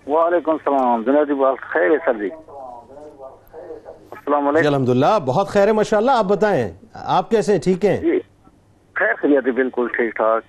وعلیکم 0.07 0.51
السلام۔ 0.51 1.03
جناب 1.03 1.29
جی 1.29 1.35
بات 1.35 1.73
خیر 1.73 1.91
ہے 1.91 1.97
سر 2.05 2.15
جی۔ 2.15 2.29
السلام 4.11 4.43
جی 4.43 4.49
علیکم 4.49 4.69
الحمدللہ 4.69 5.19
بہت 5.25 5.49
خیر 5.49 5.67
ہے 5.67 5.73
ماشاءاللہ 5.73 6.11
آپ 6.11 6.25
بتائیں۔ 6.25 6.71
آپ 6.95 7.31
کیسے 7.31 7.53
ہیں؟ 7.53 7.61
ٹھیک 7.61 7.85
ہیں؟ 7.85 7.97
جی۔ 7.97 8.21
خیر 9.05 9.15
خیریت 9.15 9.55
بالکل 9.55 9.89
ٹھیک 9.89 10.17
ٹھاک۔ 10.17 10.43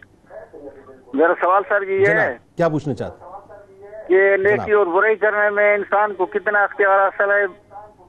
میرا 1.16 1.34
سوال 1.42 1.64
سر 1.70 1.82
یہ 1.82 2.08
ہے 2.08 2.38
کیا 2.58 2.70
پوچھنا 2.70 2.94
چاہتے 2.94 3.24
کہ 4.08 4.38
نیکی 4.38 4.72
اور 4.72 4.86
برائی 4.86 5.16
کرنے 5.16 5.50
میں 5.50 5.74
انسان 5.76 6.14
کو 6.14 6.26
کتنا 6.26 6.64
اختیار 6.64 7.00
حاصل 7.00 7.32
ہے؟ 7.32 7.46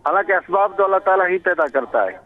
حالانکہ 0.06 0.32
اسباب 0.32 0.76
تو 0.76 0.84
اللہ 0.84 0.96
تعالیٰ 1.04 1.28
ہی 1.28 1.38
پیدا 1.38 1.66
کرتا 1.66 2.04
ہے۔ 2.04 2.25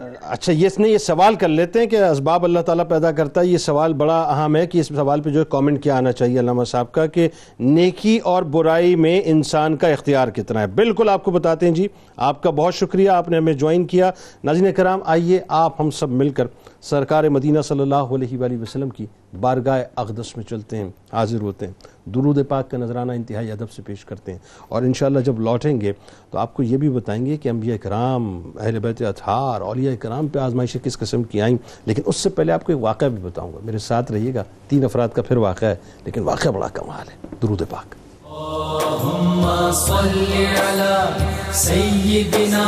اچھا 0.00 0.52
یہ 0.52 0.68
نے 0.78 0.88
یہ 0.88 0.98
سوال 0.98 1.34
کر 1.34 1.48
لیتے 1.48 1.78
ہیں 1.78 1.86
کہ 1.86 1.96
اسباب 2.04 2.44
اللہ 2.44 2.60
تعالیٰ 2.66 2.86
پیدا 2.88 3.10
کرتا 3.12 3.40
ہے، 3.40 3.46
یہ 3.46 3.58
سوال 3.58 3.92
بڑا 3.92 4.20
اہم 4.22 4.56
ہے 4.56 4.66
کہ 4.66 4.78
اس 4.78 4.88
سوال 4.88 5.20
پہ 5.22 5.30
جو 5.30 5.40
ہے 5.40 5.44
کامنٹ 5.50 5.82
کیا 5.82 5.96
آنا 5.96 6.12
چاہیے 6.12 6.40
علامہ 6.40 6.64
صاحب 6.64 6.92
کا 6.92 7.06
کہ 7.06 7.28
نیکی 7.60 8.18
اور 8.24 8.42
برائی 8.52 8.94
میں 8.96 9.20
انسان 9.24 9.76
کا 9.76 9.88
اختیار 9.88 10.28
کتنا 10.28 10.60
ہے۔ 10.60 10.66
بالکل 10.66 11.08
آپ 11.08 11.24
کو 11.24 11.30
بتاتے 11.30 11.66
ہیں 11.66 11.74
جی 11.74 11.86
آپ 12.16 12.42
کا 12.42 12.50
بہت 12.50 12.74
شکریہ، 12.74 13.10
آپ 13.10 13.28
نے 13.28 13.36
ہمیں 13.36 13.52
جوائن 13.52 13.86
کیا۔ 13.86 14.10
ناظرین 14.44 14.72
کرام، 14.72 15.00
آئیے 15.04 15.40
آپ 15.48 15.80
ہم 15.80 15.90
سب 15.90 16.10
مل 16.10 16.30
کر 16.30 16.46
سرکار 16.80 17.24
مدینہ 17.28 17.60
صلی 17.60 17.80
اللہ 17.80 18.14
علیہ 18.14 18.38
وآلہ 18.38 18.60
وسلم 18.62 18.88
کی 18.88 19.06
بارگاہ 19.40 19.82
اقدس 19.96 20.36
میں 20.36 20.44
چلتے 20.44 20.76
ہیں، 20.76 20.88
حاضر 21.12 21.40
ہوتے 21.40 21.66
ہیں۔ 21.66 21.72
درود 22.04 22.38
پاک 22.48 22.70
کا 22.70 22.78
نذرانہ 22.78 23.12
انتہائی 23.12 23.52
ادب 23.52 23.70
سے 23.70 23.82
پیش 23.82 24.04
کرتے 24.04 24.32
ہیں۔ 24.32 24.38
اور 24.68 24.82
انشاءاللہ 24.82 25.18
جب 25.18 25.40
لوٹیں 25.40 25.80
گے 25.80 25.92
تو 26.30 26.38
آپ 26.38 26.54
کو 26.54 26.62
یہ 26.62 26.76
بھی 26.76 26.90
بتائیں 26.90 27.26
گے 27.26 27.36
کہ 27.36 27.48
انبیاء 27.48 27.76
کرام، 27.76 28.50
اہل 28.60 28.78
بیت 28.78 29.02
اطہار، 29.02 29.60
اولیاء 29.60 29.94
کرام 29.94 30.28
پہ 30.28 30.38
آزمائشیں 30.38 30.84
کس 30.84 30.98
قسم 30.98 31.22
کی 31.22 31.42
آئیں۔ 31.42 31.56
لیکن 31.86 32.02
اس 32.06 32.16
سے 32.16 32.28
پہلے 32.30 32.52
آپ 32.52 32.64
کو 32.64 32.72
ایک 32.72 32.82
واقعہ 32.82 33.06
بھی 33.06 33.22
بتاؤں 33.22 33.52
گا۔ 33.52 33.58
میرے 33.64 33.78
ساتھ 33.78 34.12
رہیے 34.12 34.34
گا۔ 34.34 34.44
تین 34.68 34.84
افراد 34.84 35.08
کا 35.14 35.22
پھر 35.22 35.36
واقعہ 35.36 35.68
ہے، 35.68 35.76
لیکن 36.04 36.22
واقعہ 36.22 36.50
بڑا 36.50 36.68
کمال 36.68 37.08
ہے۔ 37.08 37.36
درود 37.42 37.62
پاک۔ 37.70 37.94
اللهم 38.24 39.70
صل 39.72 40.24
على 40.60 41.24
سيدنا 41.52 42.64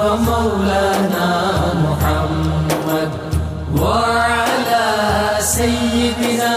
ومولانا 0.00 1.50
محمد 1.74 2.63
سيدنا 5.44 6.54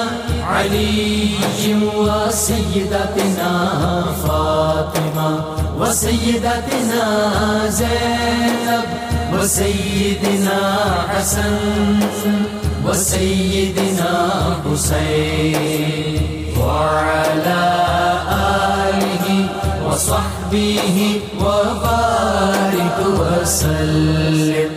علي 0.48 1.30
وسيدتنا 1.98 3.52
فاطمة 4.24 5.44
وسيدتنا 5.80 7.04
زينب 7.70 8.84
وسيدنا 9.34 10.60
حسن 11.10 12.00
وسيدنا 12.86 14.30
حسين 14.66 16.22
وعلى 16.60 17.64
آله 18.88 19.26
وصحبه 19.88 21.22
وبارك 21.40 22.98
وسلم 23.20 24.77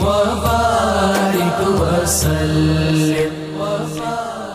وبارك 0.00 1.58
وسلم۔ 1.80 3.43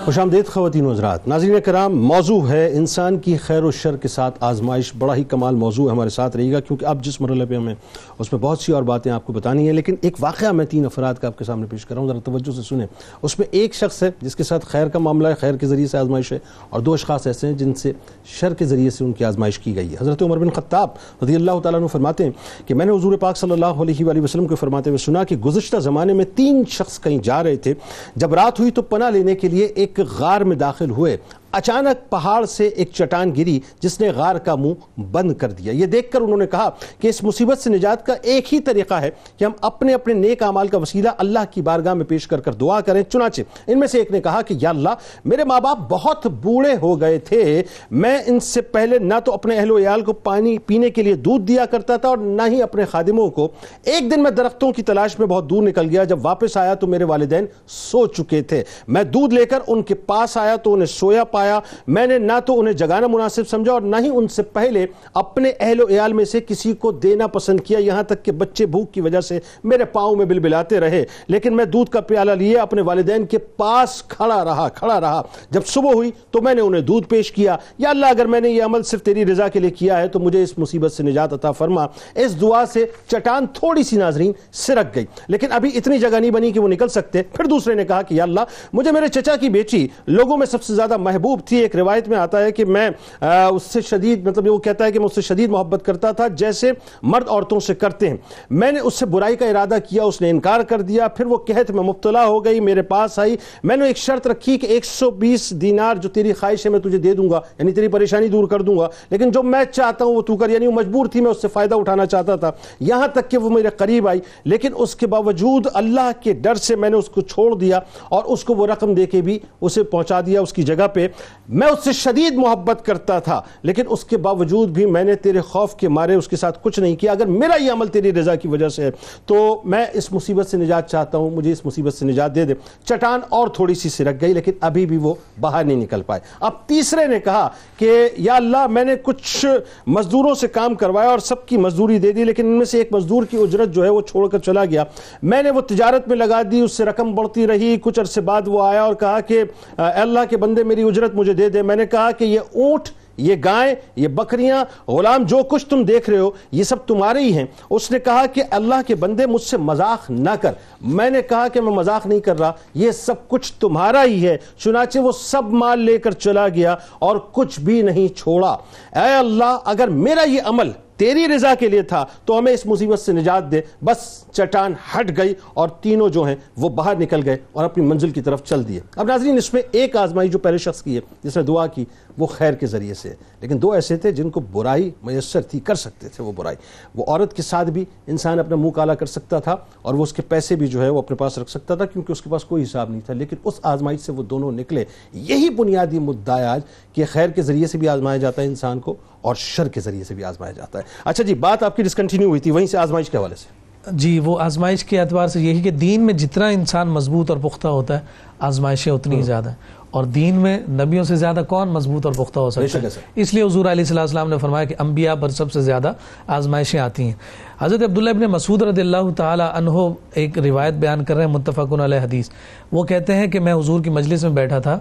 خوش 0.10 0.18
آمدید 0.18 0.48
خواتین 0.48 0.86
و 0.86 0.92
حضرات، 0.92 1.28
ناظرین 1.28 1.60
کرام، 1.66 1.96
موضوع 2.02 2.42
ہے 2.50 2.66
انسان 2.78 3.18
کی 3.18 3.36
خیر 3.38 3.64
و 3.64 3.72
شر 3.72 3.98
کے 3.98 4.08
ساتھ 4.08 4.38
آزمائش، 4.44 4.92
بڑا 4.98 5.16
ہی 5.16 5.24
کمال 5.24 5.56
موضوع 5.56 5.86
ہے 5.86 5.92
ہمارے 5.92 6.10
ساتھ 6.10 6.38
رہے 6.38 6.52
گا، 6.52 6.60
کیونکہ 6.60 6.86
اب 6.86 7.04
جس 7.04 7.20
مرحلے 7.22 7.46
پہ 7.46 7.56
ہمیں 7.56 7.74
اس 8.20 8.32
میں 8.34 8.40
بہت 8.42 8.60
سی 8.60 8.72
اور 8.72 8.84
باتیں 8.84 9.12
آپ 9.12 9.26
کو 9.26 9.34
بتانی 9.34 9.66
ہیں، 9.66 9.74
لیکن 9.74 9.96
ایک 10.02 10.16
واقعہ 10.20 10.52
میں 10.52 10.66
تین 10.66 10.86
افراد 10.86 11.16
کا 11.22 11.28
آپ 11.28 11.38
کے 11.38 11.46
سامنے 11.46 11.68
پیش 11.70 11.86
کر 11.86 11.96
رہا 11.96 12.02
ہوں 12.02 12.10
ذرا 12.10 12.20
توجہ 12.26 12.52
سے 12.52 12.62
سنیں۔ 12.62 12.86
اس 13.22 13.38
میں 13.40 13.48
ایک 13.52 13.76
شخص 13.76 14.02
ہے 14.04 14.10
جس 14.22 14.36
کے 14.36 14.44
ساتھ 14.44 14.66
خیر 14.66 14.88
کا 14.88 15.00
معاملہ 15.00 15.28
ہے، 15.28 15.36
خیر 15.40 15.58
کے 15.58 15.68
ذریعے 15.68 15.88
سے 15.88 15.98
آزمائش 15.98 16.32
ہے، 16.32 16.40
اور 16.70 16.80
دو 16.80 16.94
اشخاص 16.94 17.28
ایسے 17.28 17.48
ہیں 17.48 17.54
جن 17.58 17.74
سے 17.74 17.92
شر 18.40 18.54
کے 18.54 18.66
ذریعے 18.66 18.90
سے 18.90 19.04
ان 19.04 19.12
کی 19.14 19.26
آزمائش 19.26 19.60
کی 19.60 19.76
گئی 19.76 19.92
ہے۔ 19.92 19.98
حضرت 20.02 20.24
عمر 20.24 20.38
بن 20.38 20.50
خطاب 20.56 20.90
رضی 21.24 21.36
اللہ 21.36 21.60
تعالیٰ 21.64 21.80
عنہ 21.80 21.88
فرماتے 21.88 22.24
ہیں 22.24 22.32
کہ 22.68 22.74
میں 22.74 22.86
نے 22.86 22.92
حضور 22.92 23.18
پاک 23.18 23.38
صلی 23.38 23.52
اللہ 23.52 23.84
علیہ 23.86 24.06
وآلہ 24.06 24.22
وسلم 24.22 24.48
کو 24.48 24.56
فرماتے 24.56 24.90
ہوئے 24.90 25.06
سنا 25.06 25.24
کہ 25.24 25.38
گزشتہ 25.46 25.78
زمانے 25.80 26.14
میں 26.14 26.26
تین 26.36 26.64
شخص 26.70 27.00
کہیں 27.02 27.18
جا 27.24 27.42
رہے 27.44 27.56
تھے۔ 27.56 27.74
جب 28.16 28.34
رات 28.34 28.60
ہوئی 28.60 28.72
تو 28.72 28.82
پناہ 28.82 29.10
لینے 29.10 29.36
کے 29.36 29.48
لیے 29.48 29.66
ایک 29.66 29.99
غار 30.02 30.42
میں 30.42 30.56
داخل 30.56 30.90
ہوئے۔ 30.90 31.18
اچانک 31.52 32.10
پہاڑ 32.10 32.46
سے 32.46 32.68
ایک 32.68 32.90
چٹان 32.94 33.32
گری 33.36 33.60
جس 33.80 34.00
نے 34.00 34.10
غار 34.10 34.36
کا 34.36 34.56
منہ 34.56 35.00
بند 35.00 35.34
کر 35.34 35.52
دیا۔ 35.52 35.74
یہ 35.74 35.86
دیکھ 35.86 36.12
کر 36.12 36.22
انہوں 36.22 36.38
نے 36.38 36.48
کہا 36.48 36.70
کہ 37.00 37.08
اس 37.08 37.24
مصیبت 37.24 37.58
سے 37.58 37.70
نجات 37.70 38.06
کا 38.06 38.14
ایک 38.22 38.54
ہی 38.54 38.60
طریقہ 38.60 38.94
ہے 38.94 39.10
کہ 39.38 39.46
ہم 39.46 39.52
اپنے 39.62 39.94
اپنے 39.94 40.14
نیک 40.14 40.44
اعمال 40.44 40.68
کا 40.68 40.78
وسیلہ 40.78 41.10
اللہ 41.18 41.40
کی 41.52 41.62
بارگاہ 41.62 41.94
میں 41.94 42.06
پیش 42.06 42.28
کر 42.28 42.40
کر 42.40 42.54
دعا 42.54 42.82
کریں۔ 42.82 43.04
چنانچہ 43.04 43.42
ان 43.68 43.80
میں 43.80 43.88
سے 43.88 43.98
ایک 43.98 44.12
نے 44.12 44.22
کہا 44.22 44.42
کہ 44.42 44.56
یا 44.62 44.70
اللہ، 44.70 44.90
میرے 45.26 45.44
ماں 45.44 45.60
باپ 45.60 45.78
بہت 45.90 46.28
بوڑھے 46.28 46.74
ہو 46.82 47.02
گئے 47.02 47.18
تھے۔ 47.18 47.64
میں 47.92 48.18
ان 48.26 48.40
سے 48.40 48.62
پہلے 48.62 49.00
نہ 49.00 49.14
تو 49.26 49.34
اپنے 49.34 49.58
اہل 49.58 49.72
و 49.72 49.78
عیال 49.78 50.02
کو 50.02 50.14
پانی 50.14 50.58
پینے 50.58 50.90
کے 50.90 51.04
لیے 51.04 51.14
دودھ 51.14 51.44
دیا 51.44 51.66
کرتا 51.66 51.98
تھا 51.98 52.10
اور 52.10 52.18
نہ 52.18 52.42
ہی 52.48 52.62
اپنے 52.62 52.86
خادموں 52.86 53.30
کو۔ 53.30 53.48
ایک 53.84 54.12
دن 54.12 54.24
میں 54.24 54.32
درختوں 54.32 54.72
کی 54.72 54.84
تلاش 54.84 55.20
میں 55.20 55.28
بہت 55.28 55.50
دور 55.50 55.64
نکل 55.64 55.90
گیا۔ 55.90 56.04
جب 56.04 56.26
واپس 56.26 56.58
آیا 56.58 56.74
تو 56.74 56.88
میرے 56.88 57.04
والدین 57.04 57.46
سو 57.68 58.06
چکے 58.06 58.42
تھے۔ 58.42 58.64
میں 58.88 59.04
دودھ 59.04 59.34
لے 59.34 59.46
کر 59.46 59.60
ان 59.68 59.84
کے 59.84 59.96
پاس 59.96 60.38
آیا 60.38 60.56
تو 60.56 60.74
انہیں 60.74 60.86
سویا 60.86 61.24
پا 61.24 61.39
پایا۔ 61.40 61.60
میں 61.88 62.08
نے 62.08 62.18
نہ 62.18 62.40
تو 62.46 62.60
انہیں 62.60 62.74
جگانا 62.74 63.08
مناسب 63.08 63.48
سمجھا 63.48 63.72
اور 63.72 63.82
نہ 63.82 63.96
ہی 64.00 64.10
ان 64.14 64.28
سے 64.28 64.44
پہلے 64.44 64.88
اپنے 65.14 65.52
اہل 65.60 65.82
و 65.82 65.88
عیال 65.90 66.14
میں 66.14 66.26
سے 66.26 66.40
کسی 66.40 66.74
کو 66.74 66.92
دینا 66.92 67.28
پسند 67.28 67.60
کیا، 67.60 67.80
یہاں 67.80 68.04
تک 68.04 68.24
کہ 68.24 68.32
بچے 68.32 68.66
بھوک 68.66 68.92
کی 68.92 69.02
وجہ 69.02 69.22
سے 69.22 69.40
میرے 69.64 69.86
پاؤں 69.86 70.16
میں 70.16 70.26
بلبلاتے 70.26 70.80
رہے۔ 70.80 71.06
لیکن 71.28 71.56
میں 71.56 71.66
دودھ 71.66 71.90
کا 71.90 72.02
پیالہ 72.02 72.32
لیے 72.32 72.58
اپنے 72.58 72.82
والدین 72.82 73.26
کے 73.26 73.38
پاس 73.38 74.04
کھڑا 74.04 74.44
رہا 74.44 74.70
کھڑا 74.70 75.02
رہا۔ 75.02 75.22
جب 75.50 75.66
صبح 75.66 75.94
ہوئی 75.94 76.12
تو 76.32 76.42
میں 76.42 76.54
نے 76.54 76.62
انہیں 76.62 76.82
دودھ 76.82 77.08
پیش 77.08 77.32
کیا۔ 77.32 77.58
یا 77.78 77.90
اللہ، 77.90 78.06
اگر 78.06 78.26
میں 78.26 78.42
نے 78.42 78.50
یہ 78.50 78.64
عمل 78.64 78.84
صرف 78.84 79.02
تیری 79.02 79.26
رضا 79.26 79.48
کے 79.48 79.60
لیے 79.60 79.70
کیا 79.70 80.02
ہے 80.02 80.08
تو 80.08 80.20
مجھے 80.20 80.44
اس 80.44 80.58
مصیبت 80.58 80.92
سے 80.92 81.04
نجات 81.04 81.34
عطا 81.34 81.52
فرما۔ 81.52 81.86
اس 82.16 82.42
دعا 82.42 82.66
سے 82.66 82.86
چٹان 83.08 83.46
تھوڑی 83.54 83.84
سی 83.84 83.98
ناظرین 83.98 84.32
سرک 84.52 84.96
گئی۔ 84.96 85.06
لیکن 85.28 85.48
ابھی 85.52 85.70
اتنی 85.76 85.98
جگہ 85.98 86.18
نہیں 86.20 86.32
بنی 86.32 86.52
کہ 86.52 86.60
وہ 86.60 86.68
نکل 86.68 86.88
سکتے۔ 86.88 87.22
پھر 87.22 87.46
دوسرے 87.46 87.74
نے 87.74 87.86
کہا 87.86 88.02
کہ 88.02 88.14
یا 88.14 88.24
اللہ، 88.24 88.42
مجھے 88.74 88.92
میرے 88.92 89.08
چچا 89.08 89.36
کی 89.36 89.50
بیٹی 89.50 89.88
لوگوں 90.08 90.38
میں 90.38 90.46
سب 90.46 90.64
سے 90.64 90.76
زیادہ 90.76 90.98
محبوب 90.98 91.29
تھی، 91.38 91.58
ایک 91.58 91.76
روایت 91.76 92.08
میں 92.08 92.18
آتا 92.18 92.44
ہے 92.44 92.52
کہ 92.52 92.66
میں 92.66 92.90
اس 93.22 93.64
سے 93.64 93.82
شدید 93.82 94.28
مطلب 94.28 94.48
وہ 94.52 94.58
کہتا 94.58 94.86
ہے 94.86 94.92
کہ 94.92 95.00
میں 95.00 95.06
اس 95.06 95.16
سے 95.16 95.22
شدید 95.22 95.50
محبت 95.50 95.86
کرتا 95.86 96.12
تھا 96.12 96.28
جیسے 96.28 96.72
مرد 97.04 97.28
عورتوں 97.28 97.60
سے 97.60 97.76
کرتے 97.76 98.10
ہیں۔ 98.10 98.18
میں 98.50 98.72
نے 98.72 98.80
اس 98.80 98.94
سے 98.94 99.06
برائی 99.06 99.36
کا 99.36 99.46
ارادہ 99.46 99.78
کیا، 99.90 100.04
اس 100.04 100.22
نے 100.22 100.30
انکار 100.30 100.62
کر 100.62 100.82
دیا، 100.82 101.08
پھر 101.08 101.26
وہ 101.26 101.38
قحط 101.38 101.72
میں 101.72 101.84
مبتلا 101.84 102.26
ہو 102.26 102.44
گئی، 102.46 102.60
میرے 102.60 102.82
پاس 102.82 103.20
آئی۔ 103.20 103.36
میں 103.64 103.78
نے 103.78 103.86
ایک 103.88 103.98
شرط 103.98 104.28
رکھی 104.28 104.58
کہ 104.58 104.66
ایک 104.66 104.86
سو 104.86 105.10
بیس 105.12 105.50
دینار 105.52 105.96
جو 105.96 106.10
تیری 106.10 106.34
خواہش 106.34 106.66
ہے، 106.66 106.72
میں 106.72 106.80
تجھے 106.80 106.98
دے 106.98 107.14
دوں 107.14 107.30
گا 107.30 107.42
یعنی 107.60 107.72
تیری 107.72 107.88
پریشانی 107.88 108.28
دور 108.28 108.48
کر 108.48 108.62
دوں 108.62 108.78
گا۔ 108.78 108.88
لیکن 109.10 109.32
جو 109.32 109.44
میں 109.44 109.64
چاہتا 109.72 110.06
ہوں، 110.06 110.16
وہ 110.16 110.22
تو 110.22 110.38
کر 110.38 110.50
یعنی 110.50 110.68
وہ 110.68 110.72
مجبور 110.72 111.06
تھی، 111.06 111.22
میں 111.22 111.32
اس 111.32 111.42
سے 111.42 111.48
فائدہ 111.48 111.76
اٹھانا 111.76 112.06
چاہتا 112.06 112.36
تھا۔ 112.36 112.52
یہاں 112.80 113.08
تک 113.08 113.30
کہ 113.32 113.38
وہ 113.38 113.50
میرے 113.50 113.70
قریب 113.78 114.08
آئی، 114.08 114.20
لیکن 114.46 114.72
اس 114.76 114.96
کے 114.96 115.08
باوجود 115.08 115.68
اللہ 115.74 116.12
کے 116.24 116.34
ڈر 116.34 116.56
سے 116.56 116.76
میں 116.76 116.90
نے 116.90 116.98
اس 116.98 117.10
کو 117.10 117.22
چھوڑ 117.22 117.56
دیا 117.56 117.80
اور 118.10 118.24
اس 118.24 118.44
کو 118.44 118.54
وہ 118.54 118.68
رقم 118.68 118.94
دے 118.94 119.06
کے 119.06 119.22
بھی 119.22 119.40
اسے 119.62 119.84
پہنچا 119.84 120.22
دیا 120.26 120.42
اس 120.42 120.54
کی 120.54 120.64
جگہ 120.64 120.88
پہ۔ 120.94 121.08
میں 121.50 121.68
اس 121.68 121.84
سے 121.84 121.92
شدید 121.94 122.36
محبت 122.36 122.86
کرتا 122.86 123.20
تھا، 123.20 123.42
لیکن 123.64 123.84
اس 123.90 124.04
کے 124.04 124.18
باوجود 124.18 124.70
بھی 124.70 124.86
میں 124.86 125.04
نے 125.04 125.16
تیرے 125.16 125.42
خوف 125.42 125.76
کے 125.76 125.90
مارے 125.90 126.16
اس 126.16 126.28
کے 126.28 126.36
ساتھ 126.36 126.60
کچھ 126.62 126.80
نہیں 126.80 126.96
کیا۔ 126.96 127.12
اگر 127.12 127.26
میرا 127.26 127.62
یہ 127.62 127.72
عمل 127.72 127.88
تیری 127.88 128.12
رضا 128.14 128.36
کی 128.36 128.48
وجہ 128.48 128.70
سے 128.70 128.84
ہے، 128.84 128.92
تو 129.26 129.62
میں 129.66 129.86
اس 129.94 130.12
مصیبت 130.12 130.48
سے 130.48 130.58
نجات 130.58 130.90
چاہتا 130.92 131.18
ہوں۔ 131.18 131.30
مجھے 131.30 131.52
اس 131.52 131.66
مصیبت 131.66 131.94
سے 131.94 132.06
نجات 132.06 132.36
دے 132.36 132.46
دے۔ 132.46 132.54
چٹان 132.86 133.20
اور 133.30 133.48
تھوڑی 133.48 133.74
سی 133.76 133.90
سرک 133.90 134.22
گئی، 134.22 134.34
لیکن 134.34 134.52
ابھی 134.62 134.86
بھی 134.86 134.98
وہ 134.98 135.14
باہر 135.40 135.64
نہیں 135.64 135.78
نکل 135.78 136.02
پائے۔ 136.02 136.22
اب 136.40 136.68
تیسرے 136.68 137.06
نے 137.08 137.20
کہا 137.20 137.48
کہ، 137.78 137.92
یا 138.18 138.36
اللہ، 138.36 138.68
میں 138.68 138.84
نے 138.84 138.96
کچھ 139.04 139.46
مزدوروں 139.88 140.34
سے 140.36 140.48
کام 140.48 140.74
کروایا 140.76 141.10
اور 141.10 141.20
سب 141.20 141.46
کی 141.46 141.58
مزدوری 141.58 142.00
دے 142.00 142.12
دی، 142.12 142.24
لیکن 142.24 142.46
ان 142.46 142.58
میں 142.58 142.66
سے 142.66 142.78
ایک 142.78 142.94
مزدور 142.94 143.24
کی 143.24 143.38
اجرت 143.38 143.74
جو 143.74 143.84
ہے 143.84 143.90
وہ 143.90 144.02
چھوڑ 144.02 144.28
کر 144.30 144.40
چلا 144.40 144.66
گیا۔ 144.66 144.84
میں 145.24 145.42
نے 145.44 145.52
وہ 145.52 145.62
تجارت 145.62 146.08
میں 146.08 146.18
لگا 146.18 146.42
دی، 146.52 146.62
اس 146.62 146.74
سے 146.74 146.86
رقم 146.86 147.14
بڑھتی 147.16 147.48
رہی۔ 147.48 147.76
کچھ 147.82 148.00
عرصے 148.00 148.22
بعد 148.22 148.48
وہ 148.48 148.64
آیا 148.64 148.84
اور 148.84 148.94
کہا 148.94 149.20
کہ 149.20 149.44
اللہ 149.78 150.20
کے 150.30 150.38
بندے، 150.38 150.64
میری 150.64 150.84
اجرت 150.84 151.09
مجھے 151.16 151.34
دے 151.34 151.50
دے 151.50 151.62
میں 151.62 151.76
نے 151.76 151.86
کہا 151.86 152.12
کہ 152.12 152.24
یہ 152.24 152.40
اونٹ، 152.40 152.90
یہ 153.18 153.36
گائیں 153.46 153.76
یہ 153.96 154.08
بکریاں، 154.08 154.90
غلام 154.92 155.24
جو 155.24 155.38
کچھ 155.50 155.66
تم 155.66 155.84
دیکھ 155.84 156.10
رہے 156.10 156.18
ہو، 156.18 156.32
یہ 156.52 156.64
سب 156.64 156.86
تمہارے 156.86 157.20
ہی 157.20 157.34
ہیں۔ 157.34 157.46
اس 157.70 157.92
نے 157.92 158.00
کہا 158.00 158.26
کہ 158.26 158.44
اللہ 158.50 158.76
کے 158.88 158.96
بندے 158.96 159.26
مجھ 159.26 159.42
سے 159.42 159.58
مذاق 159.58 160.12
نہ 160.12 160.30
کر۔ 160.42 160.52
میں 160.82 161.10
نے 161.10 161.22
کہا 161.22 161.48
کہ 161.48 161.62
میں 161.62 161.72
مذاق 161.72 162.08
نہیں 162.08 162.20
کر 162.20 162.40
رہا، 162.40 162.52
یہ 162.74 162.92
سب 162.92 163.28
کچھ 163.28 163.54
تمہارا 163.54 164.04
ہی 164.04 164.28
ہے۔ 164.28 164.38
چنانچہ 164.58 165.00
وہ 165.00 165.12
سب 165.12 165.44
مال 165.50 165.80
لے 165.80 165.98
کر 165.98 166.12
چلا 166.12 166.48
گیا 166.48 166.76
اور 167.00 167.18
کچھ 167.32 167.60
بھی 167.60 167.82
نہیں 167.82 168.18
چھوڑا۔ 168.18 168.52
اے 168.96 169.16
اللہ، 169.16 169.58
اگر 169.66 169.88
میرا 169.88 170.24
یہ 170.30 170.42
عمل 170.46 170.72
تیری 171.00 171.28
رضا 171.36 171.56
کے 171.56 171.70
لیے 171.70 171.82
تھا 171.82 172.06
تو 172.26 172.40
ہمیں 172.40 172.52
اس 172.52 172.66
مصیبت 172.66 173.00
سے 173.00 173.12
نجات 173.12 173.52
دے۔ 173.52 173.62
بس 173.82 174.26
چٹان 174.32 174.74
ہٹ 174.96 175.18
گئی 175.18 175.34
اور 175.54 175.70
تینوں 175.70 176.10
جو 176.10 176.24
ہیں 176.24 176.36
وہ 176.58 176.70
باہر 176.70 177.00
نکل 177.00 177.22
گئے 177.26 177.38
اور 177.52 177.66
اپنی 177.66 177.86
منزل 177.86 178.10
کی 178.10 178.22
طرف 178.22 178.44
چل 178.44 178.68
دیے۔ 178.68 178.80
اب 178.96 179.08
ناظرین، 179.08 179.38
اس 179.38 179.54
میں 179.54 179.62
ایک 179.72 179.96
آزمائی 179.96 180.30
جو 180.30 180.40
پہلے 180.40 180.58
شخص 180.58 180.82
کی 180.82 180.96
ہے، 180.96 181.02
جس 181.24 181.38
نے 181.38 181.44
دعا 181.44 181.68
کی، 181.68 181.86
وہ 182.18 182.26
خیر 182.26 182.54
کے 182.54 182.68
ذریعے 182.68 182.94
سے 182.94 183.14
لیکن 183.42 183.62
دو 183.62 183.72
ایسے 183.72 183.98
تھے 183.98 184.12
جن 184.12 184.30
کو 184.30 184.40
برائی 184.40 184.92
میسر 185.04 185.42
تھی، 185.42 185.60
کر 185.60 185.76
سکتے 185.76 186.10
تھے 186.10 186.24
وہ 186.24 186.32
برائی۔ 186.36 186.56
وہ 186.96 187.06
عورت 187.08 187.34
کے 187.34 187.42
ساتھ 187.42 187.70
بھی 187.70 187.86
انسان 188.08 188.40
اپنا 188.40 188.56
منہ 188.56 188.70
کالا 188.70 188.94
کر 188.94 189.06
سکتا 189.06 189.40
تھا 189.40 189.56
اور 189.82 189.94
وہ 189.94 190.04
اس 190.04 190.14
کے 190.14 190.22
پیسے 190.22 190.56
بھی 190.56 190.68
جو 190.68 190.84
ہے 190.84 190.90
وہ 190.90 190.98
اپنے 190.98 191.18
پاس 191.18 191.38
رکھ 191.38 191.50
سکتا 191.50 191.76
تھا 191.76 191.86
کیونکہ 191.86 192.12
اس 192.12 192.22
کے 192.22 192.30
پاس 192.30 192.46
کوئی 192.46 192.64
حساب 192.64 192.90
نہیں 192.90 193.02
تھا۔ 193.06 193.14
لیکن 193.14 193.36
اس 193.44 193.54
آزمائش 193.64 194.00
سے 194.00 194.12
وہ 194.12 194.24
دونوں 194.24 194.52
نکلے۔ 194.52 194.86
یہی 195.14 195.50
بنیادی 195.50 196.00
مدعا 196.00 196.40
ہے 196.40 196.46
آج 196.46 196.62
کہ 196.94 197.04
خیر 197.12 197.30
کے 197.30 197.42
ذریعے 197.42 197.68
سے 197.68 197.78
بھی 197.78 197.90
آزمایا 197.90 198.18
جاتا 198.18 198.42
ہے 198.42 198.48
انسان 198.48 198.80
کو 198.80 198.96
اور 199.22 199.36
شر 199.36 199.68
کے 199.68 199.80
ذریعے 199.80 200.04
سے 200.04 200.16
بھی 200.16 200.24
آزمایا 200.24 200.52
جاتا 200.52 200.80
ہے۔ 200.80 200.84
اچھا 201.06 201.24
جی 201.24 201.34
بات 201.34 201.64
آپ 201.64 201.76
کی 201.76 201.84
ڈسکنٹینیو 201.84 202.30
ہوئی 202.30 202.40
تھی 202.40 202.52
وہیں 202.52 202.68
سے 202.68 202.78
آزمائش 202.78 203.10
کے 203.10 203.18
حوالے 203.18 203.36
سے۔ 203.36 203.60
جی 203.92 204.20
وہ 204.20 204.40
آزمائش 204.40 204.84
کے 204.84 205.02
اعتبار 205.02 205.28
سے 205.28 205.42
یہی 205.42 205.62
کہ 205.62 205.72
دین 205.72 206.02
میں 206.02 206.14
جتنا 206.14 206.48
انسان 206.48 206.88
مضبوط 206.88 207.32
اور 207.32 207.38
پختہ 207.42 207.68
ہوتا 207.68 207.96
ہے 207.96 208.04
آزمائشیں 208.40 208.94
اتنی 208.94 209.16
ہی 209.16 209.22
زیادہ 209.22 209.50
ہیں۔ 209.50 209.80
اور 209.92 210.04
دین 210.04 210.36
میں 210.36 210.60
نبیوں 210.70 211.04
سے 211.04 211.16
زیادہ 211.16 211.42
کون 211.48 211.68
مضبوط 211.68 212.06
اور 212.06 212.14
پختہ 212.14 212.40
ہو 212.40 212.50
سکتا 212.50 212.80
ہے؟ 212.84 212.88
اس 213.16 213.34
لیے 213.34 213.44
حضور 213.44 213.66
علیہ 213.66 213.84
صلی 213.84 214.02
علیہ 214.02 214.30
نے 214.30 214.38
فرمایا 214.38 214.66
کہ 214.66 214.76
انبیاء 214.80 215.14
پر 215.16 215.30
سب 215.30 215.52
سے 215.52 215.62
زیادہ 215.62 215.94
آزمائشیں 216.28 216.80
آتی 216.80 217.04
ہیں۔ 217.04 217.14
حضرت 217.60 217.84
عبداللہ 217.84 218.10
ابن 218.10 218.22
مسعود 218.22 218.62
رضی 218.62 218.82
اللہ 218.82 219.10
تعالی 219.18 219.44
عنہ 219.54 219.90
ایک 220.14 220.38
روایت 220.40 220.74
بیان 220.74 221.04
کر 221.04 221.16
رہے 221.16 221.26
ہیں 221.26 221.32
متفقن 221.32 221.80
علیہ 221.80 222.00
حدیث۔ 222.00 222.30
وہ 222.72 222.84
کہتے 222.84 223.16
ہیں 223.16 223.28
کہ 223.28 223.40
میں 223.40 223.54
حضور 223.54 223.84
کی 223.84 223.90
مجلس 223.90 224.24
میں 224.24 224.32
بیٹھا 224.32 224.60
تھا 224.60 224.80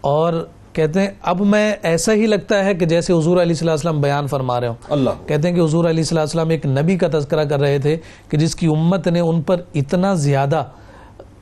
اور 0.00 0.46
کہتے 0.72 1.00
ہیں 1.00 1.08
اب 1.22 1.40
میں 1.40 1.76
ایسا 1.82 2.12
ہی 2.12 2.26
لگتا 2.26 2.64
ہے 2.64 2.74
کہ 2.74 2.86
جیسے 2.86 3.12
حضور 3.12 3.42
علیہ 3.42 3.54
صلی 3.54 3.70
وسلم 3.70 4.00
بیان 4.00 4.26
فرما 4.26 4.60
رہے 4.60 4.68
ہوں۔ 4.68 4.74
اللہ۔ 4.90 5.10
کہتے 5.26 5.48
ہیں 5.48 5.54
کہ 5.54 5.60
حضور 5.60 5.84
علیہ 5.84 6.02
صلی 6.02 6.20
وسلم 6.20 6.48
ایک 6.48 6.66
نبی 6.66 6.98
کا 6.98 7.06
تذکرہ 7.12 7.44
کر 7.44 7.60
رہے 7.60 7.78
تھے 7.78 7.96
کہ 8.28 8.36
جس 8.36 8.56
کی 8.56 8.66
امت 8.66 9.08
نے 9.08 9.20
ان 9.20 9.42
پر 9.42 9.56
اتنا 9.74 10.14
زیادہ 10.14 10.64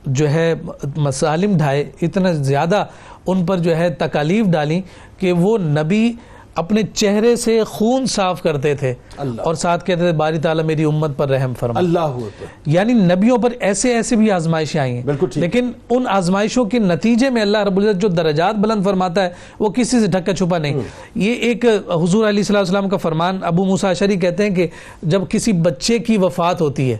جو 0.05 0.29
ہے 0.29 0.53
مسالم 0.97 1.57
ڈھائے 1.57 1.91
اتنا 2.01 2.31
زیادہ 2.31 2.85
ان 3.27 3.45
پر 3.45 3.57
جو 3.57 3.77
ہے 3.77 3.89
تکالیف 3.89 4.45
ڈالی 4.45 4.81
کہ 5.17 5.31
وہ 5.31 5.57
نبی 5.57 6.13
اپنے 6.59 6.81
چہرے 6.93 7.35
سے 7.35 7.63
خون 7.63 8.05
صاف 8.05 8.41
کرتے 8.43 8.73
تھے 8.75 8.93
اللہ. 9.17 9.41
اور 9.41 9.55
ساتھ 9.55 9.85
کہتے 9.85 10.01
تھے 10.01 10.11
باری 10.11 10.37
تعالیٰ 10.37 10.65
میری 10.65 10.83
امت 10.83 11.17
پر 11.17 11.29
رحم 11.29 11.53
فرما. 11.59 11.79
اللہ 11.79 12.17
یعنی 12.65 12.93
نبیوں 12.93 13.37
پر 13.37 13.53
ایسے 13.59 13.93
ایسے 13.93 14.15
بھی 14.15 14.31
آزمائشیں 14.31 14.79
آئی 14.81 14.93
ہیں۔ 14.93 15.03
لیکن 15.35 15.71
ان 15.89 16.03
آزمائشوں 16.07 16.65
کے 16.65 16.79
نتیجے 16.79 17.29
میں 17.29 17.41
اللہ 17.41 17.57
رب 17.57 17.77
العزت 17.77 18.01
جو 18.01 18.07
درجات 18.07 18.55
بلند 18.55 18.83
فرماتا 18.85 19.23
ہے 19.23 19.29
وہ 19.59 19.69
کسی 19.69 19.99
سے 19.99 20.07
ڈھکا 20.07 20.33
چھپا 20.33 20.57
نہیں. 20.57 20.79
یہ 21.15 21.33
ایک 21.33 21.65
حضور 22.03 22.27
علیہ 22.29 22.43
صلی 22.43 22.57
وسلم 22.57 22.89
کا 22.89 22.97
فرمان 22.97 23.37
ابو 23.41 23.65
موسیٰ 23.65 23.93
شری 23.99 24.15
کہتے 24.15 24.43
ہیں 24.43 24.55
کہ 24.55 24.67
جب 25.03 25.21
کسی 25.29 25.51
بچے 25.51 25.99
کی 25.99 26.17
وفات 26.17 26.61
ہوتی 26.61 26.91
ہے 26.93 26.97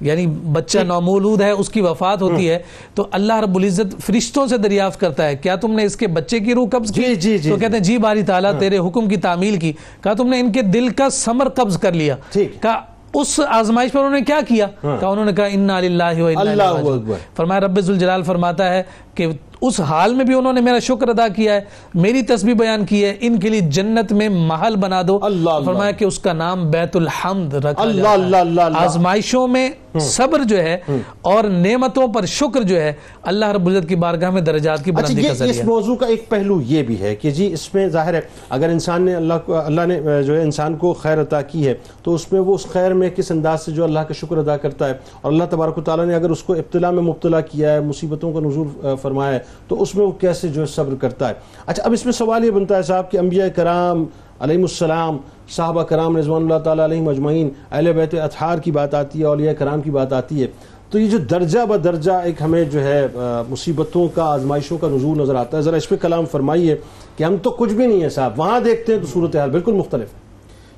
یعنی 0.00 0.26
بچہ 0.26 0.78
نومولود 0.78 1.40
ہے 1.40 1.50
اس 1.50 1.68
کی 1.68 1.80
وفات 1.80 2.22
ہوتی 2.22 2.48
ہے 2.50 2.58
تو 2.94 3.06
اللہ 3.10 3.40
رب 3.40 3.56
العزت 3.56 4.00
فرشتوں 4.06 4.46
سے 4.46 4.56
دریافت 4.56 5.00
کرتا 5.00 5.26
ہے 5.26 5.36
کیا 5.36 5.56
تم 5.56 5.72
نے 5.72 5.84
اس 5.84 5.96
کے 5.96 6.06
بچے 6.06 6.40
کی 6.40 6.54
روح 6.54 6.68
قبض 6.72 6.92
کی؟ 6.92 7.02
جی، 7.02 7.14
جی، 7.14 7.38
جی، 7.38 7.50
تو 7.50 7.56
کہتے 7.56 7.72
ہیں 7.72 7.84
جی. 7.84 7.98
باری 7.98 8.22
تعالیٰ 8.22 8.52
تیرے 8.58 8.78
حکم 8.78 8.93
حکم 8.94 9.08
کی 9.08 9.16
تعمیل 9.16 9.56
کی 9.56 9.72
کہا 10.00 10.12
تم 10.12 10.28
نے 10.28 10.40
ان 10.40 10.52
کے 10.52 10.62
دل 10.62 10.88
کا 10.88 11.10
سمر 11.10 11.48
قبض 11.48 11.78
کر 11.78 11.92
لیا۔ 11.92 12.16
کہا 12.60 12.80
اس 13.14 13.40
آزمائش 13.48 13.92
پر 13.92 13.98
انہوں 13.98 14.12
نے 14.12 14.20
کیا 14.20 14.40
کیا 14.48 14.66
کہا 14.80 15.08
انہوں 15.08 15.24
نے 15.24 15.32
کہا 15.32 15.44
انا 15.44 15.80
للہ 15.80 16.04
و 16.20 16.26
انا 16.26 16.40
اللہ 16.40 16.50
الیہ 16.50 16.62
راجعون۔ 16.62 17.12
فرمایا 17.36 17.60
رب 17.60 17.80
ذوالجلال 17.80 18.22
فرماتا 18.22 18.72
ہے 18.74 18.82
کہ 19.14 19.26
اس 19.66 19.80
حال 19.80 20.14
میں 20.14 20.24
بھی 20.24 20.34
انہوں 20.34 20.52
نے 20.52 20.60
میرا 20.60 20.78
شکر 20.78 21.08
ادا 21.08 21.28
کیا 21.28 21.54
ہے 21.54 21.60
میری 21.94 22.22
تسبیح 22.22 22.54
بیان 22.54 22.84
کی 22.86 23.04
ہے 23.04 23.16
ان 23.20 23.38
کے 23.40 23.48
لیے 23.48 23.60
جنت 23.70 24.12
میں 24.12 24.28
محل 24.28 24.76
بنا 24.76 25.02
دو 25.08 25.18
اللہ 25.22 25.50
اللہ۔ 25.50 25.66
فرمایا 25.66 25.90
کہ 25.90 26.04
اس 26.04 26.18
کا 26.18 26.32
نام 26.32 26.70
بیت 26.70 26.96
الحمد 26.96 27.54
رکھا 27.54 27.82
اللہ۔ 27.82 28.08
اللہ 28.08 28.36
اللہ 28.36 28.62
اللہ۔ 28.62 28.78
آزمائشوں 28.78 29.46
میں 29.48 29.68
صبر 30.00 30.42
جو 30.44 30.58
ہے 30.58 30.76
اور 31.22 31.44
نعمتوں 31.44 32.06
پر 32.08 32.24
شکر 32.24 32.62
جو 32.62 32.80
ہے 32.80 32.92
اللہ 33.22 33.46
رب 33.46 33.66
العزت 33.66 33.88
کی 33.88 33.96
بارگاہ 33.96 34.30
میں 34.30 34.40
درجات 34.42 34.84
کی 34.84 34.90
اچھا 34.90 35.00
بلندی 35.00 35.22
کا 35.22 35.26
یہ 35.26 35.32
اس 35.32 35.38
ذریعہ 35.38 35.54
ہے۔ 35.54 35.62
موضوع 35.64 35.96
کا 35.96 36.06
ایک 36.06 36.28
پہلو 36.28 36.60
یہ 36.60 36.82
بھی 36.82 37.00
ہے 37.00 37.14
کہ 37.16 37.30
جی 37.30 37.52
اس 37.52 37.74
میں 37.74 37.88
ظاہر 37.88 38.14
ہے 38.14 38.20
اگر 38.48 38.68
انسان 38.68 39.02
نے 39.02 39.14
اللہ 39.14 39.34
کو 39.46 39.56
اللہ 39.56 39.86
نے 39.86 40.00
جو 40.26 40.36
ہے 40.36 40.42
انسان 40.42 40.76
کو 40.76 40.92
خیر 40.92 41.20
عطا 41.20 41.40
کی 41.42 41.66
ہے 41.66 41.74
تو 42.02 42.14
اس 42.14 42.32
میں 42.32 42.40
وہ 42.40 42.54
اس 42.54 42.66
خیر 42.66 42.92
میں 42.92 43.10
کس 43.10 43.30
انداز 43.30 43.64
سے 43.64 43.72
جو 43.72 43.84
اللہ 43.84 44.00
کا 44.00 44.14
شکر 44.14 44.36
ادا 44.36 44.56
کرتا 44.56 44.88
ہے 44.88 44.94
اور 45.20 45.32
اللہ 45.32 45.44
تبارک 45.50 45.78
و 45.78 45.82
تعالیٰ 45.82 46.06
نے 46.06 46.14
اگر 46.14 46.30
اس 46.30 46.42
کو 46.42 46.52
ابتلا 46.54 46.90
میں 46.90 47.02
مبتلا 47.02 47.40
کیا 47.40 47.72
ہے 47.72 47.80
مصیبتوں 47.80 48.32
کا 48.32 48.40
نزول 48.40 48.68
فرمایا 49.02 49.34
ہے 49.34 49.38
تو 49.68 49.82
اس 49.82 49.94
میں 49.94 50.04
وہ 50.06 50.10
کیسے 50.20 50.48
جو 50.48 50.60
ہے 50.60 50.66
صبر 50.66 50.94
کرتا 51.00 51.28
ہے؟ 51.28 51.34
اچھا 51.66 51.82
اب 51.84 51.92
اس 51.92 52.04
میں 52.04 52.12
سوال 52.12 52.44
یہ 52.44 52.50
بنتا 52.50 52.76
ہے 52.76 52.82
صاحب 52.82 53.10
کہ 53.10 53.18
انبیاء 53.18 53.46
کرام 53.56 54.04
علیہ 54.40 54.58
السلام، 54.58 55.16
صحابہ 55.48 55.82
کرام 55.82 56.16
رضوان 56.16 56.42
اللہ 56.42 56.58
تعالیٰ 56.64 56.84
علیہ 56.84 57.02
مجمعین 57.02 57.48
اہل 57.70 57.92
بیت 57.92 58.14
اطہار 58.14 58.58
کی 58.58 58.70
بات 58.70 58.94
آتی 58.94 59.20
ہے، 59.20 59.24
اولیاء 59.24 59.52
کرام 59.58 59.80
کی 59.80 59.90
بات 59.90 60.12
آتی 60.12 60.42
ہے، 60.42 60.46
تو 60.90 60.98
یہ 60.98 61.10
جو 61.10 61.18
درجہ 61.30 61.64
بہ 61.68 61.76
درجہ 61.76 62.12
ایک 62.24 62.42
ہمیں 62.42 62.64
جو 62.64 62.82
ہے 62.84 63.06
مصیبتوں 63.48 64.06
کا، 64.14 64.24
آزمائشوں 64.32 64.78
کا 64.78 64.88
نزول 64.88 65.18
نظر 65.18 65.34
آتا 65.34 65.56
ہے، 65.56 65.62
ذرا 65.62 65.76
اس 65.76 65.88
پہ 65.88 65.96
کلام 66.02 66.26
فرمائیے 66.30 66.76
کہ 67.16 67.24
ہم 67.24 67.36
تو 67.42 67.50
کچھ 67.50 67.72
بھی 67.72 67.86
نہیں 67.86 68.02
ہے 68.02 68.08
صاحب، 68.08 68.38
وہاں 68.40 68.60
دیکھتے 68.60 68.94
ہیں 68.94 69.00
تو 69.00 69.06
صورتحال 69.06 69.50
بالکل 69.50 69.72
مختلف 69.72 70.12
ہے۔ 70.14 70.22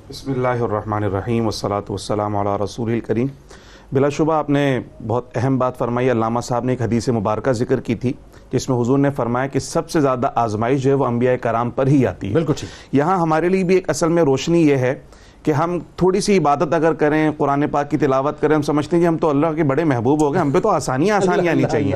بسم 0.09 0.31
اللہ 0.31 0.63
الرحمن 0.63 1.03
الرحیم، 1.03 1.43
والصلاة 1.43 1.89
والسلام 1.89 2.35
علی 2.35 2.63
رسول 2.63 2.91
الکریم۔ 2.93 3.27
بلا 3.91 4.09
شبہ 4.09 4.33
آپ 4.33 4.49
نے 4.49 4.79
بہت 5.07 5.37
اہم 5.37 5.57
بات 5.57 5.77
فرمائی، 5.77 6.11
علامہ 6.11 6.39
صاحب 6.43 6.65
نے 6.65 6.71
ایک 6.71 6.81
حدیث 6.81 7.09
مبارکہ 7.09 7.51
ذکر 7.51 7.79
کی 7.79 7.95
تھی۔ 7.95 8.13
جس 8.51 8.69
میں 8.69 8.77
حضور 8.81 8.97
نے 8.97 9.09
فرمایا 9.11 9.47
کہ 9.47 9.59
سب 9.59 9.89
سے 9.89 10.01
زیادہ 10.01 10.29
آزمائش 10.35 10.83
جو 10.83 10.89
ہے 10.89 10.95
وہ 10.95 11.05
انبیاء 11.05 11.35
کرام 11.35 11.69
پر 11.69 11.87
ہی 11.87 12.05
آتی 12.07 12.27
ہے۔ 12.27 12.33
بالکل 12.33 12.65
یہاں 12.91 13.17
ہمارے 13.19 13.49
لیے 13.49 13.63
بھی 13.63 13.75
ایک 13.75 13.89
اصل 13.89 14.09
میں 14.09 14.23
روشنی 14.23 14.67
یہ 14.67 14.75
ہے 14.75 14.93
کہ 15.47 15.51
ہم 15.51 15.79
تھوڑی 15.95 16.21
سی 16.21 16.37
عبادت 16.37 16.73
اگر 16.73 16.93
کریں 16.93 17.31
قرآن 17.37 17.67
پاک 17.67 17.91
کی 17.91 17.97
تلاوت 17.97 18.41
کریں 18.41 18.55
ہم 18.55 18.61
سمجھتے 18.61 18.95
ہیں 18.95 19.03
کہ 19.03 19.07
ہم 19.07 19.17
تو 19.17 19.29
اللہ 19.29 19.47
کے 19.55 19.63
بڑے 19.63 19.83
محبوب 19.83 20.21
ہو 20.21 20.33
گئے 20.33 20.41
ہم 20.41 20.51
پہ 20.51 20.59
تو 20.59 20.69
آسانیاں 20.69 21.15
آسانیاں 21.17 21.53
آنی 21.53 21.63
چاہیے۔ 21.71 21.93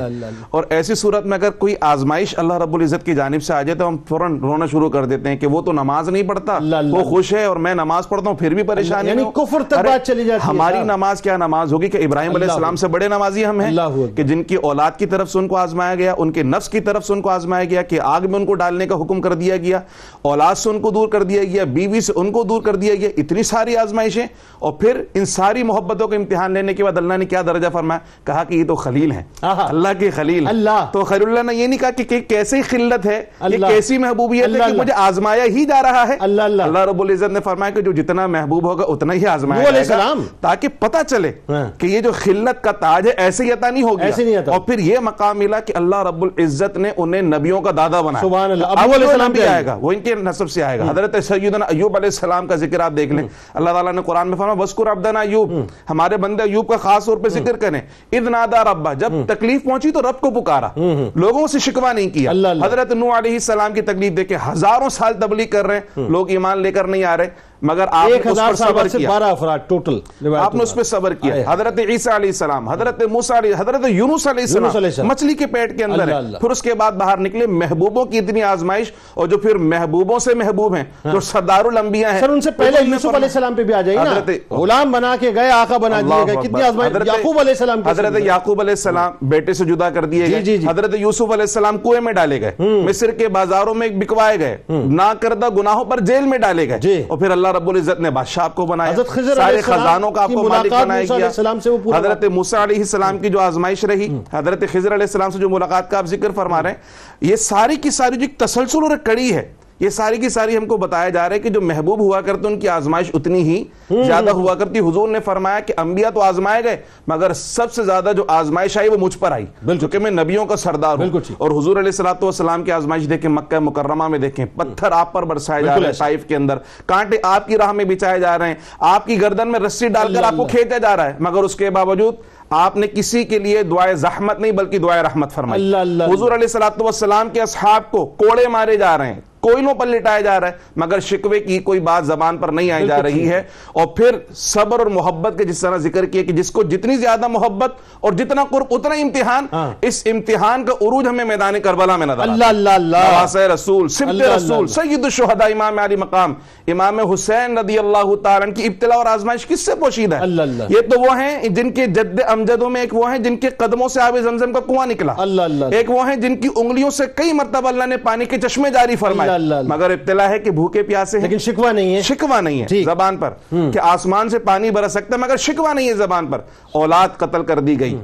اور 0.50 0.64
ایسی 0.68 0.94
صورت 0.94 1.26
میں 1.26 1.38
اگر 1.38 1.50
کوئی 1.50 1.74
آزمائش 1.80 2.38
اللہ 2.38 2.54
رب 2.54 2.74
العزت 2.74 3.06
کی 3.06 3.14
جانب 3.14 3.42
سے 3.42 3.54
آ 3.54 3.62
جائے 3.62 3.78
تو 3.78 3.88
ہم 3.88 3.96
فوراً 4.08 4.38
رونا 4.38 4.66
شروع 4.66 4.90
کر 4.90 5.04
دیتے 5.04 5.28
ہیں 5.28 5.36
کہ 5.36 5.46
وہ 5.46 5.62
تو 5.62 5.72
نماز 5.72 6.08
نہیں 6.08 6.22
پڑھتا 6.22 6.58
وہ 6.92 7.04
خوش 7.04 7.32
ہے 7.32 7.44
اور 7.44 7.56
میں 7.56 7.74
نماز 7.74 8.08
پڑھتا 8.08 8.30
ہوں 8.30 8.36
پھر 8.36 8.54
بھی 8.54 8.62
پریشانی 8.62 9.08
یعنی۔ 9.08 9.22
کفر 9.34 9.62
تک 9.68 9.74
بات 9.74 10.06
چلی 10.06 10.24
جاتی 10.24 10.42
ہے 10.44 10.50
ہماری۔ 10.50 10.78
نماز 10.84 11.22
کیا 11.22 11.36
نماز 11.36 11.72
ہوگی 11.72 11.88
کہ 11.88 11.96
ابراہیم 11.96 12.34
علیہ 12.34 12.48
السلام 12.48 12.76
سے 12.76 12.88
بڑے 12.88 13.08
نمازی 13.08 13.46
ہم 13.46 13.60
ہیں۔ 13.60 13.70
کہ 14.16 14.22
جن 14.22 14.42
کی 14.42 14.54
اولاد 14.54 14.90
کی 14.98 15.06
طرف 15.06 15.30
سے 15.30 15.38
ان 15.38 15.48
کو 15.48 15.56
آزمایا 15.56 15.94
گیا 15.94 16.14
ان 16.18 16.32
کے 16.32 16.42
نفس 16.42 16.68
کی 16.68 16.80
طرف 16.80 17.06
سے 17.06 17.12
ان 17.12 17.20
کو 17.20 17.28
آزمایا 17.28 17.64
گیا 17.64 17.82
کہ 17.82 18.00
آگ 18.00 18.20
میں 18.30 18.38
ان 18.40 18.46
کو 18.46 18.54
ڈالنے 18.54 18.86
کا 18.86 18.94
حکم 18.94 19.20
کر 19.20 19.34
دیا 19.34 19.56
گیا 19.56 19.80
اولاد 20.22 20.54
سے 20.54 20.70
ان 20.70 20.80
کو 20.80 20.90
دور 20.90 21.08
کر 21.08 21.22
دیا 21.22 21.44
گیا 21.44 21.64
بیوی 21.64 22.00
سے 22.00 22.12
ان 22.16 22.32
کو 22.32 22.42
دور 22.42 22.62
کر 22.62 22.76
دیا 22.76 22.94
گیا 22.94 23.08
اتنی 23.16 23.41
ساری 23.42 23.76
آزمائشیں 23.76 24.26
اور 24.58 24.72
پھر 24.72 25.02
ان 25.14 25.24
ساری 25.24 25.62
محبتوں 25.62 26.08
کا 26.08 26.16
امتحان 26.16 26.52
لینے 26.52 26.74
کے 26.74 26.84
بعد 26.84 26.96
اللہ 26.96 27.14
نے 27.14 27.24
کیا 27.24 27.42
درجہ 27.42 27.68
فرمایا 27.72 28.00
کہا 28.24 28.44
کہ 28.44 28.54
یہ 28.54 28.64
تو 28.64 28.74
خلیل 28.74 29.12
ہیں۔ 29.12 29.22
اللہ 29.68 29.88
کے 29.98 30.10
خلیل 30.10 30.46
اللہ۔ 30.48 30.86
تو 30.92 31.04
خیر 31.04 31.20
اللہ 31.20 31.42
نے 31.42 31.54
یہ 31.54 31.66
نہیں 31.66 31.78
کہا 31.78 31.90
کہ 31.90 32.20
کیسی 32.20 32.62
خلت 32.62 33.06
ہے 33.06 33.24
یہ۔ 33.40 33.58
کیسی 33.68 33.98
محبوبیت 33.98 34.42
ہے 34.42 34.70
کہ۔ 34.70 34.76
مجھے 34.78 34.92
آزمایا 34.96 35.44
ہی 35.44 35.64
جا 35.64 35.82
رہا 35.82 36.08
ہے 36.08 36.16
اللہ، 36.62 36.78
رب 36.78 37.02
العزت 37.02 37.32
نے 37.32 37.40
فرمایا 37.40 37.70
کہ 37.70 37.80
جو 37.80 37.92
جتنا 37.92 38.26
محبوب 38.26 38.64
ہوگا 38.64 38.84
اتنا 38.88 39.12
ہی 39.14 39.26
آزمایا 39.26 39.62
جائے 39.62 39.84
گا۔ 39.88 39.94
تاکہ 40.40 40.68
پتہ 40.68 40.96
چلے 41.08 41.32
ہاں۔ 41.48 41.80
کہ 41.80 41.86
یہ 41.86 42.00
جو 42.00 42.12
خلت 42.12 42.64
کا 42.64 42.72
تاج 42.72 43.06
ہے 43.06 43.12
ایسے 43.12 43.44
ہی 43.44 43.52
عطا 43.52 43.70
نہیں 43.70 43.82
ہو 43.82 43.98
گیا 43.98 44.06
ایسے 44.06 44.24
نہیں 44.24 44.36
عطا۔ 44.36 44.52
اور 44.52 44.60
پھر 44.60 44.78
یہ 44.78 44.98
مقام 44.98 45.38
ملا 45.38 45.60
کہ 45.60 45.72
اللہ 45.76 45.96
رب 45.96 46.22
العزت 46.22 46.78
نے 46.78 46.90
انہیں 46.96 47.22
نبیوں 47.22 47.60
کا 47.60 47.70
دادا 47.76 48.00
بنایا 48.00 48.28
سبحان 48.28 48.50
اللہ۔ 48.50 48.66
اب 48.66 48.78
ابو 48.78 48.94
علیہ 48.94 49.06
السلام 49.06 49.32
پہ 49.32 49.46
آئے 49.46 49.66
گا 49.66 49.78
وہ 49.80 49.92
ان 49.92 50.00
کے 50.00 50.14
نسب 50.14 50.50
سے 50.50 50.62
آئے 50.62 50.78
گا 50.78 50.90
حضرت 50.90 51.24
سیدنا 51.24 51.64
ایوب 51.64 51.96
علیہ 51.96 52.06
السلام 52.06 52.46
کا 52.46 52.56
ذکر 52.56 52.80
آپ 52.80 52.92
دیکھ 52.96 53.12
لیں 53.12 53.21
اللہ 53.54 53.70
تعالیٰ 53.70 53.92
نے 53.92 54.02
قرآن 54.06 54.28
میں 54.28 54.36
فرمایا 54.36 54.62
وسکر 54.62 54.90
عبدنا 54.92 55.20
ایوب 55.20 55.52
ہمارے 55.90 56.16
بندے 56.16 56.42
ایوب 56.42 56.68
کا 56.68 56.76
خاص 56.76 57.06
طور 57.06 57.16
پہ 57.16 57.28
ذکر 57.28 57.56
کریں. 57.56 57.80
اذ 58.12 58.28
نادا 58.28 58.62
ربا 58.64 58.92
جب 58.92 59.12
تکلیف 59.28 59.64
پہنچی 59.64 59.90
تو 59.90 60.02
رب 60.02 60.20
کو 60.20 60.30
پکارا. 60.40 60.68
لوگوں 61.14 61.46
سے 61.46 61.58
شکوا 61.58 61.92
نہیں 61.92 62.10
کیا۔ 62.10 62.30
حضرت 62.64 62.92
نوح 62.92 63.18
علیہ 63.18 63.32
السلام 63.32 63.72
کی 63.72 63.82
تکلیف 63.82 64.16
دیکھیں 64.16 64.36
ہزاروں 64.50 64.88
سال 64.88 65.20
تبلیغ 65.20 65.46
کر 65.50 65.66
رہے 65.66 65.76
ہیں. 65.76 66.08
لوگ 66.08 66.30
ایمان 66.30 66.62
لے 66.62 66.72
کر 66.72 66.86
نہیں 66.86 67.04
آ 67.04 67.16
رہے. 67.16 67.50
مگر 67.62 67.86
آپ 67.90 68.08
نے 68.08 68.20
اس 68.20 68.26
ہزار 68.28 68.48
پر 68.48 68.54
صبر 68.56 68.98
کیا 68.98 69.08
بارہ 69.08 69.22
افراد 69.24 69.58
ٹوٹل 69.66 69.98
آپ 70.36 70.54
نے 70.54 70.62
اس 70.62 70.74
پہ 70.74 70.82
صبر 70.82 71.14
کیا۔ 71.14 71.34
حضرت 71.48 71.78
عیسیٰ 71.88 72.14
علیہ 72.14 72.28
السلام 72.28 72.68
حضرت 72.68 73.02
موسیٰ 73.10 73.36
علیہ 73.36 73.54
حضرت 73.58 73.80
یونس 73.88 74.26
علیہ 74.26 74.42
السلام۔ 74.42 74.64
مچھلی 75.06 75.34
کے 75.34 75.46
پیٹ 75.46 75.76
کے 75.78 75.84
اندر 75.84 76.08
ہے۔ 76.08 76.08
پھر 76.40 76.50
اس 76.50 76.62
کے 76.62 76.74
بعد 76.74 76.92
باہر 76.92 77.18
نکلے 77.18 77.46
محبوبوں 77.46 78.04
کی 78.04 78.18
اتنی 78.18 78.42
آزمائش 78.42 78.92
اور 79.14 79.26
جو 79.26 79.38
پھر 79.38 79.54
محبوبوں 79.66 80.18
سے 80.18 80.34
محبوب 80.34 80.74
ہیں 80.74 80.84
جو 81.04 81.20
سردار 81.20 81.64
الانبیاء 81.64 82.10
ہیں 82.10 82.20
سر 82.20 82.28
ان 82.28 82.40
سے 82.40 82.50
پہلے 82.50 82.78
یوسف 82.84 83.06
علیہ 83.06 83.26
السلام 83.26 83.54
پہ 83.54 83.62
بھی 83.62 83.74
آ 83.74 83.80
جائیے 83.80 84.00
نا 84.04 84.14
غلام 84.52 84.92
بنا 84.92 85.14
کے 85.20 85.30
گئے 85.34 85.50
آقا 85.50 85.76
بنا 85.76 86.00
دیے 86.00 86.26
گئے۔ 86.26 86.36
کتنی 86.38 86.62
آزمائش 86.62 86.92
حضرت- 86.92 87.06
یعقوب 87.08 87.38
علیہ 87.38 87.52
السلام 87.52 87.80
حضرت؟ 87.88 88.12
یعقوب 88.26 88.60
علیہ 88.60 88.72
السلام 88.72 89.12
بیٹے 89.22 89.52
سے 89.52 89.64
جدا 89.64 89.90
کر 89.90 90.04
دیے 90.04 90.26
جی، 90.26 90.32
گئے 90.32 90.40
جی، 90.40 90.56
جی۔ 90.58 90.68
حضرت 90.68 90.94
یوسف 90.98 91.22
علیہ 91.22 91.40
السلام 91.40 91.78
کنویں 91.78 92.00
میں 92.00 92.12
ڈالے 92.12 92.40
گئے 92.40 92.52
مصر 92.84 93.10
کے 93.10 93.28
بازاروں 93.28 93.74
میں 93.74 93.88
بکوائے 93.88 94.38
گئے 94.38 94.56
نہ 94.68 95.12
کردہ 95.20 95.48
گناہوں 95.58 95.84
پر 95.84 96.00
جیل 96.00 96.24
میں 96.24 96.38
ڈالے 96.38 96.68
گئے۔ 96.68 96.78
اور 97.08 97.18
پھر 97.18 97.30
اللہ 97.30 97.48
رب 97.52 97.68
العزت 97.68 98.00
نے 98.00 98.10
بادشاہ 98.10 98.48
کو 98.54 98.66
بنایا 98.66 98.92
حضرت 98.92 99.08
خضر 99.08 99.34
سارے 99.36 99.60
خزانوں 99.60 100.10
کا 100.10 100.22
آپ 100.22 100.32
کو 100.34 100.48
مالک 100.48 100.72
بنایا 100.72 101.02
گیا۔ 101.02 101.26
السلام 101.26 101.60
سے 101.60 101.70
وہ 101.70 101.78
پورا 101.82 101.98
حضرت 101.98 102.24
موسیٰ 102.24 102.60
علیہ 102.60 102.78
السلام 102.78 103.18
کی 103.18 103.28
جو 103.28 103.40
آزمائش 103.40 103.84
رہی 103.84 104.08
حضرت 104.32 104.64
خضر 104.72 104.94
علیہ 104.94 105.06
السلام 105.06 105.30
سے 105.30 105.38
جو 105.38 105.48
ملاقات 105.48 105.90
کا 105.90 105.98
آپ 105.98 106.06
ذکر 106.06 106.30
فرما 106.30 106.62
رہے 106.62 106.70
ہیں 106.70 106.76
یہ 107.20 107.36
ساری 107.36 107.76
کی 107.76 107.90
ساری 107.90 108.16
جو 108.16 108.22
ایک 108.22 108.38
تسلسل 108.38 108.82
اور 108.82 108.96
کڑی 108.96 109.32
ہے 109.34 109.52
یہ 109.80 109.88
ساری 109.88 110.16
کی 110.16 110.28
ساری 110.28 110.56
ہم 110.56 110.66
کو 110.66 110.76
بتایا 110.76 111.08
جا 111.08 111.28
رہا 111.28 111.34
ہے 111.34 111.40
کہ 111.40 111.48
جو 111.48 111.60
محبوب 111.60 112.00
ہوا 112.00 112.20
کرتے 112.20 112.48
ان 112.48 112.60
کی 112.60 112.68
آزمائش 112.68 113.10
اتنی 113.14 113.42
ہی 113.42 113.64
زیادہ 114.04 114.30
ہوا 114.30 114.54
کرتی 114.54 114.78
حضور 114.78 115.08
نے 115.08 115.20
فرمایا 115.20 115.60
کہ 115.60 115.74
انبیاء 115.76 116.10
تو 116.10 116.20
آزمائے 116.20 116.64
گئے 116.64 116.76
مگر 117.06 117.32
سب 117.32 117.72
سے 117.72 117.82
زیادہ 117.82 118.12
جو 118.16 118.24
آزمائش 118.28 118.78
آئی 118.78 118.88
وہ 118.88 118.96
مجھ 118.96 119.18
پر 119.18 119.32
آئی 119.32 119.46
چونکہ 119.80 119.98
میں 119.98 120.10
نبیوں 120.10 120.46
کا 120.46 120.56
سردار 120.56 120.98
ہوں۔ 120.98 121.04
اور 121.38 121.50
حضور 121.50 121.76
علیہ 121.76 121.88
الصلوۃ 121.88 122.22
والسلام 122.22 122.62
کی 122.62 122.72
آزمائش 122.72 123.10
دیکھیں 123.10 123.30
مکہ 123.30 123.58
مکرمہ 123.58 124.08
میں 124.08 124.18
دیکھیں 124.18 124.46
پتھر 124.56 124.92
آپ 124.92 125.12
پر 125.12 125.22
برسائے 125.22 125.62
جا 125.62 125.78
رہے 125.78 125.86
ہیں۔ 125.86 125.92
طائف 125.98 126.24
کے 126.24 126.36
اندر۔ 126.36 126.58
کانٹے 126.86 127.16
آپ 127.22 127.48
کی 127.48 127.58
راہ 127.58 127.72
میں 127.72 127.84
بچائے 127.84 128.20
جا 128.20 128.38
رہے 128.38 128.48
ہیں۔ 128.48 128.54
آپ 128.78 129.06
کی 129.06 129.20
گردن 129.20 129.48
میں 129.48 129.60
رسی 129.60 129.88
ڈال 129.88 130.14
کر 130.14 130.22
آپ 130.22 130.36
کو۔ 130.36 130.44
کھینچا 130.44 130.78
جا 130.78 130.96
رہا 130.96 131.06
ہے 131.06 131.12
مگر 131.20 131.42
اس 131.42 131.54
کے 131.54 131.70
باوجود 131.70 132.14
آپ 132.50 132.76
نے 132.76 132.86
کسی 132.86 133.24
کے 133.24 133.38
لیے 133.38 133.62
دعائے 133.62 133.94
زحمت 133.94 134.40
نہیں 134.40 134.52
بلکہ 134.52 134.78
دعائے 134.78 135.02
رحمت 135.02 135.32
فرمائی۔ 135.32 135.74
حضور 136.14 136.32
علیہ 136.32 136.56
والسلام 136.80 137.28
کے 137.28 137.42
اصحاب 137.42 137.90
کو 137.90 138.06
کوڑے 138.06 138.48
مارے 138.48 138.76
جا 138.76 138.98
رہے 138.98 139.12
ہیں۔ 139.12 139.20
کوئلوں 139.42 139.74
پر 139.74 139.86
لٹایا 139.86 140.20
جا 140.20 140.40
رہا 140.40 140.46
ہے 140.46 140.52
مگر 140.76 141.00
شکوے 141.00 141.40
کی 141.40 141.58
کوئی 141.58 141.80
بات 141.80 142.06
زبان 142.06 142.38
پر 142.38 142.48
نہیں 142.48 142.70
آئی 142.70 142.86
جا 142.86 143.02
رہی 143.02 143.28
ہے۔ 143.28 143.42
اور 143.72 143.86
پھر 143.86 144.16
صبر 144.34 144.78
اور 144.78 144.86
محبت 144.86 145.38
کے 145.38 145.44
جس 145.44 145.60
طرح 145.60 145.76
ذکر 145.76 146.04
کیا 146.04 146.22
کہ 146.22 146.32
جس 146.32 146.50
کو 146.50 146.62
جتنی 146.62 146.96
زیادہ 146.96 147.28
محبت 147.28 147.72
اور 148.00 148.12
جتنا 148.12 148.44
قرب 148.50 148.64
اتنا 148.70 148.94
امتحان۔ 148.94 149.46
ہاں۔ 149.52 149.70
اس 149.82 150.02
امتحان 150.06 150.64
کا 150.64 150.72
عروج 150.72 151.08
ہمیں 151.08 151.24
میدان 151.24 151.60
کربلا 151.60 151.96
میں 151.96 152.06
نظر 152.06 152.20
اللہ 152.20 152.44
اللہ 152.44 152.70
اللہ۔ 152.70 153.36
رسول 153.54 153.88
سبت 153.88 154.22
رسول۔ 154.36 154.66
سید 154.66 155.04
الشہداء 155.04 155.46
امام 155.46 155.78
علی 155.78 155.96
مقام۔ 155.96 156.34
امام 156.66 157.12
حسین 157.12 157.58
رضی 157.58 157.78
اللہ 157.78 158.14
تعالیٰ 158.22 158.54
کی 158.54 158.64
ابتلا 158.64 158.94
اور 158.94 159.06
آزمائش 159.06 159.46
کس 159.46 159.60
سے 159.60 159.74
پوشیدہ 159.74 160.16
ہے؟ 160.16 160.22
اللہ 160.22 160.42
اللہ۔ 160.42 160.64
یہ 160.68 160.80
تو 160.80 161.00
وہ 161.00 161.20
ہیں 161.20 161.48
جن 161.48 161.70
کے 161.70 161.86
جد 161.86 162.20
امجدوں 162.28 162.70
میں 162.70 162.80
ایک 162.80 162.94
وہ 162.94 163.10
ہیں 163.10 163.18
جن 163.18 163.36
کے 163.36 163.48
قدموں 163.48 163.88
سے 163.88 164.00
آب 164.00 164.18
زمزم 164.18 164.52
کا 164.52 164.60
کنواں 164.60 164.86
نکلا۔ 164.86 165.14
اللہ 165.16 165.42
اللہ۔ 165.42 165.64
ایک 165.72 165.90
وہ 165.90 166.08
ہیں 166.08 166.16
جن 166.16 166.36
کی 166.36 166.48
انگلیوں 166.56 166.90
سے 166.90 167.04
کئی 167.14 167.32
مرتبہ 167.32 167.68
اللہ 167.68 167.84
نے 167.84 167.96
پانی 167.96 168.24
کے 168.24 168.38
چشمے 168.38 168.70
جاری 168.70 168.96
فرمائے۔ 168.96 169.31
مگر 169.68 169.90
ابتلا 169.90 170.28
ہے 170.28 170.38
کہ 170.38 170.50
بھوکے 170.50 170.82
پیاسے 170.82 171.18
ہیں 171.18 171.28
لیکن 171.28 171.38
شکوہ 171.38 171.72
نہیں 171.72 171.96
ہے۔ 171.96 172.02
شکوہ 172.02 172.40
نہیں 172.40 172.62
ہے۔ 172.62 172.66
زبان 172.84 173.16
پر۔ 173.16 173.30
کہ 173.50 173.78
آسمان 173.78 174.28
سے 174.28 174.38
پانی 174.38 174.70
برس 174.70 174.92
سکتا 174.92 175.16
ہے 175.16 175.20
مگر 175.20 175.36
شکوہ 175.36 175.74
نہیں 175.74 175.88
ہے 175.88 175.94
زبان 175.94 176.26
پر۔ 176.26 176.38
اولاد 176.72 177.08
قتل 177.16 177.42
کر 177.42 177.60
دی 177.60 177.80
گئی۔ 177.80 177.96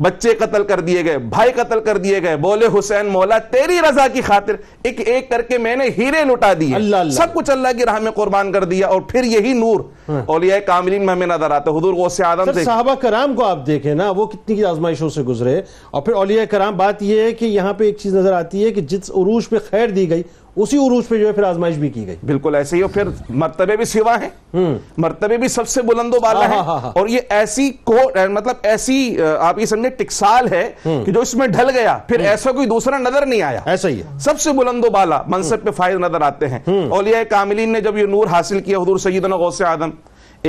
بچے 0.00 0.34
قتل 0.34 0.64
کر 0.64 0.80
دیے 0.80 1.04
گئے۔ 1.04 1.18
بھائی 1.18 1.52
قتل 1.52 1.80
کر 1.80 1.96
دیے 1.96 2.22
گئے۔ 2.22 2.36
بولے 2.36 2.66
حسین 2.78 3.06
مولا 3.06 3.38
تیری 3.38 3.78
رضا 3.90 4.06
کی 4.08 4.20
خاطر 4.20 4.54
ایک 4.82 5.08
ایک 5.08 5.30
کر 5.30 5.42
کے 5.42 5.58
میں 5.58 5.76
نے 5.76 5.84
ہیرے 5.98 6.24
لٹا 6.24 6.52
دیے۔ 6.60 6.74
سب 7.10 7.34
کچھ 7.34 7.50
اللہ 7.50 7.68
کی 7.78 7.84
راہ 7.84 7.98
میں 7.98 8.10
قربان 8.12 8.52
کر 8.52 8.64
دیا 8.64 8.86
اور 8.86 9.00
پھر 9.00 9.24
یہی 9.24 9.52
نور۔ 9.52 9.80
اولیاء 10.26 10.58
کاملین 10.58 11.06
میں 11.06 11.14
ہمیں 11.14 11.26
نظر 11.26 11.50
آتا 11.50 11.70
ہے۔ 11.70 11.76
حضور 11.78 11.94
غوث 11.94 12.20
آدم 12.20 12.44
سے 12.44 12.64
صحابہ 12.64 12.94
کرام 12.94 13.34
کو 13.34 13.44
آپ 13.44 13.66
دیکھیں 13.66 13.94
نا 13.94 14.10
وہ 14.10 14.26
کتنی 14.26 14.64
آزمائشوں 14.64 15.08
سے 15.08 15.22
گزرے۔ 15.22 15.62
اور 15.90 16.02
پھر 16.02 16.12
اولیاء 16.12 16.44
کرام 16.44 16.76
بات 16.76 17.02
یہ 17.02 17.20
ہے 17.20 17.32
کہ 17.32 17.44
یہاں 17.44 17.72
پہ 17.72 17.84
ایک 17.84 17.96
چیز 17.98 18.16
نظر 18.16 18.32
آتی 18.32 18.64
ہے 18.64 18.70
کہ 18.70 18.80
جس 18.80 19.10
عروج 19.10 19.48
پہ 19.48 19.56
خیر 19.70 19.86
دی 19.88 20.10
گئی 20.10 20.22
اسی 20.56 20.76
عروج 20.76 21.08
پہ 21.08 21.18
جو 21.18 21.26
ہے 21.26 21.32
پھر 21.32 21.42
آزمائش 21.42 21.76
بھی 21.76 21.88
کی 21.88 22.06
گئی۔ 22.06 22.16
بالکل 22.26 22.54
ایسے 22.54 22.76
ہی 22.76 22.82
اور 22.82 22.90
پھر 22.90 23.02
مرتبے 23.28 23.76
بھی 23.76 23.84
سوا 23.84 24.16
ہیں۔ 24.22 24.56
مرتبے 24.98 25.36
بھی 25.36 25.48
سب 25.48 25.68
سے 25.68 25.82
بلند 25.82 26.14
و 26.14 26.20
بالا 26.20 26.40
ہاں، 26.40 26.48
ہیں۔ 26.48 26.56
ہاں، 26.56 26.64
ہاں، 26.64 26.80
ہاں۔ 26.80 26.92
اور 26.94 27.08
یہ 27.08 27.18
ایسی 27.30 27.70
کو 27.84 27.96
مطلب 28.30 28.54
ایسی 28.62 29.16
آپ 29.40 29.58
یہ 29.58 29.66
سمجھے 29.66 29.90
ٹکسال 29.90 30.48
ہے 30.48 30.72
کہ 30.84 31.12
جو 31.12 31.20
اس 31.20 31.34
میں 31.34 31.46
ڈھل 31.46 31.70
گیا 31.70 31.98
پھر 32.08 32.20
ایسا 32.20 32.52
کوئی 32.52 32.66
دوسرا 32.66 32.98
نظر 32.98 33.26
نہیں 33.26 33.42
آیا۔ 33.42 33.60
ایسا 33.64 33.88
ہی 33.88 34.00
ہے۔ 34.00 34.18
سب 34.18 34.40
سے 34.40 34.52
بلند 34.52 34.84
و 34.84 34.90
بالا 34.90 35.22
منصب 35.26 35.64
پہ 35.64 35.70
فائز 35.70 35.96
نظر 35.96 36.20
آتے 36.20 36.48
ہیں۔ 36.48 36.58
اولیاء 36.88 37.22
کاملین 37.30 37.72
نے 37.72 37.80
جب 37.80 37.96
یہ 37.96 38.06
نور 38.06 38.26
حاصل 38.26 38.60
کیا 38.60 38.78
حضور 38.78 38.98
سیدنا 38.98 39.36
غوث 39.36 39.62
آدم 39.62 39.90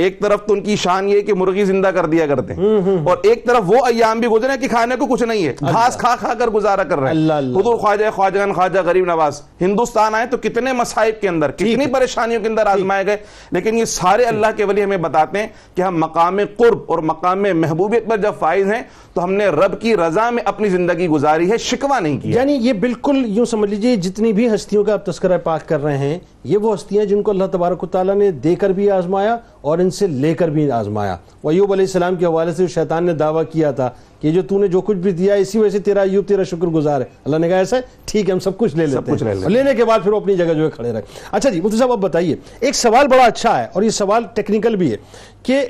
ایک 0.02 0.20
طرف 0.20 0.46
تو 0.46 0.52
ان 0.54 0.60
کی 0.60 0.76
شان 0.76 1.08
یہ 1.08 1.20
کہ 1.20 1.34
مرغی 1.34 1.64
زندہ 1.64 1.88
کر 1.88 2.06
دیا 2.06 2.26
کرتے 2.26 2.54
ہیں 2.54 2.62
اور 3.06 3.16
ایک 3.22 3.44
طرف 3.46 3.62
وہ 3.66 3.86
ایام 3.86 4.20
بھی 4.20 4.28
گزرے 4.28 4.58
کہ 4.60 4.68
کھانے 4.68 4.96
کو 4.96 5.06
کچھ 5.06 5.22
نہیں 5.22 5.46
ہے۔ 5.46 5.52
گھاس 5.60 5.96
کھا 5.96 6.16
کھا 6.18 6.34
کر 6.34 6.48
گزارا 6.48 6.82
کر 6.82 6.98
رہے 6.98 7.08
ہیں۔ 7.08 7.14
حضور 7.60 7.76
خواجہ 7.76 8.04
خواجگان 8.14 8.52
خواجہ 8.52 8.78
غریب 8.84 9.04
نواز۔ 9.04 9.42
ہندوستان 9.60 10.14
آئے 10.14 10.26
تو 10.26 10.36
کتنے 10.36 10.72
مصائب 10.72 11.20
کے 11.20 11.28
اندر 11.28 11.50
کتنی 11.50 11.86
پریشانیوں 11.86 12.42
کے 12.42 12.48
اندر 12.48 12.66
آزمائے 12.66 13.06
گئے۔ 13.06 13.16
لیکن 13.52 13.78
یہ 13.78 13.84
سارے 13.84 14.24
اللہ 14.24 14.46
کے 14.56 14.64
ولی 14.64 14.84
ہمیں 14.84 14.96
بتاتے 14.96 15.38
ہیں 15.38 15.46
کہ 15.74 15.82
ہم 15.82 15.98
مقام 15.98 16.38
قرب 16.56 16.78
اور 16.86 16.98
مقام 16.98 17.44
محبوبیت 17.54 18.08
پر 18.08 18.16
جب 18.16 18.32
فائز 18.38 18.72
ہیں 18.72 18.82
تو 19.14 19.24
ہم 19.24 19.32
نے 19.32 19.46
رب 19.46 19.80
کی 19.80 19.96
رضا 19.96 20.30
میں 20.30 20.42
اپنی 20.46 20.68
زندگی 20.68 21.08
گزاری 21.08 21.50
ہے 21.52 21.58
شکوہ 21.58 22.00
نہیں 22.00 22.18
کیا۔ 22.18 22.40
یعنی 22.40 22.52
یہ 22.52 22.72
بالکل 22.72 23.24
یوں 23.26 23.44
سمجھ 23.44 23.70
لیجیے 23.70 23.96
جتنی 23.96 24.32
بھی 24.32 24.54
ہستیوں 24.54 24.84
کا 24.84 24.92
آپ 24.92 25.06
تذکرہ 25.06 25.38
پاک 25.38 25.68
کر 25.68 25.82
رہے 25.82 25.98
ہیں 25.98 26.18
یہ 26.44 26.56
وہ 26.56 26.74
ہستیاں 26.74 27.04
جن 27.04 27.22
کو 27.22 27.30
اللہ 27.30 27.44
تبارک 27.52 27.82
و 27.82 27.86
تعالیٰ 27.86 28.14
نے 28.14 28.30
دے 28.30 28.54
کر 28.54 28.70
بھی 28.70 28.90
آزمایا 28.90 29.36
اور 29.60 29.78
ان 29.78 29.87
سے 29.90 30.06
لے 30.06 30.34
کر 30.34 30.48
بھی 30.48 30.70
آزمایا۔ 30.70 31.16
ایوب 31.44 31.72
علیہ 31.72 31.84
السلام 31.84 32.16
کے 32.16 32.26
حوالے 32.26 32.52
سے 32.52 32.66
شیطان 32.66 33.04
نے 33.04 33.12
دعویٰ 33.12 33.42
کیا 33.52 33.70
تھا 33.70 33.90
کہ 34.20 34.32
جو 34.32 34.42
تو 34.42 34.58
نے 34.58 34.66
جو 34.66 34.80
کچھ 34.80 34.96
بھی 34.96 35.10
دیا 35.10 35.34
اسی 35.34 35.58
وجہ 35.58 35.70
سے 35.70 35.78
تیرا 35.78 36.00
ایوب 36.00 36.28
تیرا 36.28 36.42
شکر 36.42 36.66
گزار 36.66 37.00
ہے۔ 37.00 37.06
اللہ 37.24 37.36
نے 37.36 37.48
کہا 37.48 37.56
ایسا 37.56 37.76
ہے؟ 37.76 37.80
ٹھیک 38.04 38.28
ہے 38.28 38.32
ہم 38.32 38.38
سب 38.38 38.58
کچھ 38.58 38.76
لے 38.76 38.86
لیتے 38.86 39.24
لے 39.24 39.30
ہیں۔ 39.30 39.42
اور 39.42 39.50
لینے 39.50 39.74
کے 39.74 39.84
بعد 39.84 39.98
پھر 40.02 40.12
وہ 40.12 40.16
اپنی 40.16 40.36
جگہ 40.36 40.54
جو 40.54 40.64
ہے 40.64 40.70
کھڑے 40.70 40.92
رہے۔ 40.92 41.02
اچھا 41.32 41.50
جی 41.50 41.60
مفتی 41.60 41.76
صاحب 41.76 41.92
اب 41.92 41.98
بتائیے۔ 41.98 42.36
ایک 42.60 42.74
سوال 42.74 43.08
بڑا 43.08 43.24
اچھا 43.24 43.58
ہے 43.58 43.66
اور 43.72 43.82
یہ 43.82 43.90
سوال 43.90 44.22
ٹیکنیکل 44.34 44.76
بھی 44.76 44.92
ہے 44.92 44.96
کہ 45.42 45.66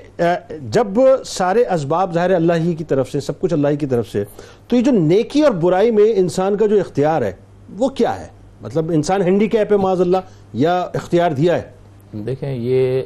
جب 0.62 0.86
سارے 1.26 1.64
اسباب 1.64 2.14
ظاہر 2.14 2.34
اللہ 2.34 2.52
ہی 2.52 2.74
کی 2.74 2.84
طرف 2.84 3.10
سے 3.10 3.20
سب 3.20 3.40
کچھ 3.40 3.52
اللہ 3.52 3.68
ہی 3.68 3.76
کی 3.76 3.86
طرف 3.86 4.08
سے 4.12 4.24
تو 4.68 4.76
یہ 4.76 4.80
جو 4.80 4.92
نیکی 4.92 5.40
اور 5.40 5.52
برائی 5.52 5.90
میں 5.90 6.12
انسان 6.16 6.56
کا 6.56 6.66
جو 6.66 6.76
اختیار 6.76 7.22
ہے 7.22 7.32
وہ 7.78 7.88
کیا 7.88 8.20
ہے؟ 8.20 8.26
مطلب 8.60 8.90
انسان 8.94 9.22
ہینڈی 9.22 9.46
کیپ 9.46 9.72
ہے 9.72 9.76
معاذ 9.76 10.00
اللہ 10.00 10.16
یا 10.52 10.80
اختیار 10.80 11.30
دیا 11.30 11.54
ہے؟ 11.54 11.77
دیکھیں 12.12 12.54
یہ 12.54 13.02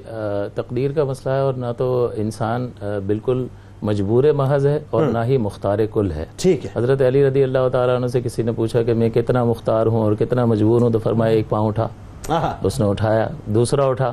تقدیر 0.55 0.90
کا 0.90 1.05
مسئلہ 1.05 1.34
ہے 1.34 1.40
اور 1.40 1.55
نہ 1.55 1.66
تو 1.76 2.09
انسان 2.16 2.68
بالکل 3.07 3.46
مجبور 3.82 4.24
محض 4.36 4.66
ہے 4.66 4.78
اور 4.90 5.07
نہ 5.07 5.18
ہی 5.24 5.36
مختار 5.36 5.78
کل 5.92 6.11
ہے۔ 6.11 6.24
ٹھیک 6.36 6.64
ہے۔ 6.64 6.70
حضرت 6.76 7.03
علی 7.03 7.26
رضی 7.28 7.42
اللہ 7.42 7.68
تعالیٰ 7.72 7.96
عنہ 7.96 8.07
سے 8.07 8.20
کسی 8.20 8.42
نے 8.42 8.53
پوچھا 8.53 8.82
کہ 8.82 8.94
میں 8.94 9.09
کتنا 9.11 9.44
مختار 9.44 9.86
ہوں 9.86 10.03
اور 10.03 10.12
کتنا 10.18 10.44
مجبور 10.44 10.80
ہوں 10.80 10.90
تو 10.90 10.98
فرمایا 10.98 11.32
ایک 11.32 11.48
پاؤں 11.48 11.68
اٹھا۔ 11.68 11.88
اس 12.62 12.80
نے 12.80 12.86
اٹھایا 12.86 13.28
دوسرا 13.46 13.84
اٹھا 13.84 14.12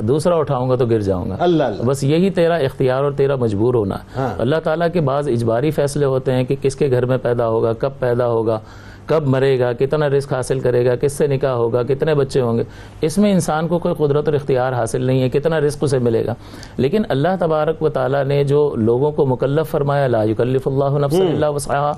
دوسرا 0.00 0.34
اٹھاؤں 0.36 0.70
گا 0.70 0.76
تو 0.76 0.86
گر 0.86 1.00
جاؤں 1.00 1.30
گا۔ 1.30 1.36
اللہ 1.40 1.62
اللہ۔ 1.62 1.82
بس 1.82 2.04
یہی 2.04 2.30
تیرا 2.30 2.54
اختیار 2.54 3.02
اور 3.02 3.12
تیرا 3.12 3.36
مجبور 3.36 3.74
ہونا۔ 3.74 3.96
اللہ 4.38 4.56
تعالیٰ 4.64 4.88
کے 4.92 5.00
بعض 5.00 5.28
اجباری 5.28 5.70
فیصلے 5.70 6.06
ہوتے 6.06 6.32
ہیں 6.32 6.44
کہ 6.44 6.56
کس 6.62 6.76
کے 6.76 6.90
گھر 6.90 7.06
میں 7.06 7.18
پیدا 7.18 7.48
ہوگا 7.48 7.72
کب 7.72 7.90
پیدا 7.98 8.26
ہوگا 8.28 8.60
کب 9.08 9.26
مرے 9.26 9.58
گا 9.58 9.72
کتنا 9.72 10.08
رزق 10.08 10.32
حاصل 10.32 10.60
کرے 10.60 10.86
گا 10.86 10.96
کس 10.96 11.12
سے 11.12 11.26
نکاح 11.26 11.50
ہوگا 11.50 11.82
کتنے 11.82 12.14
بچے 12.14 12.40
ہوں 12.40 12.58
گے 12.58 12.62
اس 13.00 13.18
میں 13.18 13.32
انسان 13.32 13.68
کو 13.68 13.78
کوئی 13.78 13.94
قدرت 13.94 14.28
اور 14.28 14.34
اختیار 14.34 14.72
حاصل 14.72 15.02
نہیں 15.02 15.22
ہے 15.22 15.28
کتنا 15.28 15.60
رزق 15.60 15.84
اسے 15.84 15.98
ملے 15.98 16.26
گا۔ 16.26 16.34
لیکن 16.76 17.02
اللہ 17.08 17.36
تبارک 17.40 17.82
و 17.82 17.88
تعالیٰ 17.88 18.24
نے 18.24 18.44
جو 18.44 18.74
لوگوں 18.76 19.12
کو 19.12 19.26
مکلف 19.26 19.70
فرمایا 19.70 20.06
لا 20.06 20.22
یکلف 20.22 20.68
اللہ 20.68 20.98
نفس 20.98 21.20
اللہ 21.20 21.46
وسعہ 21.46 21.92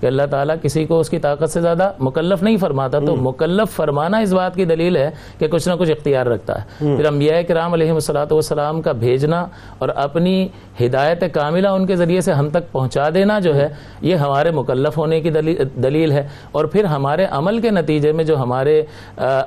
کہ 0.00 0.06
اللہ 0.06 0.22
تعالیٰ 0.30 0.56
کسی 0.62 0.84
کو 0.84 1.00
اس 1.00 1.10
کی 1.10 1.18
طاقت 1.18 1.50
سے 1.50 1.60
زیادہ 1.60 1.92
مکلف 1.98 2.42
نہیں 2.42 2.56
فرماتا 2.56 2.98
تو 2.98 3.16
مکلف 3.16 3.76
فرمانا 3.76 4.18
اس 4.18 4.32
بات 4.32 4.54
کی 4.54 4.64
دلیل 4.64 4.96
ہے 4.96 5.10
کہ 5.38 5.48
کچھ 5.48 5.68
نہ 5.68 5.74
کچھ 5.78 5.90
اختیار 5.90 6.26
رکھتا 6.26 6.60
ہے۔ 6.60 6.96
پھر 6.96 7.04
انبیاء 7.04 7.40
کرام 7.48 7.72
علیہ 7.72 7.92
الصلاۃ 7.92 8.26
والسلام 8.30 8.82
کا 8.82 8.92
بھیجنا 8.92 9.46
اور 9.78 9.88
اپنی 9.88 10.48
ہدایت 10.80 11.24
کاملہ 11.32 11.68
ان 11.68 11.86
کے 11.86 11.96
ذریعے 11.96 12.20
سے 12.20 12.32
ہم 12.32 12.48
تک 12.50 12.72
پہنچا 12.72 13.08
دینا 13.14 13.38
جو 13.38 13.54
ہے 13.54 13.68
یہ 14.00 14.14
ہمارے 14.14 14.50
مکلف 14.50 14.98
ہونے 14.98 15.20
کی 15.20 15.30
دلیل 15.30 16.12
ہے۔ 16.12 16.28
اور 16.52 16.64
پھر 16.64 16.84
ہمارے 16.84 17.26
عمل 17.30 17.60
کے 17.60 17.70
نتیجے 17.70 18.12
میں 18.12 18.24
جو 18.24 18.36
ہمارے 18.36 18.82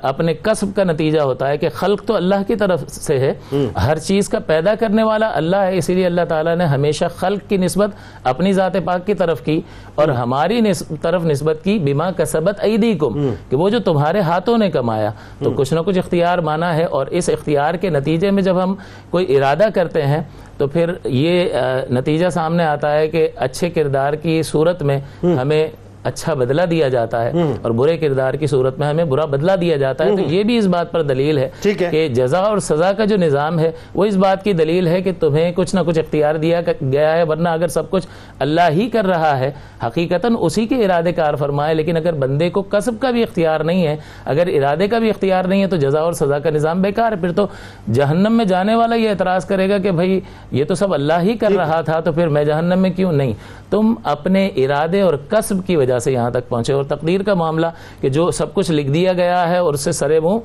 اپنے 0.02 0.34
قصب 0.34 0.68
کا 0.76 0.84
نتیجہ 0.84 1.20
ہوتا 1.20 1.48
ہے 1.48 1.58
کہ 1.58 1.70
خلق 1.70 2.04
تو 2.06 2.16
اللہ 2.16 2.36
کی 2.48 2.56
طرف 2.56 2.90
سے 2.90 3.20
ہے۔ 3.20 3.34
ہر 3.86 3.98
چیز 3.98 4.30
کا 4.30 4.40
پیدا 4.40 4.76
کرنے 4.76 5.04
والا 5.04 5.32
اللہ 5.34 5.56
ہے 5.56 5.78
اسی 5.78 5.94
لیے 5.94 6.06
اللہ 6.06 6.26
تعالیٰ 6.30 6.56
نے 6.56 6.66
ہمیشہ 6.66 7.06
خلق 7.16 7.50
کی 7.50 7.58
نسبت 7.58 7.90
اپنی 8.24 8.54
ذات 8.54 8.72
پاک 8.86 9.06
کی 9.06 9.14
طرف 9.14 9.42
کی۔ 9.42 9.62
اور 9.96 10.08
ہمارے 10.08 10.43
تمہاری 10.48 10.96
طرف 11.02 11.26
نسبت 11.26 11.60
کی 11.64 11.80
بیما 11.80 12.12
کسبت 12.12 12.60
ایدیکم 12.62 13.30
کہ 13.50 13.56
وہ 13.56 13.70
جو 13.70 13.80
تمہارے 13.80 14.20
ہاتھوں 14.20 14.58
نے 14.58 14.72
کمایا۔ 14.72 15.12
تو 15.44 15.52
کچھ 15.52 15.74
نہ 15.74 15.80
کچھ 15.80 15.98
اختیار 15.98 16.38
مانا 16.38 16.76
ہے 16.76 16.84
اور 16.84 17.08
اس 17.08 17.30
اختیار 17.30 17.74
کے 17.74 17.90
نتیجے 17.90 18.32
میں 18.32 18.44
جب 18.44 18.64
ہم 18.64 18.76
کوئی 19.10 19.38
ارادہ 19.38 19.68
کرتے 19.76 20.02
ہیں 20.02 20.22
تو 20.58 20.68
پھر 20.68 20.94
یہ 21.06 21.50
نتیجہ 21.90 22.30
سامنے 22.30 22.64
آتا 22.64 22.92
ہے 22.92 23.08
کہ 23.08 23.28
اچھے 23.36 23.70
کردار 23.70 24.14
کی 24.14 24.42
صورت 24.44 24.84
میں 24.84 25.00
ہمیں 25.24 25.68
اچھا 26.04 26.34
بدلہ 26.34 26.62
دیا 26.62 26.88
جاتا 26.88 27.24
ہے 27.26 27.32
اور 27.62 27.72
برے 27.72 27.98
کردار 27.98 28.34
کی 28.34 28.48
صورت 28.48 28.80
میں 28.80 28.88
ہمیں 28.88 29.06
برا 29.06 29.26
بدلہ 29.26 29.52
دیا 29.52 29.78
جاتا 29.78 30.06
ہے 30.06 30.16
تو 30.16 30.22
یہ 30.30 30.44
بھی 30.44 30.58
اس 30.58 30.66
بات 30.66 30.92
پر 30.92 31.02
دلیل 31.02 31.38
ہے 31.38 31.50
کہ 31.92 32.08
جزا 32.08 32.40
اور 32.40 32.58
سزا 32.58 32.92
کا 32.94 33.06
جو 33.06 33.18
نظام 33.18 33.60
ہے 33.60 33.72
وہ 33.94 34.06
اس 34.06 34.16
بات 34.16 34.44
کی 34.44 34.54
دلیل 34.54 34.88
ہے 34.88 35.02
کہ 35.02 35.12
تمہیں 35.20 35.52
کچھ 35.56 35.76
نہ 35.76 35.80
کچھ 35.86 36.00
اختیار 36.00 36.36
دیا 36.36 36.62
گیا 36.82 37.18
ہے 37.18 37.24
ورنہ 37.24 37.50
اگر 37.50 37.68
سب 37.68 37.90
کچھ 37.90 38.08
اللہ 38.40 38.70
ہی 38.70 38.90
کر 38.90 39.06
رہا 39.06 39.40
ہے 39.40 39.52
حقیقتاً 39.84 40.36
اسی 40.40 40.66
کے 40.68 40.86
ارادے 40.86 41.12
کار 41.12 41.34
فرمائے 41.34 41.74
لیکن 41.74 41.98
اگر 41.98 42.14
بندے 42.14 42.50
کو 42.50 42.64
قصب 42.70 42.94
کا 43.00 43.12
بھی 43.12 43.24
اختیار 43.24 43.60
نہیں 43.60 43.88
ہے 43.88 43.96
اگر 44.26 44.48
ارادے 44.48 44.88
کا 44.88 45.00
بھی 45.00 45.10
اختیار 45.10 45.44
نہیں 45.44 45.62
ہے 45.62 45.68
تو 45.68 45.76
جزا 45.76 46.00
اور 46.00 46.14
سزا 46.14 46.40
کا 46.40 46.50
نظام 46.50 46.82
بیکار 46.82 47.12
ہے۔ 47.12 47.18
پھر 47.18 47.32
تو 47.32 47.48
جہنم 47.94 48.34
میں 48.34 48.46
جانے 48.46 48.76
والا 48.76 48.96
یہ 48.96 49.10
اعتراض 49.10 49.46
کرے 49.46 49.70
گا 49.70 49.78
کہ 49.78 49.92
بھائی 49.92 50.20
یہ 50.52 50.64
تو 50.64 50.76
سب 50.76 50.94
اللہ 50.94 51.22
ہی 51.22 51.38
کر 51.38 51.52
رہا 51.52 51.82
تھا 51.82 52.00
تو 52.00 52.12
پھر 52.12 52.28
میں 52.28 52.44
جہنم 52.44 52.80
میں 52.80 52.90
کیوں 52.90 53.12
نہیں؟ 53.12 53.34
تم 53.70 53.94
اپنے 54.04 54.48
ارادے 54.56 55.02
اور 55.02 55.14
قصب 55.30 55.56
کی 55.66 55.76
وجہ 55.76 55.93
سے 56.00 56.12
یہاں 56.12 56.30
تک 56.30 56.50
پہنچے 56.50 56.74
اور 56.74 56.84
تقدیر 56.84 57.24
کا 57.24 57.34
معاملہ 57.34 57.68
کہ 58.02 58.10
جو 58.10 58.32
سب 58.32 58.54
کچھ 58.54 58.72
لکھ 58.72 58.90
دیا 58.92 59.14
گیا 59.14 59.50
ہے 59.50 59.58
اور 59.58 59.74
اس 59.74 59.82
سے 59.82 59.92
سرے 59.92 60.20
منہ 60.20 60.38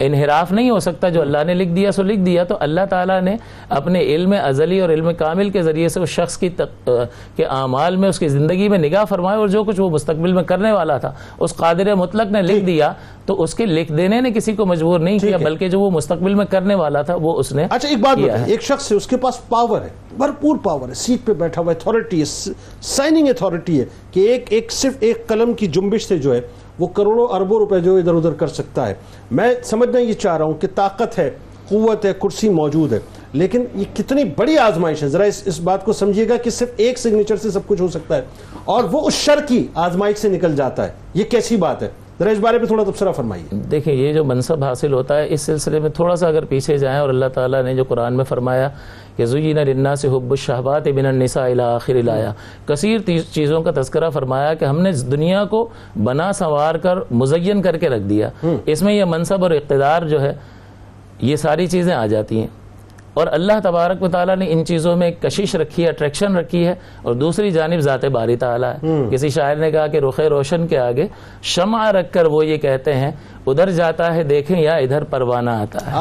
انحراف 0.00 0.52
نہیں 0.52 0.70
ہو 0.70 0.78
سکتا 0.78 1.08
جو 1.08 1.20
اللہ 1.20 1.44
نے 1.46 1.54
لکھ 1.54 1.70
دیا 1.70 1.92
سو 1.92 2.02
لکھ 2.02 2.20
دیا 2.20 2.44
تو 2.44 2.56
اللہ 2.60 2.80
تعالیٰ 2.90 3.20
نے 3.20 3.36
اپنے 3.68 4.00
علم 4.00 4.34
ازلی 4.42 4.80
اور 4.80 4.90
علم 4.90 5.14
کامل 5.14 5.50
کے 5.50 5.62
ذریعے 5.62 5.88
سے 5.88 6.00
اس 6.00 6.08
شخص 6.08 6.36
کی 6.38 6.48
تق... 6.48 6.90
کے 7.36 7.44
اعمال 7.44 7.96
میں 7.96 8.08
اس 8.08 8.18
کی 8.18 8.28
زندگی 8.28 8.68
میں 8.68 8.78
نگاہ 8.78 9.04
فرمائے 9.04 9.38
اور 9.38 9.48
جو 9.48 9.64
کچھ 9.64 9.80
وہ 9.80 9.90
مستقبل 9.90 10.32
میں 10.32 10.42
کرنے 10.42 10.72
والا 10.72 10.96
تھا 10.98 11.12
اس 11.38 11.56
قادر 11.56 11.94
مطلق 11.94 12.32
نے 12.32 12.42
لکھ 12.42 12.64
دیا 12.64 12.92
تو 13.26 13.42
اس 13.42 13.54
کے 13.54 13.66
لکھ 13.66 13.92
دینے 13.92 14.20
نے 14.20 14.30
کسی 14.30 14.52
کو 14.52 14.66
مجبور 14.66 15.00
نہیں 15.00 15.18
کیا 15.18 15.36
بلکہ 15.36 15.68
جو 15.68 15.80
وہ 15.80 15.90
مستقبل 15.90 16.34
میں 16.34 16.46
کرنے 16.46 16.74
والا 16.74 17.02
تھا 17.02 17.14
وہ 17.14 17.38
اس 17.38 17.52
نے 17.52 17.66
اچھا 17.70 17.88
ایک 17.88 17.98
بات 17.98 18.18
ایک 18.46 18.62
شخص 18.62 18.92
ہے 18.92 18.96
اس 18.96 19.06
کے 19.06 19.16
پاس 19.16 19.48
پاور 19.48 19.82
ہے 19.82 19.88
بھرپور 20.18 20.56
پاور 20.62 20.88
ہے 20.88 20.94
سیٹ 20.94 21.26
پہ 21.26 21.32
بیٹھا 21.32 21.62
ہوا 21.62 21.72
اتھارٹی 21.72 22.20
ہے 22.20 22.52
سائننگ 22.82 23.28
اتھارٹی 23.28 23.80
ہے 23.80 23.84
کہ 24.10 24.20
ایک 24.20 24.46
ایک 24.48 24.72
صرف 24.72 24.96
ایک 25.00 25.26
قلم 25.26 25.52
کی 25.52 25.66
جنبش 25.66 26.06
سے 26.06 26.18
جو 26.18 26.34
ہے 26.34 26.40
وہ 26.78 26.86
کروڑوں 26.86 27.26
اربوں 27.28 27.58
روپے 27.58 27.80
جو 27.80 27.96
ادھر 27.96 28.14
ادھر 28.14 28.32
کر 28.32 28.46
سکتا 28.46 28.88
ہے۔ 28.88 28.94
میں 29.30 29.54
سمجھنا 29.64 29.98
یہ 29.98 30.12
چاہ 30.12 30.36
رہا 30.36 30.44
ہوں 30.44 30.54
کہ 30.54 30.68
طاقت 30.74 31.18
ہے، 31.18 31.30
قوت 31.68 32.04
ہے، 32.04 32.12
کرسی 32.22 32.48
موجود 32.48 32.92
ہے، 32.92 32.98
لیکن 33.32 33.64
یہ 33.74 33.84
کتنی 33.94 34.24
بڑی 34.24 34.58
آزمائش 34.58 35.02
ہے۔ 35.02 35.08
ذرا 35.08 35.24
اس 35.24 35.42
اس 35.46 35.60
بات 35.60 35.84
کو 35.84 35.92
سمجھیے 35.92 36.28
گا 36.28 36.36
کہ 36.36 36.50
صرف 36.50 36.70
ایک 36.76 36.98
سگنیچر 36.98 37.36
سے 37.36 37.50
سب 37.50 37.66
کچھ 37.66 37.80
ہو 37.80 37.88
سکتا 37.88 38.16
ہے 38.16 38.22
اور 38.64 38.84
وہ 38.84 39.06
اس 39.06 39.14
شر 39.14 39.40
کی 39.48 39.66
آزمائش 39.74 40.18
سے 40.18 40.28
نکل 40.28 40.56
جاتا 40.56 40.86
ہے۔ 40.86 40.92
یہ 41.14 41.24
کیسی 41.24 41.56
بات 41.56 41.82
ہے؟ 41.82 41.88
ذرا 42.20 42.30
اس 42.30 42.38
بارے 42.38 42.58
میں 42.58 42.66
تھوڑا 42.66 42.84
تبصرہ 42.84 43.12
فرمائیے۔ 43.12 43.54
دیکھیں 43.70 43.94
یہ 43.94 44.12
جو 44.12 44.24
منصب 44.24 44.64
حاصل 44.64 44.92
ہوتا 44.92 45.18
ہے 45.18 45.26
اس 45.30 45.40
سلسلے 45.40 45.80
میں 45.80 45.90
تھوڑا 45.90 46.16
سا 46.16 46.28
اگر 46.28 46.44
پیچھے 46.44 46.78
جائیں 46.78 46.98
اور 46.98 47.08
اللہ 47.08 47.26
تعالیٰ 47.34 47.62
نے 47.62 47.74
جو 47.74 47.84
قرآن 47.84 48.16
میں 48.16 48.24
فرمایا 48.24 48.68
کہ 49.16 49.24
زین 49.26 49.56
لنا 49.56 49.94
سے 49.96 50.08
حب 50.08 50.30
الشہبات 50.30 50.88
بن 50.88 51.06
النساء 51.06 51.44
الى 51.44 51.62
آخر 51.62 52.02
لایا 52.02 52.32
کثیر 52.66 52.98
چیزوں 53.32 53.62
کا 53.62 53.70
تذکرہ 53.76 54.10
فرمایا 54.10 54.54
کہ 54.54 54.64
ہم 54.64 54.80
نے 54.80 54.92
دنیا 54.92 55.44
کو 55.44 55.68
بنا 56.04 56.32
سنوار 56.32 56.74
کر 56.74 56.98
مزین 57.10 57.62
کر 57.62 57.76
کے 57.76 57.88
رکھ 57.88 58.02
دیا۔ 58.02 58.30
اس 58.66 58.82
میں 58.82 58.94
یہ 58.94 59.04
منصب 59.04 59.42
اور 59.42 59.50
اقتدار 59.50 60.02
جو 60.02 60.20
ہے 60.22 60.32
یہ 61.20 61.36
ساری 61.36 61.66
چیزیں 61.66 61.94
آ 61.94 62.06
جاتی 62.06 62.40
ہیں۔ 62.40 62.46
اور 63.16 63.26
اللہ 63.30 63.52
تبارک 63.62 64.02
و 64.02 64.08
تعالیٰ 64.08 64.36
نے 64.36 64.46
ان 64.48 64.64
چیزوں 64.64 64.96
میں 64.96 65.10
کشش 65.10 65.54
رکھی 65.54 65.84
ہے 65.84 65.88
اٹریکشن 65.88 66.36
رکھی 66.36 66.66
ہے 66.66 66.74
اور 67.02 67.14
دوسری 67.14 67.50
جانب 67.50 67.78
ذات 67.78 68.04
باری 68.04 68.36
تعالیٰ 68.36 68.72
ہے۔ 68.72 68.78
کسی 69.10 69.28
شاعر 69.28 69.56
نے 69.56 69.70
کہا 69.70 69.86
کہ 69.86 69.96
رخ 69.96 70.20
روشن 70.20 70.66
کے 70.66 70.78
آگے 70.78 71.06
شمع 71.42 71.92
رکھ 71.92 72.12
کر 72.12 72.26
وہ 72.26 72.46
یہ 72.46 72.56
کہتے 72.56 72.94
ہیں 72.94 73.10
ادھر 73.46 73.70
جاتا 73.70 74.14
ہے 74.14 74.22
دیکھیں 74.22 74.60
یا 74.60 74.74
ادھر 74.74 75.04
پروانہ 75.04 75.50
آتا 75.50 75.86
ہے۔ 75.86 75.92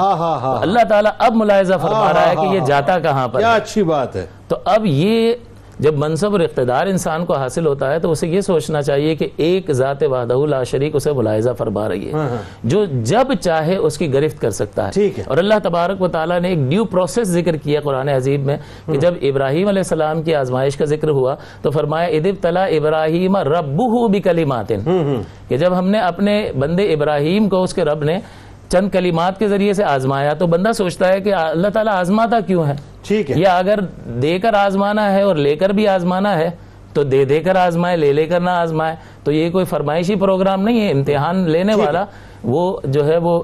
اللہ 0.61 0.83
تعالیٰ 0.89 1.11
اب 1.17 1.35
ملاحظہ 1.35 1.73
فرما 1.81 2.13
رہا 2.13 2.29
ہے 2.29 2.35
کہ 2.35 2.55
یہ 2.55 2.59
جاتا 2.65 2.99
کہاں 2.99 3.27
پر 3.27 3.39
اچھی 3.55 3.83
بات 3.83 4.15
ہے۔ 4.15 4.25
تو 4.47 4.55
اب 4.65 4.81
یہ 4.85 5.33
جب 5.79 5.97
منصب 5.97 6.31
اور 6.31 6.39
اقتدار 6.39 6.87
انسان 6.87 7.25
کو 7.25 7.33
حاصل 7.33 7.65
ہوتا 7.65 7.93
ہے 7.93 7.99
تو 7.99 8.11
اسے 8.11 8.27
یہ 8.27 8.41
سوچنا 8.41 8.81
چاہیے 8.81 9.15
کہ 9.15 9.27
ایک 9.37 9.71
ذات 9.71 10.03
وحدہ 10.03 10.45
لا 10.45 10.63
شریک 10.63 10.95
اسے 10.95 11.11
ملاحظہ 11.11 11.49
فرما 11.57 11.89
رہی 11.89 12.07
ہے۔ 12.07 12.11
جو 12.63 12.85
جب 12.85 13.33
چاہے 13.41 13.75
اس 13.75 13.97
کی 13.97 14.13
گرفت 14.13 14.41
کر 14.41 14.49
سکتا 14.49 14.87
ہے۔ 14.87 14.91
اور 15.27 15.37
اللہ 15.37 15.53
تبارک 15.63 16.01
و 16.01 16.07
تعالیٰ 16.07 16.39
نے 16.39 16.47
ایک 16.47 16.57
ڈیو 16.69 16.85
پروسیس 16.85 17.27
ذکر 17.27 17.55
کیا 17.55 17.79
قرآن 17.81 18.09
عظیم 18.09 18.41
میں 18.41 18.57
کہ 18.85 18.97
جب 18.97 19.13
ابراہیم 19.21 19.67
علیہ 19.67 19.79
السلام 19.79 20.23
کی 20.23 20.35
آزمائش 20.35 20.77
کا 20.77 20.85
ذکر 20.85 21.09
ہوا 21.09 21.35
تو 21.61 21.71
فرمایا 21.71 22.07
ادب 22.07 22.35
تلا 22.41 22.63
ابراہیم 22.65 23.37
ربہ 23.37 24.07
بکلمات۔ 24.07 24.71
کہ 25.47 25.57
جب 25.57 25.79
ہم 25.79 25.87
نے 25.87 25.99
اپنے 25.99 26.51
بندے 26.59 26.93
ابراہیم 26.93 27.49
کو 27.49 27.63
اس 27.63 27.73
کے 27.73 27.85
رب 27.85 28.03
نے 28.03 28.19
چند 28.69 28.89
کلمات 28.89 29.39
کے 29.39 29.47
ذریعے 29.47 29.73
سے 29.73 29.83
آزمایا 29.83 30.33
تو 30.33 30.47
بندہ 30.47 30.71
سوچتا 30.71 31.07
ہے 31.07 31.21
کہ 31.21 31.33
اللہ 31.33 31.67
تعالیٰ 31.67 31.93
آزماتا 31.93 32.39
کیوں 32.39 32.65
ہے؟ 32.65 32.73
ٹھیک 33.03 33.31
ہے۔ 33.31 33.39
یا 33.39 33.57
اگر 33.57 33.79
دے 34.21 34.39
کر 34.39 34.53
آزمانا 34.53 35.13
ہے 35.13 35.21
اور 35.21 35.35
لے 35.35 35.55
کر 35.55 35.69
بھی 35.69 35.87
آزمانا 35.87 36.37
ہے 36.37 36.49
تو 36.93 37.03
دے 37.03 37.25
دے 37.25 37.39
کر 37.39 37.55
آزمائے 37.55 37.97
لے 37.97 38.13
لے 38.13 38.25
کر 38.25 38.39
نہ 38.39 38.49
آزمائے۔ 38.49 38.95
تو 39.23 39.31
یہ 39.31 39.49
کوئی 39.49 39.65
فرمائشی 39.65 40.15
پروگرام 40.15 40.61
نہیں 40.61 40.81
ہے 40.81 40.91
امتحان 40.91 41.49
لینے 41.49 41.75
والا 41.75 42.05
وہ 42.43 42.79
جو 42.83 43.07
ہے 43.07 43.17
وہ 43.17 43.43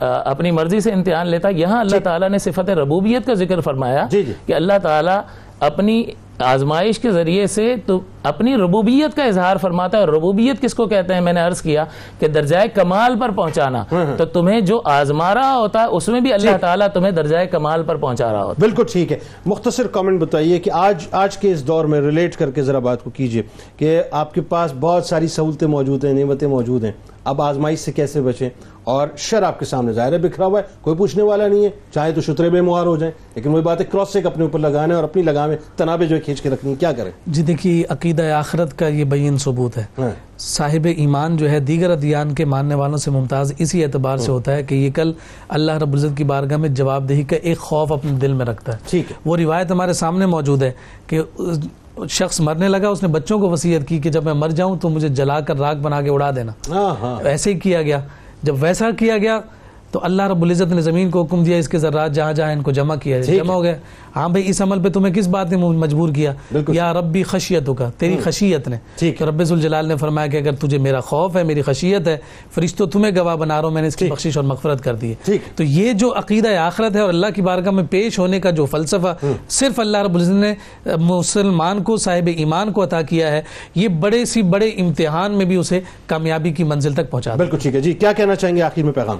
اپنی 0.00 0.50
مرضی 0.50 0.80
سے 0.80 0.92
امتحان 0.92 1.26
لیتا۔ 1.26 1.48
یہاں 1.48 1.80
اللہ 1.80 1.96
تعالیٰ 2.04 2.28
نے 2.28 2.38
صفت 2.38 2.70
ربوبیت 2.70 3.26
کا 3.26 3.34
ذکر 3.34 3.60
فرمایا 3.60 4.06
جی، 4.10 4.22
جی۔ 4.22 4.32
کہ 4.46 4.52
اللہ 4.52 4.78
تعالیٰ 4.82 5.20
اپنی 5.60 6.04
آزمائش 6.42 6.98
کے 6.98 7.10
ذریعے 7.10 7.46
سے 7.46 7.74
تو 7.86 8.00
اپنی 8.22 8.56
ربوبیت 8.56 9.16
کا 9.16 9.24
اظہار 9.24 9.56
فرماتا 9.56 9.98
ہے 9.98 10.02
اور 10.02 10.12
ربوبیت 10.12 10.62
کس 10.62 10.74
کو 10.74 10.86
کہتے 10.86 11.14
ہیں 11.14 11.20
میں 11.20 11.32
نے 11.32 11.40
عرض 11.40 11.62
کیا 11.62 11.84
کہ 12.18 12.28
درجۂ 12.28 12.56
کمال 12.74 13.18
پر 13.20 13.28
پہنچانا 13.28 13.84
تو 14.16 14.24
تمہیں 14.24 14.60
جو 14.60 14.80
آزما 14.84 15.34
رہا 15.34 15.56
ہوتا 15.56 15.80
ہے 15.80 15.84
اس 15.84 16.08
میں 16.08 16.20
بھی 16.20 16.32
اللہ 16.32 16.56
تعالیٰ 16.60 16.88
تمہیں 16.88 17.12
درجۂ 17.12 17.36
کمال 17.50 17.82
پر 17.82 17.96
پہنچا 17.96 18.32
رہا 18.32 18.44
ہوتا 18.44 18.50
ہے۔ 18.50 18.60
بالکل 18.60 18.82
ٹھیک 18.92 19.12
ہے۔ 19.12 19.18
مختصر 19.46 19.86
کامنٹ 19.86 20.20
بتائیے 20.20 20.58
کہ 20.58 20.70
آج 20.70 21.06
آج 21.10 21.38
کے 21.38 21.52
اس 21.52 21.66
دور 21.66 21.84
میں 21.84 22.00
ریلیٹ 22.00 22.36
کر 22.36 22.50
کے 22.50 22.62
ذرا 22.62 22.78
بات 22.78 23.04
کو 23.04 23.10
کیجیے 23.10 23.42
کہ 23.76 24.02
آپ 24.10 24.34
کے 24.34 24.40
پاس 24.40 24.74
بہت 24.80 25.06
ساری 25.06 25.28
سہولتیں 25.28 25.68
موجود 25.68 26.04
ہیں 26.04 26.12
نعمتیں 26.12 26.48
موجود 26.48 26.84
ہیں۔ 26.84 26.92
اب 27.24 27.42
آزمائش 27.42 27.78
سے 27.78 27.92
کیسے 27.92 28.20
بچیں؟ 28.20 28.48
اور 28.90 29.08
شر 29.16 29.42
آپ 29.42 29.58
کے 29.58 29.64
سامنے 29.64 29.92
ظاہر 29.92 30.12
ہے 30.12 30.18
بکھرا 30.18 30.46
ہوا 30.46 30.60
ہے 30.60 30.64
کوئی 30.80 30.96
پوچھنے 30.96 31.22
والا 31.22 31.48
نہیں 31.48 31.64
ہے 31.64 31.70
چاہے 31.94 32.12
تو 32.12 32.20
شترے 32.20 32.50
بے 32.50 32.60
مہار 32.60 32.86
ہو 32.86 32.96
جائیں 32.96 33.12
لیکن 33.34 33.50
وہی 33.50 33.62
بات 33.62 33.80
ہے 33.80 33.84
کراس 33.84 34.16
ایک 34.16 34.26
اپنے 34.26 34.44
اوپر 34.44 34.58
لگانا 34.58 34.88
ہے 34.88 34.94
اور 34.94 35.04
اپنی 35.04 35.22
لگامیں 35.22 35.56
تنابے 35.76 36.06
جو 36.06 36.16
ہے 36.16 36.20
کھینچ 36.20 36.42
کے 36.42 36.50
رکھنی 36.50 36.74
کیا 36.74 36.92
کریں؟ 36.92 37.10
جی 37.26 37.42
دیکھیے 37.42 37.82
عقیدہ 37.88 38.22
آخرت 38.22 38.78
کا 38.78 38.86
یہ 38.88 39.04
بین 39.04 39.38
ثبوت 39.38 39.76
ہے۔ 39.76 39.84
ہاں۔ 39.98 40.10
صاحب 40.38 40.86
ایمان 40.96 41.36
جو 41.36 41.50
ہے 41.50 41.60
دیگر 41.60 41.90
ادیان 41.90 42.34
کے 42.34 42.44
ماننے 42.44 42.74
والوں 42.74 42.96
سے 42.96 43.10
ممتاز 43.10 43.52
اسی 43.58 43.84
اعتبار 43.84 44.16
سے 44.16 44.32
ہوتا 44.32 44.52
ہے 44.52 44.62
کہ 44.62 44.74
یہ 44.74 44.90
کل 44.90 45.12
اللہ 45.48 45.72
رب 45.72 45.92
العزت 45.92 46.16
کی 46.16 46.24
بارگاہ 46.24 46.56
میں 46.56 46.68
جواب 46.68 47.08
دہی 47.08 47.22
کا 47.22 47.36
ایک 47.42 47.58
خوف 47.58 47.92
اپنے 47.92 48.12
دل 48.12 48.32
میں 48.32 48.46
رکھتا 48.46 48.72
ہے۔ 48.74 49.02
وہ 49.24 49.36
روایت 49.36 49.70
ہمارے 49.70 49.92
سامنے 49.92 50.26
موجود 50.26 50.62
ہے 50.62 50.72
کہ 51.06 51.22
شخص 52.08 52.40
مرنے 52.40 52.68
لگا 52.68 52.88
اس 52.88 53.02
نے 53.02 53.08
بچوں 53.08 53.38
کو 53.38 53.50
وصیت 53.50 53.88
کی 53.88 53.98
کہ 53.98 54.10
جب 54.10 54.24
میں 54.24 54.32
مر 54.32 54.48
جاؤں 54.48 54.76
تو 54.76 54.88
مجھے 54.88 55.08
جلا 55.08 55.40
کر 55.40 55.58
راک 55.58 55.76
بنا 55.76 56.02
کے 56.02 56.10
اڑا 56.10 56.30
دینا۔ 56.36 56.52
ہاں 56.70 56.94
ہاں۔ 57.00 57.16
ایسے 57.24 57.52
ہی 57.54 57.58
کیا 57.58 57.82
گیا۔ 57.82 58.00
جب 58.42 58.62
ویسا 58.62 58.90
کیا 58.98 59.18
گیا 59.18 59.40
تو 59.90 60.00
اللہ 60.02 60.22
رب 60.22 60.42
العزت 60.42 60.72
نے 60.72 60.80
زمین 60.80 61.10
کو 61.10 61.22
حکم 61.22 61.42
دیا 61.44 61.56
اس 61.56 61.68
کے 61.68 61.78
ذرات 61.78 62.12
جہاں 62.14 62.32
جہاں 62.32 62.52
ان 62.52 62.62
کو 62.62 62.70
جمع 62.70 62.94
کیا 62.94 63.20
ٹھیک 63.20 63.38
جمع 63.38 63.54
ہو 63.54 63.62
گئے۔ 63.62 63.78
ہاں 64.16 64.28
بھئی 64.28 64.42
اس 64.46 64.60
عمل 64.62 64.82
پہ 64.82 64.88
تمہیں 64.88 65.14
کس 65.14 65.26
بات 65.28 65.50
نے 65.50 65.56
مجبور 65.56 66.08
کیا؟ 66.08 66.32
یا 66.68 66.92
ربی 66.92 67.22
خشیتوں 67.22 67.74
کا 67.74 67.90
تیری 67.98 68.16
خشیت 68.24 68.68
نے۔ 68.68 68.76
تو 69.18 69.28
رب 69.28 69.42
الجلال 69.50 69.86
نے 69.86 69.96
فرمایا 69.96 70.26
کہ 70.26 70.36
اگر 70.36 70.52
تجھے 70.52 70.78
میرا 70.78 71.00
خوف 71.00 71.36
ہے 71.36 71.42
میری 71.42 71.62
خشیت 71.62 72.08
ہے 72.08 72.16
فرشتوں 72.54 72.86
تمہیں 72.86 73.12
گواہ 73.16 73.36
بنا 73.36 73.60
رہا 73.60 73.64
ہوں 73.64 73.74
میں 73.74 73.82
نے 73.82 73.88
اس 73.88 73.96
کی 73.96 74.06
بخشش 74.06 74.36
اور 74.36 74.44
مغفرت 74.44 74.84
کر 74.84 74.94
دی 74.94 75.12
ہے۔ 75.12 75.36
تو 75.56 75.62
یہ 75.62 75.92
جو 75.92 76.12
عقیدہ 76.18 76.48
آخرت 76.48 76.96
ہے 76.96 77.00
اور 77.00 77.08
اللہ 77.08 77.26
کی 77.34 77.42
بارگاہ 77.42 77.70
میں 77.70 77.84
پیش 77.90 78.18
ہونے 78.18 78.40
کا 78.40 78.50
جو 78.50 78.66
فلسفہ 78.66 79.14
صرف 79.48 79.80
اللہ 79.80 79.98
رب 79.98 80.14
العزت 80.14 80.32
نے 80.32 80.54
مسلمان 80.96 81.82
کو 81.82 81.96
صاحب 81.96 82.28
ایمان 82.36 82.72
کو 82.72 82.84
عطا 82.84 83.02
کیا 83.02 83.32
ہے 83.32 83.42
یہ 83.74 83.88
بڑے 83.88 84.24
سی 84.24 84.42
بڑے 84.42 84.68
امتحان 84.68 85.38
میں 85.38 85.44
بھی 85.44 85.56
اسے 85.56 85.80
کامیابی 86.06 86.52
کی 86.52 86.64
منزل 86.64 86.94
تک 86.94 87.10
پہنچا 87.10 87.34
بالکل 87.34 87.56
ٹھیک 87.62 87.74
ہے۔ 87.74 87.80
جی 87.80 87.92
کیا 87.92 88.12
کہنا 88.12 88.34
چاہیں 88.34 88.56
گے 88.56 88.62
آخر 88.62 88.82
میں 88.82 88.92
پیغام؟ 88.92 89.16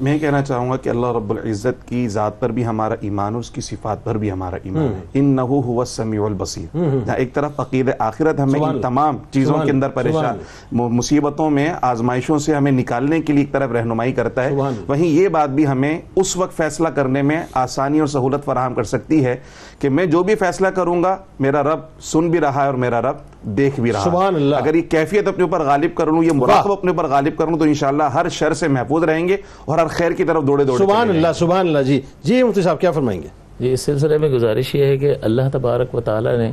میں 0.00 0.18
کہنا 0.18 0.42
چاہوں 0.42 0.70
گا 0.70 0.76
کہ 0.76 0.88
اللہ 0.88 1.06
رب 1.06 1.30
العزت 1.30 1.88
کی 1.88 2.08
ذات 2.08 2.40
پر 2.40 2.50
بھی 2.50 2.66
ہمارا 2.66 2.94
ایمان 3.00 3.34
اور 3.34 3.40
اس 3.40 3.50
کی 3.50 3.60
صفات 3.60 4.04
پر 4.04 4.16
بھی 4.16 4.32
ہمارا 4.32 4.56
ایمان 4.62 4.92
ہے 5.16 5.20
هو 5.40 5.80
السمیع 5.80 6.24
البصیر 6.24 6.76
جہاں 7.06 7.16
ایک 7.16 7.34
طرف 7.34 7.60
عقید 7.60 7.90
آخرت 7.98 8.40
ہمیں 8.40 8.60
ان۔ 8.60 8.80
تمام 8.80 9.16
چیزوں 9.30 9.58
کے 9.58 9.70
اندر۔ 9.70 9.88
پریشان 9.88 10.38
مصیبتوں 10.72 11.50
میں 11.50 11.74
آزمائشوں 11.82 12.38
سے 12.38 12.54
ہمیں 12.54 12.72
نکالنے 12.72 13.20
کے 13.20 13.32
لیے 13.32 13.42
ایک 13.42 13.52
طرف 13.52 13.70
رہنمائی 13.70 14.12
کرتا 14.12 14.44
ہے۔ 14.44 14.54
وہیں 14.88 15.06
یہ 15.06 15.28
بات 15.28 15.50
بھی 15.50 15.66
ہمیں 15.66 16.00
اس 16.16 16.36
وقت 16.36 16.56
فیصلہ 16.56 16.88
کرنے 16.88 17.22
میں 17.22 17.42
آسانی 17.54 17.98
اور 17.98 18.06
سہولت 18.06 18.44
فراہم 18.44 18.74
کر 18.74 18.82
سکتی 18.82 19.24
ہے 19.24 19.36
کہ 19.78 19.88
میں 19.88 20.06
جو 20.06 20.22
بھی 20.22 20.34
فیصلہ 20.34 20.68
کروں 20.68 21.02
گا 21.02 21.16
میرا 21.40 21.62
رب 21.62 21.80
سن 22.00 22.30
بھی 22.30 22.40
رہا 22.40 22.62
ہے 22.62 22.66
اور 22.66 22.74
میرا 22.74 23.02
رب 23.02 23.16
دیکھ 23.42 23.80
بھی 23.80 23.92
رہا 23.92 24.00
سبحان 24.00 24.36
ہے 24.36 24.40
اللہ۔ 24.40 24.56
اگر 24.56 24.74
یہ 24.74 24.82
کیفیت 24.82 25.28
اپنے 25.28 25.44
اوپر 25.44 25.60
غالب 25.60 25.94
کر 25.94 26.06
لوں 26.06 26.24
یہ 26.24 26.32
مراقب 26.32 26.72
اپنے 26.72 26.90
اوپر 26.90 27.04
غالب 27.04 27.38
کر 27.38 27.46
لوں 27.46 27.58
تو 27.58 27.64
انشاءاللہ 27.64 28.02
ہر 28.02 28.28
شر 28.28 28.52
سے 28.52 28.68
محفوظ 28.68 29.04
رہیں 29.04 29.28
گے 29.28 29.36
اور 29.64 29.78
ہر 29.78 29.86
خیر 29.90 30.12
کی 30.12 30.24
طرف 30.24 30.46
دوڑے 30.46 30.64
دوڑے 30.64 30.84
سبحان 30.84 31.10
اللہ 31.10 31.32
سبحان 31.36 31.66
اللہ 31.66 31.82
جی 31.82 32.00
جی 32.22 32.42
مفتی 32.42 32.62
صاحب 32.62 32.80
کیا 32.80 32.90
فرمائیں 32.90 33.22
گے؟ 33.22 33.28
جی 33.60 33.72
اس 33.72 33.80
سلسلے 33.80 34.18
میں 34.18 34.28
گزارش 34.28 34.74
یہ 34.74 34.84
ہے 34.84 34.96
کہ 34.96 35.14
اللہ 35.22 35.48
تبارک 35.52 35.94
و 35.94 36.00
تعالی 36.00 36.36
نے 36.36 36.50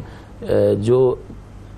جو 0.81 0.99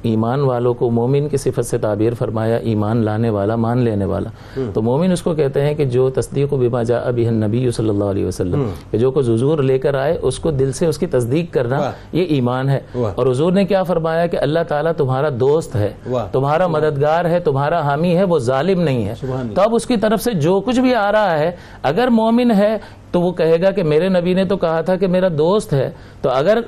ایمان 0.03 0.39
والوں 0.39 0.73
کو 0.73 0.91
مومن 0.91 1.29
کی 1.29 1.37
صفت 1.37 1.65
سے 1.65 1.77
تعبیر 1.77 2.13
فرمایا 2.13 2.55
ایمان 2.55 2.97
لانے 2.97 3.29
والا 3.29 3.55
مان 3.55 3.77
لینے 3.77 4.05
والا 4.05 4.29
تو 4.73 4.81
مومن 4.81 5.11
اس 5.11 5.21
کو 5.21 5.33
کہتے 5.35 5.61
ہیں 5.61 5.73
کہ 5.73 5.85
جو 5.85 6.09
تصدیق 6.09 6.53
و 6.53 6.57
بما 6.57 6.83
جاء 6.83 6.99
ابی 7.05 7.27
النبی 7.27 7.71
صلی 7.71 7.89
اللہ 7.89 8.03
علیہ 8.03 8.25
وسلم 8.25 8.63
کہ 8.91 8.97
جو 8.97 9.11
کو 9.11 9.19
حضور 9.19 9.59
لے 9.59 9.79
کر 9.79 9.95
آئے 9.95 10.17
اس 10.21 10.39
کو 10.39 10.51
دل 10.51 10.71
سے 10.71 10.85
اس 10.85 10.97
کی 10.97 11.07
تصدیق 11.07 11.53
کرنا۔ 11.53 11.77
یہ 12.11 12.23
ایمان 12.23 12.69
ہے۔ 12.69 12.79
اور 13.15 13.27
حضور 13.27 13.51
نے 13.51 13.65
کیا 13.65 13.83
فرمایا 13.83 14.25
کہ 14.25 14.37
اللہ 14.37 14.59
تعالیٰ 14.67 14.91
تمہارا 14.97 15.29
دوست 15.39 15.75
ہے۔ 15.75 15.89
تمہارا 16.31 16.67
مددگار 16.67 17.25
ہے 17.25 17.39
تمہارا 17.39 17.81
حامی 17.81 18.17
ہے 18.17 18.23
وہ 18.23 18.39
ظالم 18.39 18.81
نہیں 18.81 19.05
ہے۔ 19.05 19.13
تو 19.55 19.61
اب 19.61 19.75
اس 19.75 19.85
کی 19.85 19.97
طرف 19.97 20.21
سے 20.21 20.31
جو 20.31 20.59
کچھ 20.59 20.79
بھی 20.79 20.95
آ 20.95 21.11
رہا 21.11 21.39
ہے 21.39 21.51
اگر 21.83 22.07
مومن 22.07 22.51
ہے 22.51 22.77
تو 23.11 23.21
وہ 23.21 23.31
کہے 23.31 23.61
گا 23.61 23.71
کہ 23.71 23.83
میرے 23.83 24.09
نبی 24.09 24.33
نے 24.33 24.45
تو 24.45 24.57
کہا 24.57 24.81
تھا 24.81 24.95
کہ 24.95 25.07
میرا 25.07 25.27
دوست 25.37 25.73
ہے 25.73 25.91
تو 26.21 26.29
اگر 26.29 26.59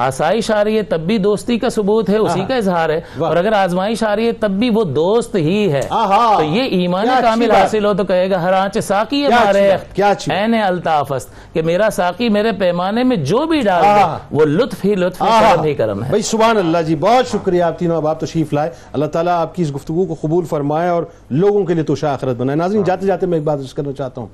آسائش 0.00 0.50
آ 0.50 0.64
رہی 0.64 0.76
ہے 0.76 0.82
تب 0.82 1.00
بھی 1.00 1.18
دوستی 1.18 1.58
کا 1.58 1.70
ثبوت 1.70 2.08
ہے 2.10 2.16
اسی 2.16 2.40
کا 2.48 2.54
اظہار 2.54 2.88
ہے۔ 2.88 3.00
اور 3.18 3.36
اگر 3.36 3.52
آزمائش 3.52 4.02
آ 4.02 4.16
رہی 4.16 4.26
ہے 4.26 4.32
تب 4.32 4.50
بھی 4.50 4.70
وہ 4.70 4.84
دوست 4.84 5.34
ہی 5.36 5.72
ہے۔ 5.72 5.80
تو 6.36 6.44
یہ 6.44 6.62
ایمان 6.62 7.06
کامل۔ 7.22 7.50
حاصل 7.50 7.84
ہو 7.84 7.92
تو 7.94 8.04
کہے 8.04 8.30
گا 8.30 8.42
ہر 8.42 8.52
آنچ 8.52 8.78
ساقی 8.82 9.22
بات۔ 9.30 9.56
این 10.30 10.54
الطافست 10.64 11.28
کہ 11.54 11.62
میرا 11.62 11.88
ساقی 11.92 12.28
میرے 12.28 12.52
پیمانے 12.52 13.04
میں 13.04 13.16
جو 13.16 13.46
بھی 13.46 13.60
ڈال 13.60 13.82
دے۔ 13.84 13.88
وہ 14.30 14.44
لطف 14.44 14.84
ہی 14.84 14.94
لطف۔ 14.94 15.18
کرم 15.18 15.64
ہی 15.64 15.74
کرم 15.74 16.04
ہے 16.04 16.08
بھائی 16.08 16.22
سبحان 16.22 16.56
اللہ 16.56 16.78
جی 16.86 16.96
بہت 16.96 17.26
شکریہ 17.28 17.62
آپ 17.62 17.78
تینوں 17.78 18.08
آپ 18.08 18.20
تشریف 18.20 18.52
لائے 18.52 18.70
اللہ 18.92 19.06
تعالیٰ 19.06 19.32
آپ 19.40 19.54
کی 19.54 19.62
اس 19.62 19.74
گفتگو 19.74 20.04
کو 20.06 20.14
قبول 20.20 20.44
فرمائے 20.44 20.88
اور 20.88 21.02
لوگوں 21.30 21.64
کے 21.64 21.74
لیے 21.74 21.82
توشہ 21.82 22.06
آخرت 22.06 22.36
بنائے 22.36 22.56
ناظرین 22.56 22.82
جاتے 22.82 23.06
جاتے 23.06 23.26
میں 23.26 23.38
ایک 23.38 23.44
بات 23.46 23.58
عرض 23.58 23.74
کرنا 23.74 23.92
چاہتا 23.92 24.20
ہوں 24.20 24.28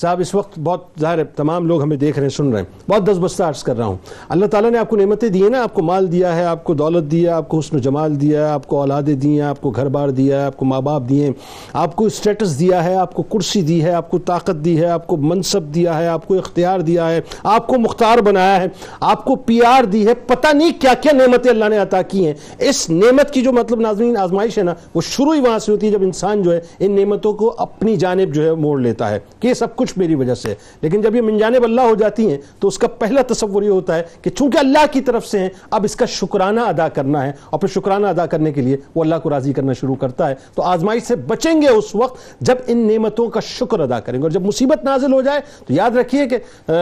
صاحب 0.00 0.20
اس 0.20 0.34
وقت 0.34 0.58
بہت 0.58 0.84
ظاہر 1.00 1.18
ہے 1.18 1.24
تمام 1.36 1.66
لوگ 1.66 1.82
ہمیں 1.82 1.96
دیکھ 1.96 2.18
رہے 2.18 2.24
ہیں 2.24 2.30
سن 2.30 2.52
رہے 2.52 2.60
ہیں 2.60 2.90
بہت 2.90 3.06
دس 3.06 3.18
بستہ 3.20 3.42
عرض 3.42 3.62
کر 3.62 3.76
رہا 3.76 3.86
ہوں 3.86 3.96
اللہ 4.28 4.46
تعالیٰ 4.46 4.70
نے 4.70 4.78
آپ 4.78 4.88
کو 4.90 4.96
نعمتیں 4.96 5.28
دی 5.28 5.42
ہیں 5.42 5.50
نا 5.50 5.62
آپ 5.62 5.74
کو 5.74 5.82
مال 5.82 6.10
دیا 6.12 6.34
ہے 6.36 6.44
آپ 6.44 6.62
کو 6.64 6.74
دولت 6.74 7.10
دیا 7.10 7.36
آپ 7.36 7.48
کو 7.48 7.58
حسن 7.58 7.76
و 7.76 7.78
جمال 7.78 8.20
دیا 8.20 8.46
ہے 8.46 8.52
آپ 8.52 8.66
کو 8.66 8.80
اولادیں 8.80 9.14
دی 9.14 9.28
ہیں 9.28 9.46
آپ 9.46 9.60
کو 9.60 9.70
گھر 9.70 9.88
بار 9.88 10.08
دیا 10.08 10.40
ہے 10.40 10.46
آپ 10.46 10.56
کو 10.56 10.64
ماں 10.64 10.80
باپ 10.80 11.08
دیے 11.08 11.24
ہیں 11.24 11.32
آپ 11.72 11.96
کو 11.96 12.04
اسٹیٹس 12.04 12.58
دیا 12.60 12.84
ہے 12.84 12.94
آپ 12.94 13.14
کو 13.14 13.22
کرسی 13.22 13.62
دی 13.62 13.82
ہے 13.84 13.90
آپ 13.90 14.10
کو 14.10 14.18
طاقت 14.18 14.64
دی 14.64 14.78
ہے 14.80 14.86
آپ 14.86 15.06
کو 15.06 15.16
منصب 15.16 15.74
دیا 15.74 15.98
ہے 15.98 16.08
آپ 16.08 16.26
کو 16.28 16.34
اختیار 16.34 16.80
دیا 16.80 17.10
ہے 17.10 17.20
آپ 17.44 17.66
کو 17.66 17.78
مختار 17.78 18.18
بنایا 18.18 18.60
ہے 18.62 18.68
آپ 19.00 19.24
کو 19.24 19.36
پی 19.36 19.60
آر 19.66 19.84
دی 19.84 20.06
ہے 20.06 20.14
پتہ 20.26 20.54
نہیں 20.54 20.80
کیا 20.80 20.94
کیا 20.94 21.12
نعمتیں 21.12 21.50
اللہ 21.50 21.68
نے 21.68 21.78
عطا 21.78 22.02
کی 22.02 22.26
ہیں 22.26 22.34
اس 22.58 22.88
نعمت 22.90 23.32
کی 23.32 23.42
جو 23.42 23.52
مطلب 23.52 23.80
ناظرین 23.80 24.16
آزمائش 24.16 24.58
ہے 24.58 24.62
نا 24.62 24.74
وہ 24.94 25.00
شروع 25.00 25.34
ہی 25.34 25.40
وہاں 25.40 25.58
سے 25.58 25.72
ہوتی 25.72 25.86
ہے 25.86 25.92
جب 25.92 26.02
انسان 26.02 26.42
جو 26.42 26.52
ہے 26.52 26.60
ان 26.78 26.96
نعمتوں 26.96 27.32
کو 27.32 27.54
اپنی 27.58 27.96
جانب 27.96 28.34
جو 28.34 28.44
ہے 28.44 28.54
موڑ 28.56 28.80
لیتا 28.80 29.10
ہے 29.10 29.18
کہ 29.40 29.54
سب 29.54 29.76
کچھ 29.76 29.89
کچھ 29.90 29.98
میری 29.98 30.14
وجہ 30.14 30.34
سے 30.34 30.48
ہے۔ 30.48 30.54
لیکن 30.80 31.00
جب 31.00 31.14
یہ 31.14 31.20
من 31.20 31.38
جانب 31.38 31.64
اللہ 31.64 31.80
ہو 31.80 31.94
جاتی 31.94 32.30
ہیں، 32.30 32.38
تو 32.58 32.68
اس 32.68 32.78
کا 32.78 32.88
پہلا 32.88 33.20
تصور 33.26 33.62
یہ 33.62 33.68
ہوتا 33.68 33.96
ہے 33.96 34.02
کہ 34.22 34.30
چونکہ 34.30 34.58
اللہ 34.58 34.78
کی 34.92 35.00
طرف 35.00 35.26
سے 35.26 35.38
ہیں، 35.38 35.48
اب 35.70 35.84
اس 35.84 35.96
کا 35.96 36.06
شکرانہ 36.06 36.60
ادا 36.60 36.88
کرنا 36.88 37.26
ہے۔ 37.26 37.32
اور 37.50 37.60
پھر 37.60 37.68
شکرانہ 37.68 38.06
ادا 38.06 38.26
کرنے 38.26 38.52
کے 38.52 38.60
لیے 38.60 38.76
وہ 38.94 39.02
اللہ 39.02 39.14
کو 39.22 39.30
راضی 39.30 39.52
کرنا 39.52 39.72
شروع 39.72 39.94
کرتا 39.94 40.30
ہے۔ 40.30 40.34
تو 40.54 40.62
آزمائش 40.62 41.02
سے 41.02 41.16
بچیں 41.16 41.62
گے 41.62 41.68
اس 41.68 41.94
وقت 41.94 42.40
جب 42.40 42.54
ان 42.66 42.78
نعمتوں 42.78 43.28
کا 43.28 43.40
شکر 43.40 43.80
ادا 43.80 44.00
کریں 44.00 44.18
گے۔ 44.18 44.22
اور 44.22 44.30
جب 44.30 44.42
مصیبت 44.42 44.84
نازل 44.84 45.12
ہو 45.12 45.22
جائے، 45.22 45.40
تو 45.66 45.72
یاد 45.72 45.90
رکھیے 45.90 46.26
کہ 46.26 46.36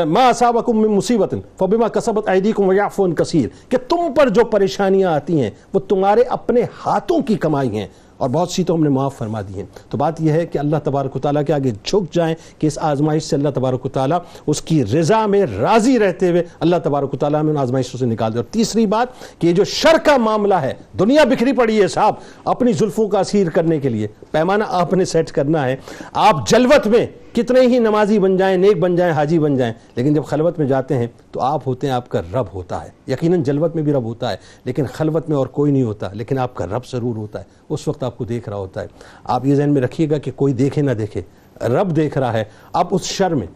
ما 0.05 0.29
اصابکم 0.29 0.81
من 0.81 0.89
مصیبت، 0.89 1.35
فبما 1.59 1.89
کسبت 1.89 2.29
ایدیکم 2.29 2.69
ویعفو 2.69 3.05
عن 3.05 3.15
کثیر۔ 3.15 3.49
کہ 3.69 3.77
تم 3.89 4.15
پر 4.17 4.29
جو 4.29 4.45
پریشانیاں 4.45 5.13
آتی 5.13 5.41
ہیں، 5.41 5.51
وہ 5.75 5.81
تمہارے 5.81 6.23
اپنے 6.23 6.61
ہاتھوں 6.87 7.21
کی 7.21 7.35
کمائی 7.35 7.79
ہیں۔ 7.79 7.87
اور 8.19 8.29
بہت 8.29 8.51
سی 8.51 8.65
تو 8.65 8.75
ہم 8.75 8.83
نے 8.83 8.89
معاف 8.89 9.19
فرما 9.19 9.43
دی 9.43 9.55
ہیں۔ 9.55 9.67
تو 9.91 9.99
بات 9.99 10.21
یہ 10.21 10.33
ہے 10.33 10.47
کہ 10.47 10.59
اللہ 10.59 10.77
تبارک 10.85 11.17
و 11.17 11.19
تعالیٰ 11.19 11.43
کے 11.47 11.53
آگے 11.53 11.71
جھک 11.85 12.15
جائیں 12.15 12.35
کہ 12.59 12.67
اس 12.67 12.79
آزمائش 12.79 13.23
سے 13.23 13.37
اللہ 13.37 13.49
تبارک 13.55 13.87
و 13.87 13.89
تعالیٰ 13.89 14.19
اس 14.47 14.63
کی 14.63 14.85
رضا 14.85 15.27
میں 15.27 15.47
راضی 15.47 15.99
رہتے 15.99 16.31
ہوئے 16.31 16.43
اللہ 16.61 16.77
تبارک 16.85 17.15
و 17.15 17.17
تعالیٰ 17.17 17.41
ہمیں 17.41 17.51
ان 17.51 17.59
آزمائشوں 17.59 17.99
سے 17.99 18.07
نکال 18.07 18.33
دے۔ 18.33 18.39
اور 18.39 18.45
تیسری 18.45 18.87
بات 18.87 19.41
کہ 19.41 19.47
یہ 19.47 19.53
جو 19.53 19.65
شر 19.65 19.97
کا 20.05 20.17
معاملہ 20.17 20.55
ہے، 20.55 20.75
دنیا 20.99 21.25
بکھری 21.25 21.53
پڑی 21.53 21.83
ہے 21.83 21.89
صاحب، 21.89 22.15
اپنی 22.45 22.73
زلفوں 22.73 23.09
کا 23.09 23.21
اسیر 23.21 23.51
کرنے 23.51 23.79
کے 23.79 23.89
لیے۔ 23.89 24.07
پیمانہ 24.31 24.65
آپ 24.69 24.93
نے 24.93 25.05
سیٹ 25.05 25.31
کرنا 25.31 25.67
ہے۔ 25.67 25.77
آپ 26.13 26.49
جلوت 26.49 26.87
میں 26.87 27.07
کتنے 27.39 27.61
ہی 27.61 27.79
نمازی 27.79 28.19
بن 28.19 28.37
جائیں، 28.37 28.57
نیک 28.57 28.79
بن 28.79 28.97
جائیں، 28.97 29.13
حاجی 29.13 29.39
بن 29.39 29.57
جائیں، 29.57 29.75
لیکن 29.95 30.15
جب 30.15 30.25
خلوت 30.25 30.59
میں 30.59 30.67
جاتے 30.67 30.99
ہیں 30.99 31.07
تو 31.33 31.41
آپ 31.41 31.61
ہوتے 31.67 31.87
ہیں، 31.87 31.95
آپ 31.95 32.09
کا 32.09 32.21
رب 32.21 32.47
ہوتا 32.55 32.85
ہے۔ 32.85 33.13
یقیناً 33.13 33.43
جلوت 33.43 33.75
میں 33.75 33.83
بھی 33.83 33.93
رب 33.93 34.05
ہوتا 34.05 34.31
ہے، 34.31 34.37
لیکن 34.65 34.87
خلوت 34.87 35.29
میں 35.29 35.37
اور 35.37 35.47
کوئی 35.47 35.73
نہیں 35.73 35.83
ہوتا، 35.83 36.09
لیکن 36.13 36.39
آپ 36.39 36.55
کا 36.55 36.67
رب 36.67 36.87
ضرور 36.87 37.17
ہوتا 37.17 37.39
ہے۔ 37.39 37.45
اس 37.69 37.89
وقت 37.89 38.03
آپ 38.03 38.19
کو 38.19 38.25
دیکھ 38.25 38.49
رہا 38.49 38.57
ہوتا 38.57 38.83
ہے۔ 38.83 38.87
آپ 39.25 39.47
یہ 39.47 39.55
ذہن 39.55 39.71
میں 39.71 39.83
رکھیے 39.83 40.11
گا 40.11 40.19
کہ 40.19 40.31
کوئی 40.37 40.53
دیکھے 40.53 40.83
نہ 40.83 40.91
دیکھے۔ 40.91 41.23
رب 41.63 41.97
دیکھ 41.97 42.19
رہا 42.19 42.33
ہے۔ 42.33 42.45
اب 42.73 42.87
اس 42.91 43.03
شر 43.03 43.35
میں، 43.35 43.47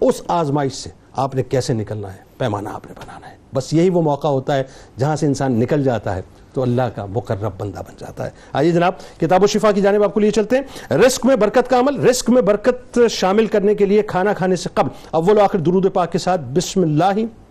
اس 0.00 0.22
آزمائش 0.28 0.72
سے 0.72 0.90
آپ 1.16 1.34
نے 1.34 1.42
کیسے 1.42 1.72
نکلنا 1.72 2.12
ہے؟ 2.12 2.18
پیمانہ 2.38 2.68
آپ 2.68 2.86
نے 2.86 2.92
بنانا 2.96 3.30
ہے۔ 3.30 3.36
بس 3.54 3.72
یہی 3.72 3.90
وہ 3.90 4.02
موقع 4.02 4.28
ہوتا 4.28 4.56
ہے 4.56 4.62
جہاں 4.98 5.16
سے 5.16 5.26
انسان 5.26 5.52
نکل 5.52 5.84
جاتا 5.84 6.16
ہے۔ 6.16 6.22
تو 6.52 6.62
اللہ 6.62 6.82
کا 6.82 7.06
مقرب 7.06 7.52
بندہ 7.58 7.78
بن 7.78 7.94
جاتا 7.98 8.24
ہے۔ 8.24 8.30
آئیے 8.52 8.72
جناب، 8.72 8.92
کتاب 9.20 9.42
و 9.42 9.46
شفا 9.46 9.72
کی 9.72 9.80
جانب 9.80 10.04
آپ 10.04 10.14
کو 10.14 10.20
لیے 10.20 10.30
چلتے 10.30 10.56
ہیں۔ 10.56 10.92
رزق 10.94 11.26
میں 11.26 11.36
برکت 11.36 11.70
کا 11.70 11.78
عمل، 11.78 12.08
رزق 12.08 12.30
میں 12.30 12.42
برکت 12.42 12.98
شامل 13.10 13.46
کرنے 13.46 13.74
کے 13.74 13.84
لیے 13.84 14.02
کھانا 14.02 14.32
کھانے 14.32 14.56
سے 14.56 14.68
قبل 14.74 14.90
اول 15.10 15.38
و 15.38 15.40
آخر 15.40 15.58
درود 15.58 15.92
پاک 15.92 16.12
کے 16.12 16.18
ساتھ 16.18 16.40
بسم 16.40 16.82
اللہ۔ 16.82 17.41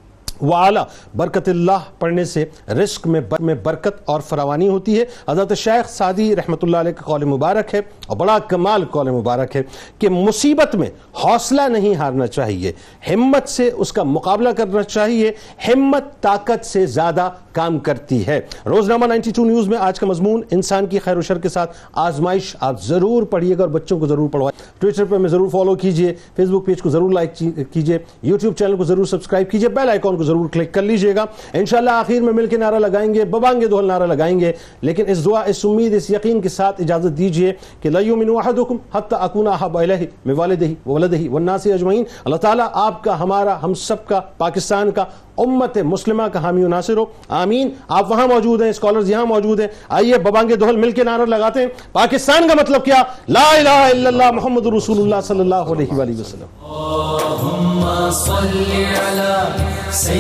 وعلی 0.42 0.80
برکت 1.18 1.50
اللہ 1.50 1.90
پڑھنے 2.00 2.26
سے 2.26 2.46
رزق 2.82 3.08
میں 3.08 3.54
برکت 3.64 4.02
اور 4.06 4.22
فراوانی 4.22 4.68
ہوتی 4.68 5.00
ہے۔ 5.00 5.06
حضرت 5.30 5.54
شیخ 5.58 5.90
سعدی 5.90 6.36
رحمۃ 6.36 6.64
اللہ 6.64 6.78
علیہ 6.78 6.92
کا 6.92 7.06
قول 7.06 7.24
مبارک 7.26 7.74
ہے 7.76 7.82
اور 8.08 8.18
بڑا 8.18 8.38
کمال 8.48 8.86
قول 8.92 9.10
مبارک 9.12 9.56
ہے 9.56 9.62
کہ 10.00 10.10
مصیبت 10.10 10.76
میں 10.76 10.90
حوصلہ 11.24 11.62
نہیں 11.72 11.96
ہارنا 11.96 12.28
چاہیے، 12.28 12.72
ہمت 13.10 13.50
سے 13.50 13.70
اس 13.74 13.94
کا 13.94 14.04
مقابلہ 14.04 14.50
کرنا 14.58 14.84
چاہیے۔ 14.84 15.32
ہمت 15.68 16.22
طاقت 16.22 16.66
سے 16.66 16.86
زیادہ 16.86 17.30
کام 17.52 17.78
کرتی 17.80 18.26
ہے۔ 18.28 18.40
روزنامہ 18.66 19.06
92 19.06 19.46
نیوز 19.46 19.68
میں 19.68 19.78
آج 19.78 20.00
کا 20.00 20.08
مضمون، 20.08 20.42
انسان 20.52 20.86
کی 20.86 21.00
خیر 21.00 21.18
و 21.18 21.22
شر 21.22 21.40
کے 21.40 21.50
ساتھ 21.50 21.78
آزمائش 22.00 22.56
آپ 22.60 22.82
ضرور 22.84 23.24
پڑھیے 23.32 23.58
گا 23.58 23.62
اور 23.62 23.70
بچوں 23.70 24.00
کو 24.00 24.08
ضرور 24.08 24.30
پڑھوائیں 24.30 24.60
ٹویٹر 24.82 25.06
پہ 25.06 25.18
میں 25.18 25.30
ضرور 25.30 25.50
فالو 25.50 25.76
کیجیے 25.76 26.14
فیس 26.36 26.50
بک 26.50 26.66
پیج 26.66 26.82
کو 26.82 26.90
ضرور 26.90 27.12
لائک 27.12 27.36
کیجیے 27.74 27.98
یوٹیوب 28.24 28.56
چینل 28.56 28.76
کو 28.78 28.84
ضرور 28.84 29.06
سبسکرائب 29.06 29.50
کیجیے 29.52 29.70
بیل 29.70 29.90
آئیکن 29.90 30.18
کو 30.18 30.24
ضرور 30.32 30.50
کلک 30.50 30.74
کر 30.74 30.82
لیجیے 30.82 31.16
گا۔ 31.16 31.26
انشاءاللہ 31.54 31.90
آخر 31.90 32.22
میں 32.22 32.34
مل 32.34 32.46
کے 32.46 32.58
نعرہ 32.58 32.80
لگائیں 32.80 33.14
گے، 33.14 33.26
ببانگے 33.26 33.68
دوہل 33.68 33.86
نعرہ 33.86 34.06
لگائیں 34.06 34.40
گے۔ 34.40 34.52
لیکن 34.82 35.04
اس 35.08 35.26
دعا، 35.26 35.42
اس 35.42 35.66
امید، 35.66 35.94
اس 35.94 36.10
یقین 36.10 36.42
کے 36.42 36.50
ساتھ 36.50 36.82
اجازت 36.82 37.18
دیجیے 37.18 37.54
کہ 37.82 37.90
لا 37.90 38.00
یؤمن 38.00 38.30
احدکم 38.30 38.78
حتی 38.94 39.16
اکون 39.20 39.48
احب 39.48 39.78
الیہ 39.78 40.08
من 40.26 40.34
والدہ 40.34 40.66
وولدہ 40.86 41.30
والناس 41.30 41.68
اجمعین۔ 41.68 42.04
اللہ 42.26 42.36
تعالیٰ 42.36 42.68
آپ 42.72 43.04
کا، 43.04 43.20
ہمارا، 43.20 43.64
ہم 43.64 43.74
سب 43.74 44.08
کا، 44.08 44.20
پاکستان 44.20 44.92
کا، 44.92 45.06
امت 45.38 45.78
مسلمہ 45.78 46.24
کا 46.24 46.44
حامی 46.44 46.64
و 46.64 46.68
ناصر 46.68 46.98
ہو۔ 46.98 47.06
آمین۔ 47.30 47.70
آپ 47.88 48.12
وہاں 48.12 48.28
موجود 48.28 48.62
ہیں، 48.62 48.70
اسکالرز 48.70 49.12
یہاں 49.12 49.26
موجود 49.26 49.60
ہیں۔ 49.60 49.68
آئیے 49.90 50.18
ببانگے 50.18 50.56
دوہل 50.56 50.76
مل 50.76 50.92
کے 50.92 51.04
نعرہ 51.04 51.26
لگاتے 51.26 51.60
ہیں۔ 51.60 51.68
پاکستان 51.92 52.48
کا 52.48 52.54
مطلب 52.54 52.86
کیا؟ 52.86 53.04
لا 53.30 53.50
الہ 53.52 53.70
الا 53.70 54.08
اللہ 54.08 54.32
محمد 54.32 54.66
رسول 54.66 54.98
اللہ 54.98 55.22
صلی 55.24 55.40
اللہ 55.40 55.56
علیہ 55.56 55.94
وآلہ 55.94 56.20
وسلم۔ 56.20 56.46
اللهم 56.66 58.10
صل 58.12 58.60
على 59.08 59.64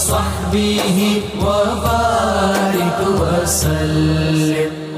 وصحبه 0.00 1.22
وبارك 1.40 2.98
وسلم. 3.20 4.89